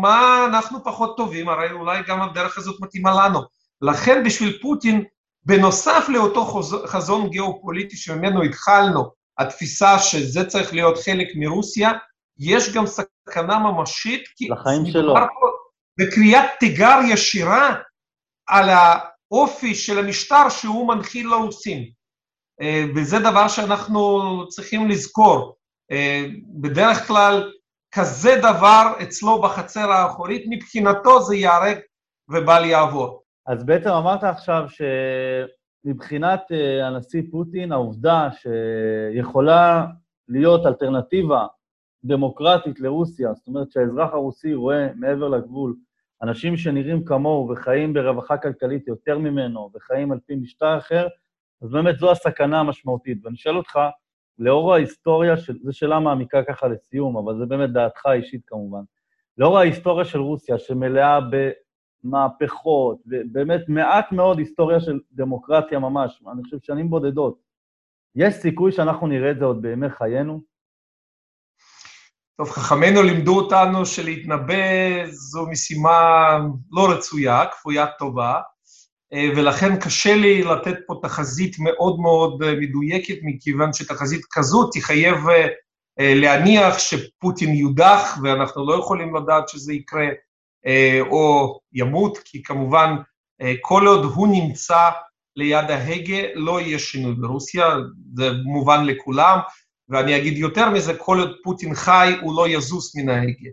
מה 0.00 0.46
אנחנו 0.48 0.84
פחות 0.84 1.16
טובים, 1.16 1.48
הרי 1.48 1.72
אולי 1.72 2.02
גם 2.06 2.22
הדרך 2.22 2.58
הזאת 2.58 2.80
מתאימה 2.80 3.10
לנו. 3.14 3.40
לכן 3.82 4.22
בשביל 4.24 4.58
פוטין, 4.62 5.04
בנוסף 5.46 6.04
לאותו 6.08 6.44
חזון 6.86 7.30
גיאופוליטי 7.30 7.96
שממנו 7.96 8.42
התחלנו, 8.42 9.10
התפיסה 9.38 9.98
שזה 9.98 10.44
צריך 10.44 10.72
להיות 10.72 10.98
חלק 10.98 11.28
מרוסיה, 11.36 11.92
יש 12.38 12.72
גם 12.72 12.86
סכנה 12.86 13.13
ממשית, 13.58 14.28
כי 14.36 14.48
לחיים 14.48 14.86
שלו. 14.86 15.14
בקריאת 16.00 16.44
תיגר 16.60 16.98
ישירה 17.08 17.74
על 18.48 18.68
האופי 18.68 19.74
של 19.74 19.98
המשטר 19.98 20.48
שהוא 20.48 20.88
מנחיל 20.88 21.28
לרוסים. 21.28 21.90
אה, 22.60 22.84
וזה 22.96 23.18
דבר 23.18 23.48
שאנחנו 23.48 24.20
צריכים 24.48 24.88
לזכור. 24.88 25.56
אה, 25.92 26.24
בדרך 26.60 27.06
כלל, 27.08 27.52
כזה 27.94 28.36
דבר 28.42 28.92
אצלו 29.02 29.42
בחצר 29.42 29.90
האחורית, 29.90 30.44
מבחינתו 30.50 31.22
זה 31.22 31.36
ייהרג 31.36 31.78
ובל 32.30 32.64
יעבור. 32.64 33.22
אז 33.46 33.66
בעצם 33.66 33.90
אמרת 33.90 34.24
עכשיו 34.24 34.64
שמבחינת 35.86 36.40
אה, 36.52 36.86
הנשיא 36.86 37.22
פוטין, 37.30 37.72
העובדה 37.72 38.28
שיכולה 38.32 39.86
להיות 40.28 40.66
אלטרנטיבה 40.66 41.46
דמוקרטית 42.04 42.80
לרוסיה, 42.80 43.34
זאת 43.34 43.46
אומרת 43.46 43.72
שהאזרח 43.72 44.12
הרוסי 44.12 44.54
רואה 44.54 44.88
מעבר 44.94 45.28
לגבול 45.28 45.74
אנשים 46.22 46.56
שנראים 46.56 47.04
כמוהו 47.04 47.48
וחיים 47.48 47.92
ברווחה 47.92 48.36
כלכלית 48.36 48.88
יותר 48.88 49.18
ממנו 49.18 49.70
וחיים 49.74 50.12
על 50.12 50.18
פי 50.26 50.36
משטר 50.36 50.78
אחר, 50.78 51.08
אז 51.62 51.70
באמת 51.70 51.98
זו 51.98 52.10
הסכנה 52.10 52.60
המשמעותית. 52.60 53.18
ואני 53.24 53.36
שואל 53.36 53.56
אותך, 53.56 53.78
לאור 54.38 54.74
ההיסטוריה, 54.74 55.36
של, 55.36 55.58
זו 55.62 55.72
שאלה 55.72 56.00
מעמיקה 56.00 56.42
ככה 56.48 56.68
לסיום, 56.68 57.16
אבל 57.16 57.38
זה 57.38 57.46
באמת 57.46 57.70
דעתך 57.70 58.06
האישית 58.06 58.42
כמובן, 58.46 58.82
לאור 59.38 59.58
ההיסטוריה 59.58 60.04
של 60.04 60.18
רוסיה, 60.18 60.58
שמלאה 60.58 61.18
במהפכות, 62.04 62.98
ובאמת 63.06 63.68
מעט 63.68 64.12
מאוד 64.12 64.38
היסטוריה 64.38 64.80
של 64.80 65.00
דמוקרטיה 65.12 65.78
ממש, 65.78 66.22
אני 66.32 66.42
חושב 66.42 66.58
שנים 66.62 66.90
בודדות, 66.90 67.38
יש 68.14 68.34
סיכוי 68.34 68.72
שאנחנו 68.72 69.06
נראה 69.06 69.30
את 69.30 69.38
זה 69.38 69.44
עוד 69.44 69.62
בימי 69.62 69.90
חיינו? 69.90 70.53
טוב, 72.36 72.50
חכמינו 72.50 73.02
לימדו 73.02 73.36
אותנו 73.36 73.86
שלהתנבא 73.86 74.54
זו 75.10 75.46
משימה 75.46 76.38
לא 76.72 76.90
רצויה, 76.90 77.44
כפוית 77.52 77.88
טובה, 77.98 78.40
ולכן 79.36 79.80
קשה 79.80 80.14
לי 80.14 80.42
לתת 80.42 80.74
פה 80.86 80.94
תחזית 81.02 81.56
מאוד 81.58 82.00
מאוד 82.00 82.42
מדויקת, 82.60 83.14
מכיוון 83.22 83.72
שתחזית 83.72 84.24
כזאת 84.32 84.70
תחייב 84.72 85.16
להניח 85.98 86.78
שפוטין 86.78 87.54
יודח, 87.54 88.18
ואנחנו 88.22 88.66
לא 88.66 88.74
יכולים 88.74 89.16
לדעת 89.16 89.48
שזה 89.48 89.72
יקרה, 89.72 90.06
או 91.00 91.58
ימות, 91.72 92.18
כי 92.24 92.42
כמובן 92.42 92.94
כל 93.60 93.86
עוד 93.86 94.04
הוא 94.04 94.28
נמצא 94.28 94.90
ליד 95.36 95.70
ההגה, 95.70 96.22
לא 96.34 96.60
יהיה 96.60 96.78
שינוי 96.78 97.14
ברוסיה, 97.14 97.76
זה 98.14 98.30
מובן 98.44 98.84
לכולם, 98.84 99.38
ואני 99.88 100.16
אגיד 100.16 100.38
יותר 100.38 100.70
מזה, 100.70 100.94
כל 100.98 101.18
עוד 101.18 101.36
פוטין 101.42 101.74
חי, 101.74 102.12
הוא 102.22 102.36
לא 102.36 102.48
יזוז 102.48 102.92
מן 102.96 103.08
ההגה. 103.08 103.50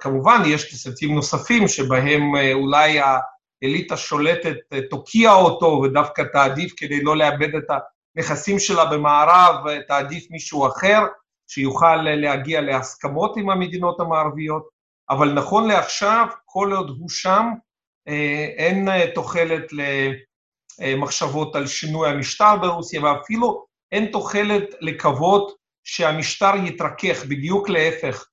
כמובן, 0.00 0.42
יש 0.46 0.72
תסריטים 0.72 1.14
נוספים 1.14 1.68
שבהם 1.68 2.22
אולי 2.52 3.00
האליטה 3.62 3.96
שולטת 3.96 4.56
תוקיע 4.90 5.32
אותו 5.32 5.66
ודווקא 5.66 6.22
תעדיף 6.32 6.72
כדי 6.76 7.02
לא 7.02 7.16
לאבד 7.16 7.54
את 7.54 7.64
הנכסים 8.16 8.58
שלה 8.58 8.84
במערב, 8.84 9.80
תעדיף 9.88 10.30
מישהו 10.30 10.66
אחר 10.66 11.00
שיוכל 11.48 11.96
להגיע 11.96 12.60
להסכמות 12.60 13.36
עם 13.36 13.50
המדינות 13.50 14.00
המערביות, 14.00 14.68
אבל 15.10 15.32
נכון 15.32 15.68
לעכשיו, 15.68 16.26
כל 16.44 16.72
עוד 16.72 16.96
הוא 17.00 17.08
שם, 17.08 17.46
אין 18.56 18.88
תוחלת 19.14 19.64
למחשבות 20.80 21.56
על 21.56 21.66
שינוי 21.66 22.08
המשטר 22.08 22.56
ברוסיה, 22.56 23.04
ואפילו 23.04 23.66
אין 23.92 24.06
תוחלת 24.06 24.64
לקוות 24.80 25.52
שהמשטר 25.84 26.52
יתרכך, 26.64 27.24
בדיוק 27.24 27.68
להפך. 27.68 28.26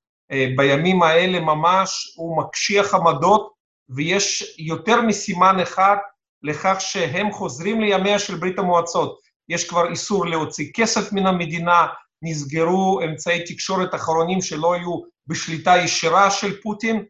בימים 0.55 1.03
האלה 1.03 1.39
ממש 1.39 2.13
הוא 2.15 2.37
מקשיח 2.37 2.93
עמדות, 2.93 3.53
ויש 3.89 4.55
יותר 4.59 5.01
מסימן 5.01 5.59
אחד 5.59 5.95
לכך 6.43 6.75
שהם 6.79 7.31
חוזרים 7.31 7.81
לימיה 7.81 8.19
של 8.19 8.35
ברית 8.35 8.59
המועצות. 8.59 9.19
יש 9.49 9.69
כבר 9.69 9.89
איסור 9.89 10.25
להוציא 10.25 10.71
כסף 10.73 11.13
מן 11.13 11.27
המדינה, 11.27 11.87
נסגרו 12.21 13.01
אמצעי 13.05 13.43
תקשורת 13.45 13.95
אחרונים 13.95 14.41
שלא 14.41 14.73
היו 14.73 15.01
בשליטה 15.27 15.77
ישירה 15.77 16.31
של 16.31 16.61
פוטין. 16.61 17.05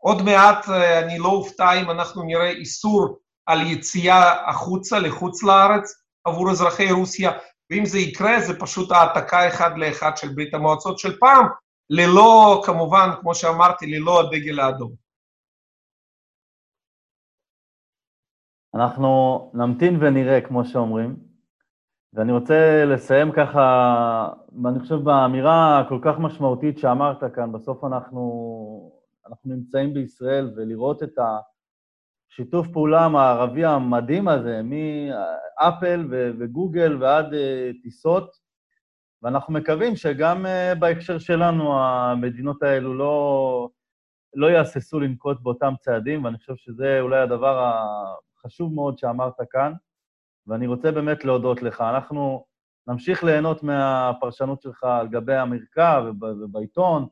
עוד 0.00 0.22
מעט 0.22 0.68
אני 0.68 1.18
לא 1.18 1.28
אופתע 1.28 1.72
אם 1.72 1.90
אנחנו 1.90 2.22
נראה 2.22 2.50
איסור 2.50 3.18
על 3.46 3.66
יציאה 3.66 4.50
החוצה, 4.50 4.98
לחוץ 4.98 5.42
לארץ, 5.42 5.94
עבור 6.26 6.50
אזרחי 6.50 6.92
רוסיה, 6.92 7.30
ואם 7.70 7.86
זה 7.86 7.98
יקרה, 7.98 8.40
זה 8.40 8.60
פשוט 8.60 8.92
העתקה 8.92 9.48
אחד 9.48 9.78
לאחד 9.78 10.16
של 10.16 10.28
ברית 10.34 10.54
המועצות 10.54 10.98
של 10.98 11.18
פעם, 11.18 11.46
ללא, 11.90 12.62
כמובן, 12.66 13.08
כמו 13.20 13.34
שאמרתי, 13.34 13.86
ללא 13.86 14.20
הדגל 14.20 14.60
האדום. 14.60 14.92
אנחנו 18.74 19.50
נמתין 19.54 20.02
ונראה, 20.02 20.40
כמו 20.40 20.64
שאומרים, 20.64 21.16
ואני 22.12 22.32
רוצה 22.32 22.84
לסיים 22.84 23.32
ככה, 23.32 24.28
אני 24.68 24.80
חושב 24.80 24.94
באמירה 24.94 25.80
הכל 25.80 25.98
כך 26.02 26.18
משמעותית 26.18 26.78
שאמרת 26.78 27.34
כאן, 27.34 27.52
בסוף 27.52 27.84
אנחנו, 27.84 28.22
אנחנו 29.26 29.54
נמצאים 29.54 29.94
בישראל, 29.94 30.52
ולראות 30.56 31.02
את 31.02 31.18
השיתוף 32.30 32.68
פעולה 32.72 33.04
המערבי 33.04 33.64
המדהים 33.64 34.28
הזה, 34.28 34.60
מאפל 34.62 36.06
וגוגל 36.38 37.02
ועד 37.02 37.34
טיסות, 37.82 38.36
ואנחנו 39.22 39.52
מקווים 39.52 39.96
שגם 39.96 40.46
בהקשר 40.78 41.18
שלנו 41.18 41.78
המדינות 41.80 42.62
האלו 42.62 42.94
לא, 42.94 43.68
לא 44.34 44.46
יהססו 44.46 45.00
לנקוט 45.00 45.40
באותם 45.40 45.74
צעדים, 45.80 46.24
ואני 46.24 46.38
חושב 46.38 46.56
שזה 46.56 47.00
אולי 47.00 47.18
הדבר 47.20 47.72
החשוב 48.36 48.74
מאוד 48.74 48.98
שאמרת 48.98 49.34
כאן, 49.50 49.72
ואני 50.46 50.66
רוצה 50.66 50.92
באמת 50.92 51.24
להודות 51.24 51.62
לך. 51.62 51.80
אנחנו 51.80 52.44
נמשיך 52.86 53.24
ליהנות 53.24 53.62
מהפרשנות 53.62 54.62
שלך 54.62 54.84
על 54.84 55.08
גבי 55.08 55.34
המרקע 55.34 56.02
ובעיתון. 56.20 57.06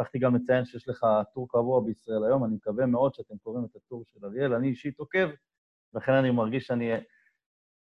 שכחתי 0.00 0.18
גם 0.18 0.34
לציין 0.34 0.64
שיש 0.64 0.88
לך 0.88 1.06
טור 1.34 1.48
קבוע 1.48 1.80
בישראל 1.80 2.24
היום, 2.24 2.44
אני 2.44 2.54
מקווה 2.54 2.86
מאוד 2.86 3.14
שאתם 3.14 3.34
קוראים 3.42 3.64
את 3.64 3.76
הטור 3.76 4.02
של 4.06 4.26
אריאל. 4.26 4.54
אני 4.54 4.68
אישית 4.68 4.98
עוקב, 4.98 5.28
לכן 5.94 6.12
אני 6.12 6.30
מרגיש 6.30 6.66
שאני... 6.66 6.92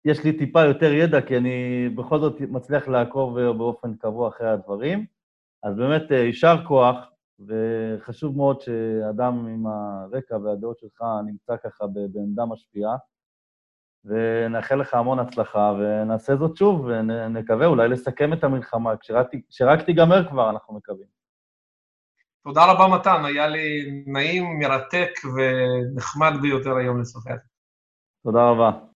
יש 0.05 0.25
לי 0.25 0.39
טיפה 0.39 0.65
יותר 0.65 0.93
ידע, 0.93 1.21
כי 1.21 1.37
אני 1.37 1.89
בכל 1.89 2.19
זאת 2.21 2.41
מצליח 2.41 2.89
לעקוב 2.89 3.41
באופן 3.41 3.95
קבוע 3.95 4.29
אחרי 4.29 4.51
הדברים. 4.51 5.07
אז 5.63 5.77
באמת, 5.77 6.11
יישר 6.11 6.57
כוח, 6.69 6.97
וחשוב 7.47 8.37
מאוד 8.37 8.61
שאדם 8.61 9.47
עם 9.47 9.67
הרקע 9.67 10.37
והדעות 10.37 10.79
שלך 10.79 11.03
נמצא 11.27 11.57
ככה 11.57 11.87
בעמדה 11.87 12.45
משפיעה. 12.47 12.97
ונאחל 14.05 14.75
לך 14.75 14.95
המון 14.95 15.19
הצלחה, 15.19 15.75
ונעשה 15.79 16.37
זאת 16.37 16.57
שוב, 16.57 16.85
ונקווה 16.85 17.67
אולי 17.67 17.89
לסכם 17.89 18.33
את 18.33 18.45
המלחמה, 18.45 18.95
כשרק 19.49 19.83
תיגמר 19.87 20.29
כבר, 20.29 20.51
אנחנו 20.51 20.75
מקווים. 20.75 21.18
תודה 22.45 22.65
רבה, 22.73 22.97
מתן, 22.97 23.25
היה 23.25 23.47
לי 23.47 24.03
נעים, 24.07 24.59
מרתק 24.59 25.11
ונחמד 25.37 26.33
ביותר 26.43 26.77
היום 26.77 27.01
לשוחח. 27.01 27.37
תודה 28.25 28.51
רבה. 28.51 28.79